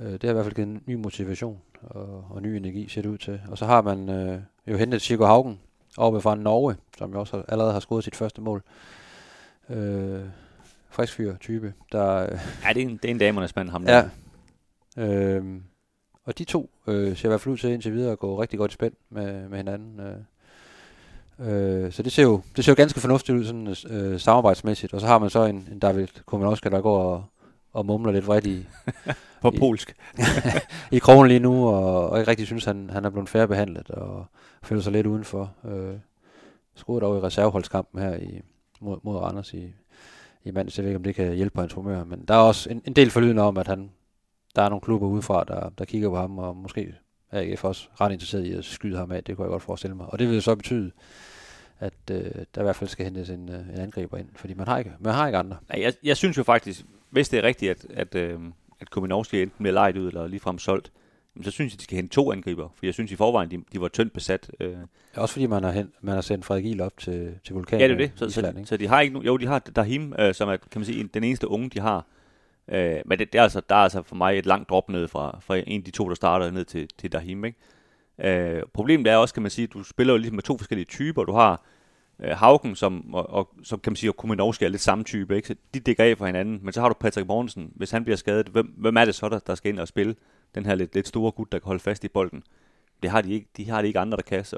Øh, 0.00 0.12
det 0.12 0.22
har 0.22 0.30
i 0.30 0.32
hvert 0.32 0.44
fald 0.44 0.54
givet 0.54 0.68
en 0.68 0.82
ny 0.86 0.94
motivation 0.94 1.58
og, 1.82 2.24
og 2.30 2.42
ny 2.42 2.46
energi, 2.46 2.88
ser 2.88 3.02
det 3.02 3.08
ud 3.08 3.18
til. 3.18 3.40
Og 3.50 3.58
så 3.58 3.66
har 3.66 3.82
man 3.82 4.08
øh, 4.08 4.40
jo 4.66 4.76
hentet 4.76 5.02
Chico 5.02 5.24
Haugen 5.24 5.60
oppe 5.96 6.20
fra 6.20 6.34
Norge, 6.34 6.76
som 6.98 7.12
jo 7.12 7.20
også 7.20 7.36
har, 7.36 7.44
allerede 7.48 7.72
har 7.72 7.80
scoret 7.80 8.04
sit 8.04 8.16
første 8.16 8.40
mål. 8.40 8.62
Øh, 9.70 10.20
frisk 10.90 11.12
fyr 11.14 11.36
type, 11.36 11.74
der... 11.92 12.22
Øh, 12.22 12.38
Ja, 12.64 12.72
det 12.72 12.82
er 12.82 12.86
en, 12.86 12.96
det 12.96 13.04
er 13.04 13.10
en 13.10 13.18
damernes 13.18 13.56
mand, 13.56 13.68
ham 13.68 13.84
ja. 13.84 14.08
der. 14.96 15.38
Øh, 15.38 15.60
og 16.24 16.38
de 16.38 16.44
to 16.44 16.70
øh, 16.86 17.16
ser 17.16 17.28
i 17.28 17.28
hvert 17.28 17.40
fald 17.40 17.52
ud 17.52 17.58
til 17.58 17.70
indtil 17.70 17.92
videre 17.92 18.12
at 18.12 18.18
gå 18.18 18.42
rigtig 18.42 18.58
godt 18.58 18.70
i 18.70 18.74
spænd 18.74 18.94
med, 19.10 19.48
med 19.48 19.56
hinanden. 19.56 20.00
Øh. 20.00 20.16
Øh, 21.40 21.92
så 21.92 22.02
det 22.02 22.12
ser, 22.12 22.22
jo, 22.22 22.40
det 22.56 22.64
ser 22.64 22.72
jo 22.72 22.76
ganske 22.76 23.00
fornuftigt 23.00 23.38
ud 23.38 23.44
sådan, 23.44 23.76
øh, 23.90 24.20
samarbejdsmæssigt. 24.20 24.94
Og 24.94 25.00
så 25.00 25.06
har 25.06 25.18
man 25.18 25.30
så 25.30 25.44
en, 25.44 25.68
en 25.72 25.78
David 25.78 26.06
Kominowska, 26.26 26.68
der 26.68 26.80
går 26.80 27.02
og, 27.02 27.24
og 27.72 27.86
mumler 27.86 28.12
lidt 28.12 28.26
vredt 28.26 28.46
i, 28.46 28.66
På 29.42 29.50
I- 29.54 29.58
polsk. 29.58 29.94
i 30.92 30.98
krogen 30.98 31.28
lige 31.28 31.40
nu, 31.40 31.68
og, 31.68 32.10
og 32.10 32.18
ikke 32.18 32.30
rigtig 32.30 32.46
synes, 32.46 32.64
han, 32.64 32.90
han 32.90 33.04
er 33.04 33.10
blevet 33.10 33.28
færre 33.28 33.48
behandlet, 33.48 33.90
og 33.90 34.26
føler 34.62 34.82
sig 34.82 34.92
lidt 34.92 35.06
udenfor. 35.06 35.52
Øh, 35.64 35.94
skruede 36.74 37.00
dog 37.00 37.16
i 37.18 37.20
reserveholdskampen 37.20 38.02
her 38.02 38.14
i, 38.16 38.40
mod, 38.80 38.98
mod 39.02 39.16
Randers 39.16 39.54
i, 39.54 39.72
i 40.44 40.50
mandags. 40.50 40.78
Jeg 40.78 40.82
ved 40.84 40.90
ikke, 40.90 40.96
om 40.98 41.02
det 41.04 41.14
kan 41.14 41.34
hjælpe 41.34 41.60
hans 41.60 41.72
humør, 41.72 42.04
men 42.04 42.24
der 42.28 42.34
er 42.34 42.38
også 42.38 42.70
en, 42.70 42.82
en 42.84 42.92
del 42.92 43.10
forlydende 43.10 43.42
om, 43.42 43.56
at 43.56 43.66
han, 43.66 43.90
der 44.56 44.62
er 44.62 44.68
nogle 44.68 44.80
klubber 44.80 45.06
udefra, 45.08 45.44
der, 45.44 45.70
der 45.78 45.84
kigger 45.84 46.08
på 46.08 46.16
ham, 46.16 46.38
og 46.38 46.56
måske 46.56 46.94
AGF 47.32 47.64
også 47.64 47.88
ret 48.00 48.12
interesseret 48.12 48.44
i 48.46 48.52
at 48.52 48.64
skyde 48.64 48.96
ham 48.96 49.12
af. 49.12 49.24
Det 49.24 49.36
kunne 49.36 49.44
jeg 49.44 49.50
godt 49.50 49.62
forestille 49.62 49.96
mig. 49.96 50.06
Og 50.06 50.18
det 50.18 50.28
vil 50.28 50.34
jo 50.34 50.40
så 50.40 50.54
betyde, 50.54 50.90
at 51.80 51.92
øh, 52.10 52.16
der 52.54 52.60
i 52.60 52.62
hvert 52.64 52.76
fald 52.76 52.90
skal 52.90 53.04
hentes 53.04 53.30
en, 53.30 53.48
øh, 53.48 53.54
en 53.74 53.80
angriber 53.80 54.16
ind, 54.18 54.28
fordi 54.36 54.54
man 54.54 54.68
har 54.68 54.78
ikke, 54.78 54.92
man 55.00 55.14
har 55.14 55.26
ikke 55.26 55.38
andre. 55.38 55.56
Nej, 55.68 55.82
jeg, 55.82 55.92
jeg 56.04 56.16
synes 56.16 56.38
jo 56.38 56.42
faktisk, 56.42 56.84
hvis 57.10 57.28
det 57.28 57.38
er 57.38 57.42
rigtigt, 57.42 57.70
at, 57.70 57.86
at, 57.90 58.14
øh, 58.14 58.40
at 58.80 58.90
Kominovski 58.90 59.42
enten 59.42 59.62
bliver 59.62 59.72
lejet 59.74 59.96
ud 59.96 60.06
eller 60.08 60.26
ligefrem 60.26 60.58
solgt, 60.58 60.92
så 61.42 61.50
synes 61.50 61.72
jeg, 61.72 61.78
de 61.78 61.84
skal 61.84 61.96
hente 61.96 62.14
to 62.14 62.32
angriber. 62.32 62.68
For 62.76 62.86
jeg 62.86 62.94
synes 62.94 63.12
i 63.12 63.16
forvejen, 63.16 63.50
de, 63.50 63.58
de 63.72 63.80
var 63.80 63.88
tyndt 63.88 64.12
besat. 64.12 64.50
Øh, 64.60 64.76
Også 65.16 65.32
fordi 65.32 65.46
man 65.46 65.64
har, 65.64 65.70
hen, 65.70 65.92
man 66.00 66.14
har 66.14 66.20
sendt 66.20 66.44
Frederik 66.44 66.64
Giel 66.64 66.80
op 66.80 66.98
til, 66.98 67.34
til 67.44 67.54
vulkanen. 67.54 67.80
Ja, 67.80 67.88
det 67.88 67.94
er 67.94 67.98
det. 67.98 68.12
Så, 68.16 68.24
Island, 68.26 68.66
så, 68.66 68.68
så 68.68 68.76
de 68.76 68.86
har 68.88 69.00
ikke 69.00 69.18
no- 69.18 69.22
jo, 69.26 69.36
de 69.36 69.46
har 69.46 69.58
Dahim, 69.58 70.14
øh, 70.18 70.34
som 70.34 70.48
er, 70.48 70.56
kan 70.56 70.68
man 70.80 70.84
sige, 70.84 71.00
en- 71.00 71.10
den 71.14 71.24
eneste 71.24 71.48
unge, 71.48 71.70
de 71.70 71.80
har. 71.80 72.06
Øh, 72.68 73.00
men 73.06 73.18
det, 73.18 73.32
det 73.32 73.38
er 73.38 73.42
altså, 73.42 73.60
der 73.68 73.74
er 73.74 73.82
altså 73.82 74.02
for 74.02 74.16
mig 74.16 74.38
et 74.38 74.46
langt 74.46 74.68
drop 74.68 74.88
ned 74.88 75.08
fra, 75.08 75.38
fra 75.40 75.56
en 75.56 75.80
af 75.80 75.84
de 75.84 75.90
to, 75.90 76.08
der 76.08 76.14
starter 76.14 76.50
ned 76.50 76.64
til, 76.64 76.88
til 76.98 77.12
Dahim. 77.12 77.44
Ikke? 77.44 77.58
Øh, 78.18 78.62
problemet 78.74 79.06
er 79.06 79.16
også, 79.16 79.34
kan 79.34 79.42
man 79.42 79.50
sige, 79.50 79.64
at 79.64 79.72
du 79.72 79.82
spiller 79.82 80.14
jo 80.14 80.18
ligesom 80.18 80.34
med 80.34 80.42
to 80.42 80.58
forskellige 80.58 80.86
typer. 80.86 81.24
Du 81.24 81.32
har 81.32 81.62
øh, 82.20 82.30
Haugen, 82.30 82.76
som, 82.76 83.14
og, 83.14 83.30
og, 83.30 83.48
som 83.62 83.80
kan 83.80 83.90
man 83.90 83.96
sige, 83.96 84.10
og 84.10 84.16
Kuminovski 84.16 84.64
er 84.64 84.68
lidt 84.68 84.82
samme 84.82 85.04
type. 85.04 85.36
Ikke? 85.36 85.48
Så 85.48 85.54
de 85.74 85.80
dækker 85.80 86.04
af 86.04 86.18
for 86.18 86.26
hinanden. 86.26 86.60
Men 86.62 86.72
så 86.72 86.80
har 86.80 86.88
du 86.88 86.94
Patrick 87.00 87.28
Mortensen. 87.28 87.72
Hvis 87.74 87.90
han 87.90 88.04
bliver 88.04 88.16
skadet, 88.16 88.48
hvem, 88.48 88.66
hvem 88.66 88.96
er 88.96 89.04
det 89.04 89.14
så, 89.14 89.28
der, 89.28 89.38
der 89.38 89.54
skal 89.54 89.72
ind 89.72 89.78
og 89.78 89.88
spille? 89.88 90.14
Den 90.54 90.66
her 90.66 90.74
lidt, 90.74 90.94
lidt 90.94 91.08
store 91.08 91.32
gut, 91.32 91.52
der 91.52 91.58
kan 91.58 91.66
holde 91.66 91.80
fast 91.80 92.04
i 92.04 92.08
bolden. 92.08 92.42
Det 93.02 93.10
har 93.10 93.20
de 93.20 93.32
ikke, 93.32 93.48
de 93.56 93.70
har 93.70 93.82
de 93.82 93.86
ikke 93.86 93.98
andre, 93.98 94.16
der 94.16 94.22
kan. 94.22 94.44
Så, 94.44 94.56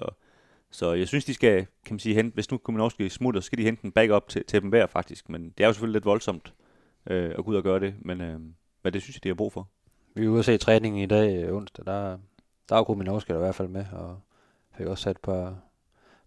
så 0.70 0.92
jeg 0.92 1.08
synes, 1.08 1.24
de 1.24 1.34
skal, 1.34 1.66
kan 1.84 1.94
man 1.94 1.98
sige, 1.98 2.14
hente, 2.14 2.34
hvis 2.34 2.50
nu 2.50 2.58
Kuminovski 2.58 3.08
smutter, 3.08 3.40
så 3.40 3.46
skal 3.46 3.58
de 3.58 3.64
hente 3.64 3.84
en 3.84 3.92
backup 3.92 4.28
til, 4.28 4.44
til 4.44 4.62
dem 4.62 4.68
hver 4.68 4.86
faktisk. 4.86 5.28
Men 5.28 5.44
det 5.58 5.64
er 5.64 5.66
jo 5.66 5.72
selvfølgelig 5.72 5.96
lidt 5.96 6.04
voldsomt 6.04 6.54
øh, 7.06 7.34
at 7.38 7.44
gå 7.44 7.50
ud 7.50 7.56
og 7.56 7.62
gøre 7.62 7.80
det. 7.80 7.94
Men, 7.98 8.20
øh, 8.20 8.40
men 8.82 8.92
det 8.92 9.02
synes 9.02 9.16
jeg, 9.16 9.24
de 9.24 9.28
har 9.28 9.34
brug 9.34 9.52
for. 9.52 9.68
Vi 10.14 10.26
var 10.26 10.32
ude 10.32 10.38
at 10.38 10.44
se 10.44 10.58
træningen 10.58 11.02
i 11.02 11.06
dag 11.06 11.44
øh, 11.44 11.56
onsdag. 11.56 11.86
Der, 11.86 12.18
der 12.68 12.74
var 12.74 12.84
Kuminovski 12.84 13.32
der 13.32 13.38
i 13.38 13.42
hvert 13.42 13.54
fald 13.54 13.68
med, 13.68 13.84
og 13.92 14.20
fik 14.76 14.86
også 14.86 15.02
sat 15.02 15.16
et 15.16 15.22
par, 15.22 15.58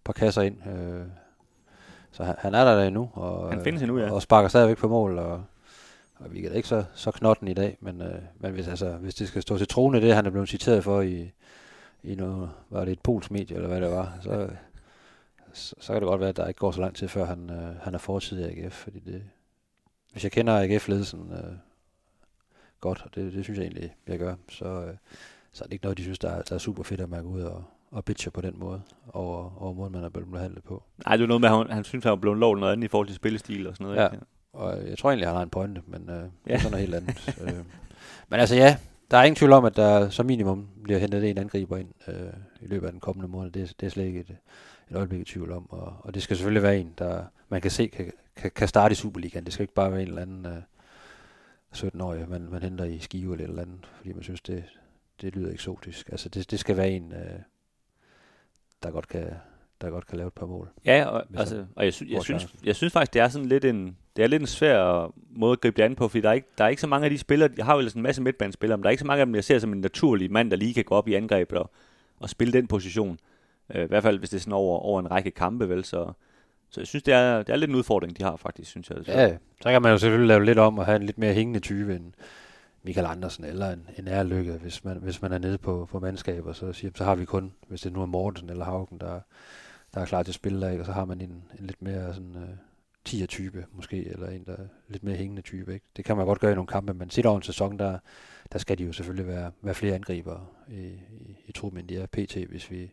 par 0.03 0.13
kasser 0.13 0.41
ind. 0.41 0.67
Øh, 0.67 1.05
så 2.11 2.23
han, 2.23 2.35
han 2.39 2.55
er 2.55 2.63
der 2.63 2.83
endnu, 2.83 3.09
og, 3.13 3.49
Han 3.49 3.63
findes 3.63 3.81
endnu, 3.81 3.99
ja. 3.99 4.11
og 4.11 4.21
sparker 4.21 4.49
stadigvæk 4.49 4.77
på 4.77 4.87
mål, 4.87 5.17
og, 5.19 5.43
og 6.15 6.33
vi 6.33 6.45
er 6.45 6.49
da 6.49 6.55
ikke 6.55 6.67
så, 6.67 6.83
så 6.93 7.11
knotten 7.11 7.47
i 7.47 7.53
dag, 7.53 7.77
men, 7.79 8.01
øh, 8.01 8.21
men 8.39 8.51
hvis, 8.51 8.67
altså, 8.67 8.91
hvis 8.91 9.15
det 9.15 9.27
skal 9.27 9.41
stå 9.41 9.57
til 9.57 9.67
troende, 9.67 10.01
det 10.01 10.15
han 10.15 10.25
er 10.25 10.29
blevet 10.29 10.49
citeret 10.49 10.83
for 10.83 11.01
i, 11.01 11.31
i 12.03 12.15
noget, 12.15 12.49
var 12.69 12.85
det 12.85 12.91
et 12.91 13.01
pols 13.01 13.31
medie, 13.31 13.55
eller 13.55 13.67
hvad 13.67 13.81
det 13.81 13.91
var, 13.91 14.17
så, 14.21 14.49
så, 15.53 15.75
så 15.79 15.93
kan 15.93 16.01
det 16.01 16.09
godt 16.09 16.19
være, 16.19 16.29
at 16.29 16.37
der 16.37 16.47
ikke 16.47 16.59
går 16.59 16.71
så 16.71 16.81
lang 16.81 16.95
tid, 16.95 17.07
før 17.07 17.25
han, 17.25 17.49
øh, 17.49 17.75
han 17.81 17.93
er 17.93 17.99
fortid 17.99 18.39
i 18.39 18.43
AGF, 18.43 18.73
fordi 18.73 18.99
det, 18.99 19.23
hvis 20.13 20.23
jeg 20.23 20.31
kender 20.31 20.59
AGF-ledelsen 20.61 21.31
øh, 21.33 21.53
godt, 22.79 23.01
og 23.05 23.15
det, 23.15 23.33
det 23.33 23.43
synes 23.43 23.57
jeg 23.57 23.63
egentlig, 23.65 23.95
jeg 24.07 24.19
gør, 24.19 24.35
så, 24.49 24.65
øh, 24.65 24.93
så 25.51 25.63
er 25.63 25.67
det 25.67 25.73
ikke 25.73 25.85
noget, 25.85 25.97
de 25.97 26.03
synes, 26.03 26.19
der 26.19 26.29
er, 26.29 26.41
der 26.41 26.55
er 26.55 26.59
super 26.59 26.83
fedt 26.83 27.01
at 27.01 27.09
går 27.09 27.21
ud 27.21 27.41
og, 27.41 27.63
og 27.91 28.05
bitcher 28.05 28.31
på 28.31 28.41
den 28.41 28.53
måde, 28.59 28.81
over, 29.13 29.61
over 29.63 29.73
måden, 29.73 29.93
man 29.93 30.03
er 30.03 30.09
blevet 30.09 30.31
behandlet 30.31 30.63
på. 30.63 30.83
Nej, 31.05 31.15
det 31.15 31.23
er 31.23 31.27
noget 31.27 31.41
med, 31.41 31.49
at 31.49 31.57
han, 31.57 31.69
han 31.69 31.83
synes, 31.83 32.03
han 32.03 32.09
var 32.09 32.15
blevet 32.15 32.37
lovet 32.37 32.59
noget 32.59 32.71
andet 32.73 32.85
i 32.85 32.87
forhold 32.87 33.07
til 33.07 33.15
spillestil 33.15 33.67
og 33.67 33.75
sådan 33.75 33.85
noget. 33.87 33.97
Ja. 34.01 34.09
Ikke? 34.11 34.25
Og 34.53 34.87
jeg 34.89 34.97
tror 34.97 35.09
egentlig, 35.09 35.27
han 35.27 35.35
har 35.35 35.43
en 35.43 35.49
pointe, 35.49 35.81
men 35.87 36.09
øh, 36.09 36.15
ja. 36.15 36.21
det 36.23 36.29
er 36.45 36.57
sådan 36.57 36.71
noget 36.71 36.87
helt 36.87 36.95
andet. 36.95 37.37
øh, 37.43 37.65
men 38.29 38.39
altså 38.39 38.55
ja, 38.55 38.77
der 39.11 39.17
er 39.17 39.23
ingen 39.23 39.35
tvivl 39.35 39.51
om, 39.53 39.65
at 39.65 39.75
der 39.75 40.09
som 40.09 40.25
minimum 40.25 40.67
bliver 40.83 40.99
hentet 40.99 41.29
en 41.29 41.37
angriber 41.37 41.77
ind 41.77 41.89
øh, 42.07 42.15
i 42.61 42.67
løbet 42.67 42.85
af 42.85 42.91
den 42.91 42.99
kommende 43.01 43.27
måned. 43.27 43.51
Det, 43.51 43.61
er- 43.61 43.73
det 43.79 43.85
er 43.85 43.89
slet 43.89 44.05
ikke 44.05 44.19
et, 44.19 44.29
et 44.91 44.95
øjeblik 44.95 45.21
i 45.21 45.23
tvivl 45.23 45.51
om. 45.51 45.71
Og, 45.71 45.93
og 45.99 46.13
det 46.13 46.23
skal 46.23 46.37
selvfølgelig 46.37 46.63
være 46.63 46.77
en, 46.77 46.93
der 46.97 47.23
man 47.49 47.61
kan 47.61 47.71
se 47.71 47.87
kan, 47.87 48.11
kan, 48.35 48.51
kan 48.51 48.67
starte 48.67 48.91
i 48.93 48.95
Superligaen. 48.95 49.45
Det 49.45 49.53
skal 49.53 49.63
ikke 49.63 49.73
bare 49.73 49.91
være 49.91 50.01
en 50.01 50.07
eller 50.07 50.21
anden 50.21 50.45
øh, 50.45 50.61
17-årig, 51.75 52.29
man, 52.29 52.47
man 52.51 52.61
henter 52.61 52.85
i 52.85 52.99
Skive 52.99 53.33
eller 53.33 53.45
et 53.45 53.49
eller 53.49 53.61
andet, 53.61 53.85
fordi 53.97 54.13
man 54.13 54.23
synes, 54.23 54.41
det, 54.41 54.63
det 55.21 55.35
lyder 55.35 55.51
eksotisk. 55.51 56.09
Altså 56.09 56.29
det, 56.29 56.51
det 56.51 56.59
skal 56.59 56.77
være 56.77 56.89
en, 56.91 57.11
øh, 57.11 57.39
der 58.83 58.91
godt 58.91 59.07
kan, 59.07 59.29
der 59.81 59.89
godt 59.89 60.07
kan 60.07 60.17
lave 60.17 60.27
et 60.27 60.33
par 60.33 60.45
mål. 60.45 60.69
Ja, 60.85 61.05
og, 61.05 61.23
altså, 61.37 61.65
og 61.75 61.85
jeg, 61.85 61.93
sy- 61.93 62.03
jeg, 62.09 62.21
synes, 62.21 62.55
jeg 62.63 62.75
synes 62.75 62.93
faktisk, 62.93 63.13
det 63.13 63.21
er 63.21 63.27
sådan 63.27 63.47
lidt 63.47 63.65
en, 63.65 63.97
det 64.15 64.23
er 64.23 64.27
lidt 64.27 64.41
en 64.41 64.47
svær 64.47 65.11
måde 65.29 65.51
at 65.51 65.61
gribe 65.61 65.77
det 65.77 65.83
an 65.83 65.95
på, 65.95 66.07
fordi 66.07 66.21
der 66.21 66.29
er, 66.29 66.33
ikke, 66.33 66.47
der 66.57 66.63
er 66.63 66.67
ikke 66.67 66.81
så 66.81 66.87
mange 66.87 67.05
af 67.05 67.11
de 67.11 67.17
spillere, 67.17 67.49
jeg 67.57 67.65
har 67.65 67.75
jo 67.81 67.89
en 67.95 68.01
masse 68.01 68.21
midtbanespillere, 68.21 68.77
men 68.77 68.83
der 68.83 68.87
er 68.87 68.91
ikke 68.91 69.01
så 69.01 69.07
mange 69.07 69.21
af 69.21 69.25
dem, 69.25 69.35
jeg 69.35 69.43
ser 69.43 69.59
som 69.59 69.73
en 69.73 69.81
naturlig 69.81 70.31
mand, 70.31 70.51
der 70.51 70.57
lige 70.57 70.73
kan 70.73 70.83
gå 70.83 70.95
op 70.95 71.07
i 71.07 71.13
angrebet 71.13 71.57
og, 71.57 71.71
og 72.19 72.29
spille 72.29 72.53
den 72.53 72.67
position. 72.67 73.19
Øh, 73.75 73.83
I 73.83 73.87
hvert 73.87 74.03
fald, 74.03 74.19
hvis 74.19 74.29
det 74.29 74.37
er 74.37 74.41
sådan 74.41 74.53
over, 74.53 74.79
over 74.79 74.99
en 74.99 75.11
række 75.11 75.31
kampe, 75.31 75.69
vel, 75.69 75.85
så, 75.85 76.13
så 76.73 76.81
jeg 76.81 76.87
synes, 76.87 77.03
det 77.03 77.13
er, 77.13 77.37
det 77.37 77.49
er 77.49 77.55
lidt 77.55 77.69
en 77.69 77.75
udfordring, 77.75 78.17
de 78.17 78.23
har 78.23 78.35
faktisk, 78.35 78.69
synes 78.69 78.89
jeg. 78.89 78.97
Så, 79.05 79.11
Ja, 79.11 79.37
så 79.61 79.71
kan 79.71 79.81
man 79.81 79.91
jo 79.91 79.97
selvfølgelig 79.97 80.27
lave 80.27 80.45
lidt 80.45 80.59
om 80.59 80.79
og 80.79 80.85
have 80.85 80.95
en 80.95 81.03
lidt 81.03 81.17
mere 81.17 81.33
hængende 81.33 81.59
type 81.59 81.95
end 81.95 82.13
Michael 82.83 83.07
Andersen 83.07 83.45
eller 83.45 83.71
en, 83.71 83.89
en 83.97 84.07
ærlykke, 84.07 84.51
hvis 84.51 84.83
man, 84.83 84.97
hvis 84.97 85.21
man 85.21 85.31
er 85.31 85.37
nede 85.37 85.57
på, 85.57 85.87
på 85.91 85.99
mandskab, 85.99 86.45
og 86.45 86.55
så, 86.55 86.73
siger, 86.73 86.91
så 86.95 87.03
har 87.03 87.15
vi 87.15 87.25
kun, 87.25 87.53
hvis 87.67 87.81
det 87.81 87.93
nu 87.93 88.01
er 88.01 88.05
Mortensen 88.05 88.49
eller 88.49 88.65
Haugen, 88.65 88.99
der, 88.99 89.19
der 89.93 90.01
er 90.01 90.05
klar 90.05 90.23
til 90.23 90.31
at 90.31 90.35
spille 90.35 90.61
der, 90.61 90.69
ikke? 90.69 90.81
og 90.81 90.85
så 90.85 90.91
har 90.91 91.05
man 91.05 91.21
en, 91.21 91.43
en 91.59 91.65
lidt 91.65 91.81
mere 91.81 92.13
sådan, 92.13 92.35
uh, 92.35 92.57
tier-type 93.05 93.65
måske, 93.73 94.07
eller 94.07 94.29
en, 94.29 94.45
der 94.45 94.53
er 94.53 94.67
lidt 94.89 95.03
mere 95.03 95.15
hængende 95.15 95.41
type. 95.41 95.73
Ikke? 95.73 95.85
Det 95.97 96.05
kan 96.05 96.17
man 96.17 96.25
godt 96.25 96.39
gøre 96.39 96.51
i 96.51 96.55
nogle 96.55 96.67
kampe, 96.67 96.93
men 96.93 97.09
set 97.09 97.25
over 97.25 97.37
en 97.37 97.43
sæson, 97.43 97.79
der, 97.79 97.99
der 98.53 98.59
skal 98.59 98.77
de 98.77 98.83
jo 98.83 98.93
selvfølgelig 98.93 99.27
være, 99.27 99.51
være 99.61 99.75
flere 99.75 99.95
angriber 99.95 100.51
i, 100.67 100.85
i, 101.19 101.37
i 101.47 101.51
truppen, 101.51 101.79
end 101.79 101.87
de 101.87 101.97
er 101.97 102.05
pt, 102.05 102.35
hvis 102.35 102.71
vi, 102.71 102.91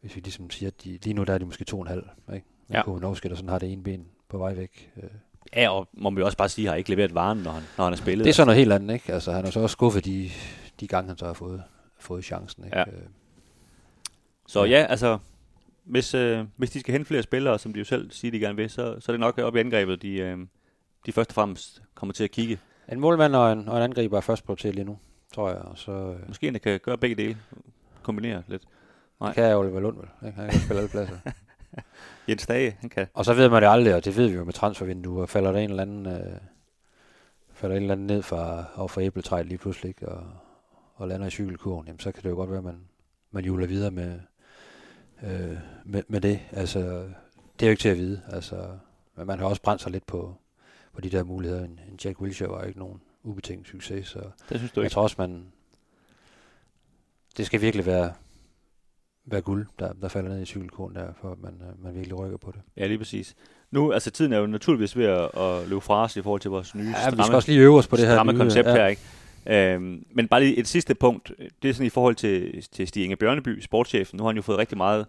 hvis 0.00 0.16
vi 0.16 0.20
ligesom 0.20 0.50
siger, 0.50 0.70
at 0.70 0.84
de, 0.84 0.98
lige 1.02 1.14
nu 1.14 1.24
der 1.24 1.34
er 1.34 1.38
de 1.38 1.44
måske 1.44 1.64
to 1.64 1.76
og 1.76 1.82
en 1.82 1.88
halv, 1.88 2.08
ikke? 2.34 2.46
Ja. 2.70 2.82
Kovanovski, 2.82 3.28
der 3.28 3.34
sådan 3.34 3.48
har 3.48 3.58
det 3.58 3.72
ene 3.72 3.82
ben 3.82 4.06
på 4.28 4.38
vej 4.38 4.54
væk. 4.54 4.90
Øh, 4.96 5.10
ja, 5.56 5.68
og 5.70 5.88
må 5.92 6.10
man 6.10 6.18
jo 6.20 6.24
også 6.26 6.38
bare 6.38 6.48
sige, 6.48 6.68
har 6.68 6.74
ikke 6.74 6.90
leveret 6.90 7.14
varen, 7.14 7.38
når 7.38 7.50
han, 7.50 7.62
når 7.78 7.84
han 7.84 7.92
har 7.92 7.96
spillet. 7.96 8.24
det 8.24 8.30
er 8.30 8.34
så 8.34 8.44
noget 8.44 8.58
helt 8.58 8.72
andet, 8.72 8.94
ikke? 8.94 9.12
Altså, 9.12 9.32
han 9.32 9.44
har 9.44 9.50
så 9.50 9.60
også 9.60 9.72
skuffet 9.72 10.04
de, 10.04 10.30
de 10.80 10.86
gange, 10.86 11.08
han 11.08 11.18
så 11.18 11.26
har 11.26 11.32
fået, 11.32 11.62
fået 11.98 12.24
chancen, 12.24 12.64
ikke? 12.64 12.78
Ja. 12.78 12.84
Øh, 12.86 13.02
Så 14.46 14.64
ja, 14.64 14.86
altså, 14.88 15.18
hvis, 15.84 16.14
øh, 16.14 16.44
hvis 16.56 16.70
de 16.70 16.80
skal 16.80 16.92
hente 16.92 17.06
flere 17.06 17.22
spillere, 17.22 17.58
som 17.58 17.72
de 17.72 17.78
jo 17.78 17.84
selv 17.84 18.10
siger, 18.10 18.32
de 18.32 18.38
gerne 18.38 18.56
vil, 18.56 18.70
så, 18.70 18.96
så 19.00 19.12
er 19.12 19.14
det 19.14 19.20
nok 19.20 19.38
op 19.38 19.56
i 19.56 19.60
angrebet, 19.60 20.02
de, 20.02 20.16
øh, 20.16 20.38
de 21.06 21.12
først 21.12 21.30
og 21.30 21.34
fremmest 21.34 21.82
kommer 21.94 22.12
til 22.12 22.24
at 22.24 22.30
kigge. 22.30 22.58
En 22.92 23.00
målmand 23.00 23.34
og 23.36 23.52
en, 23.52 23.68
og 23.68 23.76
en 23.76 23.82
angriber 23.82 24.16
er 24.16 24.20
først 24.20 24.44
prioritet 24.44 24.74
lige 24.74 24.84
nu, 24.84 24.98
tror 25.34 25.48
jeg. 25.48 25.58
Og 25.58 25.78
så 25.78 25.92
øh, 25.92 26.28
Måske 26.28 26.48
en, 26.48 26.52
der 26.54 26.58
kan 26.60 26.80
gøre 26.80 26.98
begge 26.98 27.16
dele. 27.16 27.36
Kombinere 28.02 28.42
lidt. 28.48 28.62
Nej. 29.20 29.28
det 29.28 29.34
kan 29.34 29.44
jeg 29.44 29.56
Oliver 29.56 29.80
Lund 29.80 29.96
vel. 29.96 30.28
Ikke? 30.28 30.40
Han 30.40 30.50
kan 30.50 30.60
spille 30.60 30.78
alle 30.78 30.90
pladser. 30.90 31.16
Jens 32.28 32.46
Dage, 32.46 32.76
han 32.80 32.90
kan. 32.90 33.06
og 33.14 33.24
så 33.24 33.34
ved 33.34 33.48
man 33.48 33.62
det 33.62 33.68
aldrig, 33.68 33.94
og 33.94 34.04
det 34.04 34.16
ved 34.16 34.28
vi 34.28 34.34
jo 34.34 34.44
med 34.44 34.52
transfervinduer. 34.52 35.26
Falder 35.26 35.52
der 35.52 35.58
en 35.58 35.70
eller 35.70 35.82
anden, 35.82 36.06
øh, 36.06 36.36
falder 37.52 37.76
en 37.76 37.82
eller 37.82 37.94
anden 37.94 38.06
ned 38.06 38.22
fra, 38.22 38.64
over 38.76 38.88
for 38.88 39.00
æbletræet 39.00 39.46
lige 39.46 39.58
pludselig, 39.58 39.88
ikke? 39.88 40.08
Og, 40.08 40.26
og 40.94 41.08
lander 41.08 41.26
i 41.26 41.30
cykelkurven, 41.30 41.86
jamen, 41.86 42.00
så 42.00 42.12
kan 42.12 42.22
det 42.22 42.30
jo 42.30 42.34
godt 42.34 42.50
være, 42.50 42.58
at 42.58 42.64
man, 42.64 42.80
man 43.30 43.44
juler 43.44 43.66
videre 43.66 43.90
med, 43.90 44.20
øh, 45.22 45.58
med, 45.84 46.02
med 46.08 46.20
det. 46.20 46.40
Altså, 46.52 46.80
det 47.60 47.62
er 47.62 47.66
jo 47.66 47.70
ikke 47.70 47.80
til 47.82 47.88
at 47.88 47.96
vide. 47.98 48.22
Altså, 48.28 48.68
men 49.16 49.26
man 49.26 49.38
har 49.38 49.46
også 49.46 49.62
brændt 49.62 49.82
sig 49.82 49.92
lidt 49.92 50.06
på, 50.06 50.36
på 50.92 51.00
de 51.00 51.10
der 51.10 51.24
muligheder. 51.24 51.64
En, 51.64 51.80
en 51.90 51.98
Jack 52.04 52.20
Wilshere 52.20 52.50
var 52.50 52.62
ikke 52.64 52.78
nogen 52.78 53.00
ubetinget 53.22 53.66
succes, 53.66 54.08
så 54.08 54.18
Det 54.48 54.58
synes 54.58 54.72
du 54.72 54.80
jeg 54.80 54.86
ikke. 54.86 54.94
tror 54.94 55.02
også, 55.02 55.16
man... 55.18 55.46
Det 57.36 57.46
skal 57.46 57.60
virkelig 57.60 57.86
være, 57.86 58.12
være 59.26 59.40
guld, 59.40 59.66
der, 59.78 59.92
der 59.92 60.08
falder 60.08 60.30
ned 60.30 60.42
i 60.42 60.44
cykelkurven 60.44 60.94
der, 60.94 61.06
for 61.20 61.32
at 61.32 61.38
man, 61.42 61.52
øh, 61.52 61.84
man 61.84 61.94
virkelig 61.94 62.18
rykker 62.18 62.38
på 62.38 62.50
det. 62.50 62.60
Ja, 62.76 62.86
lige 62.86 62.98
præcis. 62.98 63.34
Nu, 63.70 63.92
altså 63.92 64.10
tiden 64.10 64.32
er 64.32 64.38
jo 64.38 64.46
naturligvis 64.46 64.96
ved 64.96 65.04
at, 65.04 65.30
at 65.36 65.68
løbe 65.68 65.80
fra 65.80 66.04
os 66.04 66.16
i 66.16 66.22
forhold 66.22 66.40
til 66.40 66.50
vores 66.50 66.74
nye 66.74 66.84
Ja, 66.84 67.10
vi 67.10 67.22
skal 67.22 67.34
også 67.34 67.50
lige 67.50 67.60
øve 67.60 67.78
os 67.78 67.86
på 67.86 67.96
det 67.96 68.06
her 68.06 68.24
nye, 68.24 68.38
koncept 68.38 68.68
ja. 68.68 68.74
her, 68.74 68.86
ikke? 68.86 69.02
Øhm, 69.46 70.06
men 70.10 70.28
bare 70.28 70.40
lige 70.40 70.58
et 70.58 70.68
sidste 70.68 70.94
punkt. 70.94 71.32
Det 71.62 71.68
er 71.68 71.72
sådan 71.72 71.86
i 71.86 71.90
forhold 71.90 72.14
til, 72.14 72.62
til 72.72 72.88
Stig 72.88 73.04
Inge 73.04 73.16
Bjørneby, 73.16 73.60
sportschefen. 73.60 74.16
Nu 74.16 74.22
har 74.22 74.28
han 74.28 74.36
jo 74.36 74.42
fået 74.42 74.58
rigtig 74.58 74.78
meget 74.78 75.06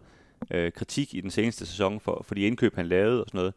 øh, 0.51 0.71
kritik 0.71 1.13
i 1.13 1.21
den 1.21 1.31
seneste 1.31 1.65
sæson 1.65 1.99
for, 1.99 2.23
for 2.27 2.35
de 2.35 2.41
indkøb, 2.41 2.75
han 2.75 2.85
lavede 2.85 3.23
og 3.23 3.27
sådan 3.27 3.37
noget. 3.37 3.53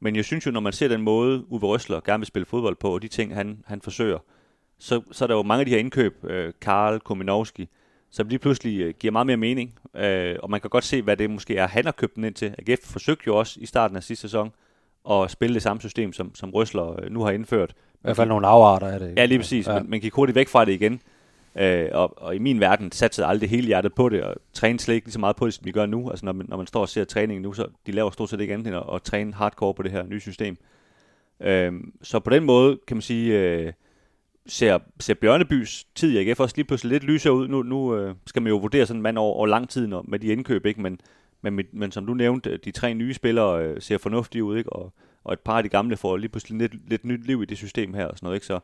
Men 0.00 0.16
jeg 0.16 0.24
synes 0.24 0.46
jo, 0.46 0.50
når 0.50 0.60
man 0.60 0.72
ser 0.72 0.88
den 0.88 1.02
måde, 1.02 1.52
Uwe 1.52 1.60
Røsler 1.60 2.00
gerne 2.00 2.20
vil 2.20 2.26
spille 2.26 2.46
fodbold 2.46 2.76
på, 2.76 2.94
og 2.94 3.02
de 3.02 3.08
ting, 3.08 3.34
han, 3.34 3.64
han 3.66 3.80
forsøger, 3.80 4.18
så, 4.78 5.02
så 5.12 5.24
er 5.24 5.26
der 5.26 5.34
jo 5.34 5.42
mange 5.42 5.60
af 5.60 5.66
de 5.66 5.70
her 5.70 5.78
indkøb, 5.78 6.24
øh, 6.24 6.52
Karl, 6.60 7.00
Kominowski, 7.00 7.68
som 8.12 8.28
lige 8.28 8.38
pludselig 8.38 8.80
øh, 8.80 8.94
giver 8.98 9.12
meget 9.12 9.26
mere 9.26 9.36
mening. 9.36 9.74
Øh, 9.96 10.36
og 10.42 10.50
man 10.50 10.60
kan 10.60 10.70
godt 10.70 10.84
se, 10.84 11.02
hvad 11.02 11.16
det 11.16 11.30
måske 11.30 11.56
er, 11.56 11.66
han 11.66 11.84
har 11.84 11.92
købt 11.92 12.16
den 12.16 12.24
ind 12.24 12.34
til. 12.34 12.54
AGF 12.58 12.80
forsøgte 12.84 13.24
jo 13.26 13.36
også 13.36 13.60
i 13.60 13.66
starten 13.66 13.96
af 13.96 14.02
sidste 14.02 14.22
sæson 14.22 14.52
at 15.10 15.30
spille 15.30 15.54
det 15.54 15.62
samme 15.62 15.80
system, 15.80 16.12
som, 16.12 16.34
som 16.34 16.50
Røsler 16.50 17.00
øh, 17.02 17.10
nu 17.10 17.22
har 17.22 17.30
indført. 17.30 17.70
I 17.70 17.98
hvert 18.02 18.16
fald 18.16 18.28
nogle 18.28 18.46
afarter 18.46 18.86
af 18.86 19.00
det. 19.00 19.12
Ja, 19.16 19.24
lige 19.24 19.38
præcis. 19.38 19.66
Ja. 19.66 19.78
Men 19.78 19.90
man 19.90 20.00
gik 20.00 20.12
hurtigt 20.12 20.36
væk 20.36 20.48
fra 20.48 20.64
det 20.64 20.72
igen. 20.72 21.00
Øh, 21.56 21.88
og, 21.92 22.22
og 22.22 22.36
i 22.36 22.38
min 22.38 22.60
verden 22.60 22.92
satte 22.92 23.24
aldrig 23.24 23.50
hele 23.50 23.66
hjertet 23.66 23.94
på 23.94 24.08
det, 24.08 24.22
og 24.22 24.34
trænede 24.52 24.82
slet 24.82 24.94
ikke 24.94 25.06
lige 25.06 25.12
så 25.12 25.20
meget 25.20 25.36
på 25.36 25.46
det, 25.46 25.54
som 25.54 25.64
vi 25.64 25.72
gør 25.72 25.86
nu. 25.86 26.10
Altså 26.10 26.24
når 26.24 26.32
man, 26.32 26.46
når 26.48 26.56
man 26.56 26.66
står 26.66 26.80
og 26.80 26.88
ser 26.88 27.04
træningen 27.04 27.42
nu, 27.42 27.52
så 27.52 27.66
de 27.86 27.92
laver 27.92 28.10
stort 28.10 28.30
set 28.30 28.40
ikke 28.40 28.54
andet 28.54 28.66
end 28.66 28.76
at, 28.76 28.82
at 28.94 29.02
træne 29.02 29.34
hardcore 29.34 29.74
på 29.74 29.82
det 29.82 29.90
her 29.90 30.02
nye 30.02 30.20
system. 30.20 30.56
Øh, 31.40 31.72
så 32.02 32.20
på 32.20 32.30
den 32.30 32.44
måde, 32.44 32.78
kan 32.86 32.96
man 32.96 33.02
sige, 33.02 33.38
øh, 33.38 33.72
ser, 34.46 34.78
ser 35.00 35.14
Bjørnebys 35.14 35.86
tid 35.94 36.10
i 36.10 36.30
AGF 36.30 36.40
også 36.40 36.56
lige 36.56 36.66
pludselig 36.66 36.92
lidt 36.92 37.04
lysere 37.04 37.32
ud. 37.32 37.48
Nu, 37.48 37.62
nu 37.62 37.96
øh, 37.96 38.14
skal 38.26 38.42
man 38.42 38.50
jo 38.50 38.56
vurdere 38.56 38.86
sådan 38.86 38.98
en 38.98 39.02
mand 39.02 39.18
over, 39.18 39.34
over 39.34 39.46
lang 39.46 39.68
tid 39.68 39.86
når, 39.86 40.04
med 40.08 40.18
de 40.18 40.26
indkøb, 40.26 40.66
ikke? 40.66 40.82
Men, 40.82 41.00
men, 41.42 41.54
men, 41.54 41.66
men 41.72 41.92
som 41.92 42.06
du 42.06 42.14
nævnte, 42.14 42.56
de 42.56 42.70
tre 42.70 42.94
nye 42.94 43.14
spillere 43.14 43.64
øh, 43.64 43.82
ser 43.82 43.98
fornuftige 43.98 44.44
ud, 44.44 44.58
ikke? 44.58 44.72
Og, 44.72 44.92
og 45.24 45.32
et 45.32 45.40
par 45.40 45.56
af 45.56 45.62
de 45.62 45.68
gamle 45.68 45.96
får 45.96 46.16
lige 46.16 46.28
pludselig 46.28 46.58
lidt, 46.58 46.88
lidt 46.88 47.04
nyt 47.04 47.26
liv 47.26 47.42
i 47.42 47.46
det 47.46 47.58
system 47.58 47.94
her 47.94 48.06
og 48.06 48.18
sådan 48.18 48.26
noget, 48.26 48.36
ikke? 48.36 48.46
Så, 48.46 48.60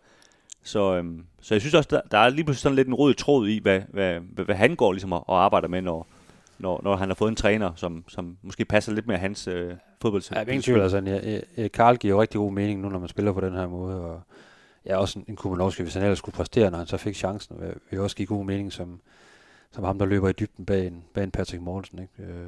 så, 0.63 0.97
øhm, 0.97 1.25
så 1.41 1.55
jeg 1.55 1.61
synes 1.61 1.75
også, 1.75 1.89
der, 1.91 2.01
der 2.11 2.19
er 2.19 2.29
lige 2.29 2.45
pludselig 2.45 2.63
sådan 2.63 2.77
lidt 2.77 2.89
en 2.89 2.95
rød 2.95 3.15
tråd 3.15 3.49
i, 3.49 3.59
hvad, 3.59 3.81
hvad, 3.89 4.21
hvad, 4.21 4.45
hvad 4.45 4.57
han 4.57 4.77
går 4.77 4.93
ligesom 4.93 5.13
og, 5.13 5.29
og 5.29 5.45
arbejder 5.45 5.69
med, 5.69 5.83
når, 5.83 6.07
når, 6.59 6.81
når 6.85 6.97
han 6.97 7.09
har 7.09 7.15
fået 7.15 7.29
en 7.29 7.37
træner, 7.37 7.73
som, 7.77 8.05
som 8.09 8.37
måske 8.43 8.65
passer 8.65 8.93
lidt 8.93 9.07
mere 9.07 9.19
hans 9.19 9.49
øh, 9.49 9.73
fodbold. 10.03 10.23
Ja, 10.35 10.41
ingen 10.41 10.63
tvivl. 10.63 10.81
Altså, 10.81 11.43
Karl 11.73 11.97
giver 11.97 12.15
jo 12.15 12.21
rigtig 12.21 12.39
god 12.39 12.53
mening 12.53 12.81
nu, 12.81 12.89
når 12.89 12.99
man 12.99 13.09
spiller 13.09 13.33
på 13.33 13.41
den 13.41 13.53
her 13.53 13.67
måde. 13.67 14.01
Og 14.01 14.23
ja, 14.89 14.97
også 14.97 15.19
en, 15.19 15.25
en 15.29 15.37
Kumanovski, 15.37 15.83
hvis 15.83 15.95
han 15.95 16.03
ellers 16.03 16.19
skulle 16.19 16.37
præstere, 16.37 16.71
når 16.71 16.79
han 16.79 16.87
så 16.87 16.97
fik 16.97 17.17
chancen, 17.17 17.61
vil, 17.61 17.75
vil 17.91 18.01
også 18.01 18.17
give 18.17 18.27
god 18.27 18.45
mening 18.45 18.73
som, 18.73 19.01
som 19.73 19.85
ham, 19.85 19.99
der 19.99 20.07
løber 20.07 20.29
i 20.29 20.33
dybden 20.33 20.67
bag 20.67 20.87
en, 20.87 21.05
bag 21.15 21.25
en 21.25 21.31
Patrick 21.31 21.63
Mortensen. 21.63 21.99
Ikke? 21.99 22.33
Øh, 22.33 22.47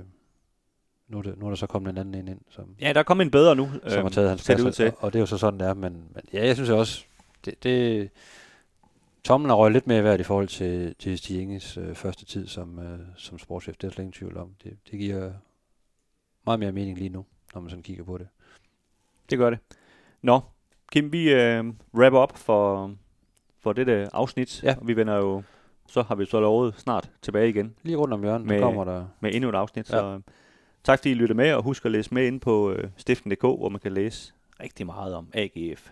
nu, 1.09 1.19
er 1.19 1.23
det, 1.23 1.39
nu 1.39 1.45
er 1.47 1.51
der 1.51 1.57
så 1.57 1.67
kommet 1.67 1.91
en 1.91 1.99
anden 1.99 2.15
ind, 2.15 2.29
ind 2.29 2.41
som, 2.51 2.75
Ja, 2.81 2.93
der 2.93 2.99
er 2.99 3.05
kommet 3.05 3.25
en 3.25 3.31
bedre 3.31 3.57
nu, 3.57 3.71
som 3.83 3.91
har 3.91 3.99
øhm, 3.99 4.11
taget 4.11 4.29
hans 4.29 4.45
plads, 4.45 4.63
ud 4.63 4.73
til. 4.73 4.87
Og, 4.87 4.95
og 5.01 5.13
det 5.13 5.19
er 5.19 5.21
jo 5.21 5.27
så 5.27 5.39
sådan, 5.39 5.61
det 5.61 5.69
er. 5.69 5.75
Men, 5.75 5.93
men 5.93 6.23
ja, 6.33 6.47
jeg 6.47 6.55
synes 6.55 6.71
også, 6.71 7.05
det, 7.45 7.63
det 7.63 8.11
Tommen 9.25 9.51
har 9.51 9.57
røget 9.57 9.73
lidt 9.73 9.87
mere 9.87 10.05
værd 10.05 10.21
i 10.21 10.23
forhold 10.23 10.49
til, 10.49 10.95
til 10.99 11.19
Stig 11.19 11.41
Inges 11.41 11.77
øh, 11.77 11.95
første 11.95 12.25
tid 12.25 12.47
som, 12.47 12.79
øh, 12.79 12.99
som 13.17 13.39
sportschef. 13.39 13.77
Det 13.77 13.85
er 13.85 13.89
jeg 13.89 13.93
slet 13.93 14.03
ingen 14.03 14.13
tvivl 14.13 14.37
om. 14.37 14.55
Det, 14.65 14.79
det 14.91 14.99
giver 14.99 15.33
meget 16.47 16.61
mere 16.61 16.73
mening 16.73 16.99
lige 16.99 17.09
nu, 17.09 17.25
når 17.55 17.61
man 17.61 17.71
sådan 17.71 17.83
kigger 17.83 18.05
på 18.05 18.19
det. 18.19 18.29
Det 19.31 19.39
gør 19.39 19.51
det. 19.51 19.59
Nå, 20.23 20.41
Kim, 20.93 21.13
vi 21.13 21.33
øh, 21.33 21.65
wrap 21.95 22.13
op 22.13 22.39
for, 22.39 22.93
for 23.61 23.73
dette 23.73 24.09
afsnit. 24.15 24.63
Ja. 24.63 24.75
Og 24.81 24.89
vi 24.89 24.97
vender 24.97 25.17
jo, 25.17 25.43
så 25.89 26.03
har 26.03 26.15
vi 26.15 26.27
så 26.27 26.41
lovet 26.41 26.75
snart 26.79 27.11
tilbage 27.23 27.49
igen 27.49 27.75
Lige 27.83 27.97
rundt 27.97 28.15
om 28.15 28.23
hjørnet, 28.23 28.47
Med- 28.47 28.55
der 28.57 28.63
kommer 28.63 28.85
der... 28.85 29.05
med 29.21 29.35
endnu 29.35 29.49
et 29.51 29.55
afsnit. 29.55 29.91
Ja. 29.91 29.99
Så 29.99 30.05
øh, 30.07 30.21
tak 30.85 30.99
fordi 30.99 31.11
I 31.11 31.15
lyttede 31.15 31.37
med, 31.37 31.53
og 31.53 31.63
husk 31.63 31.85
at 31.85 31.91
læse 31.91 32.15
med 32.15 32.27
ind 32.27 32.41
på 32.41 32.71
øh, 32.73 32.89
stiften.dk, 32.97 33.41
hvor 33.43 33.69
man 33.69 33.81
kan 33.81 33.93
læse 33.93 34.33
rigtig 34.63 34.87
meget 34.87 35.15
om 35.15 35.27
AGF. 35.35 35.91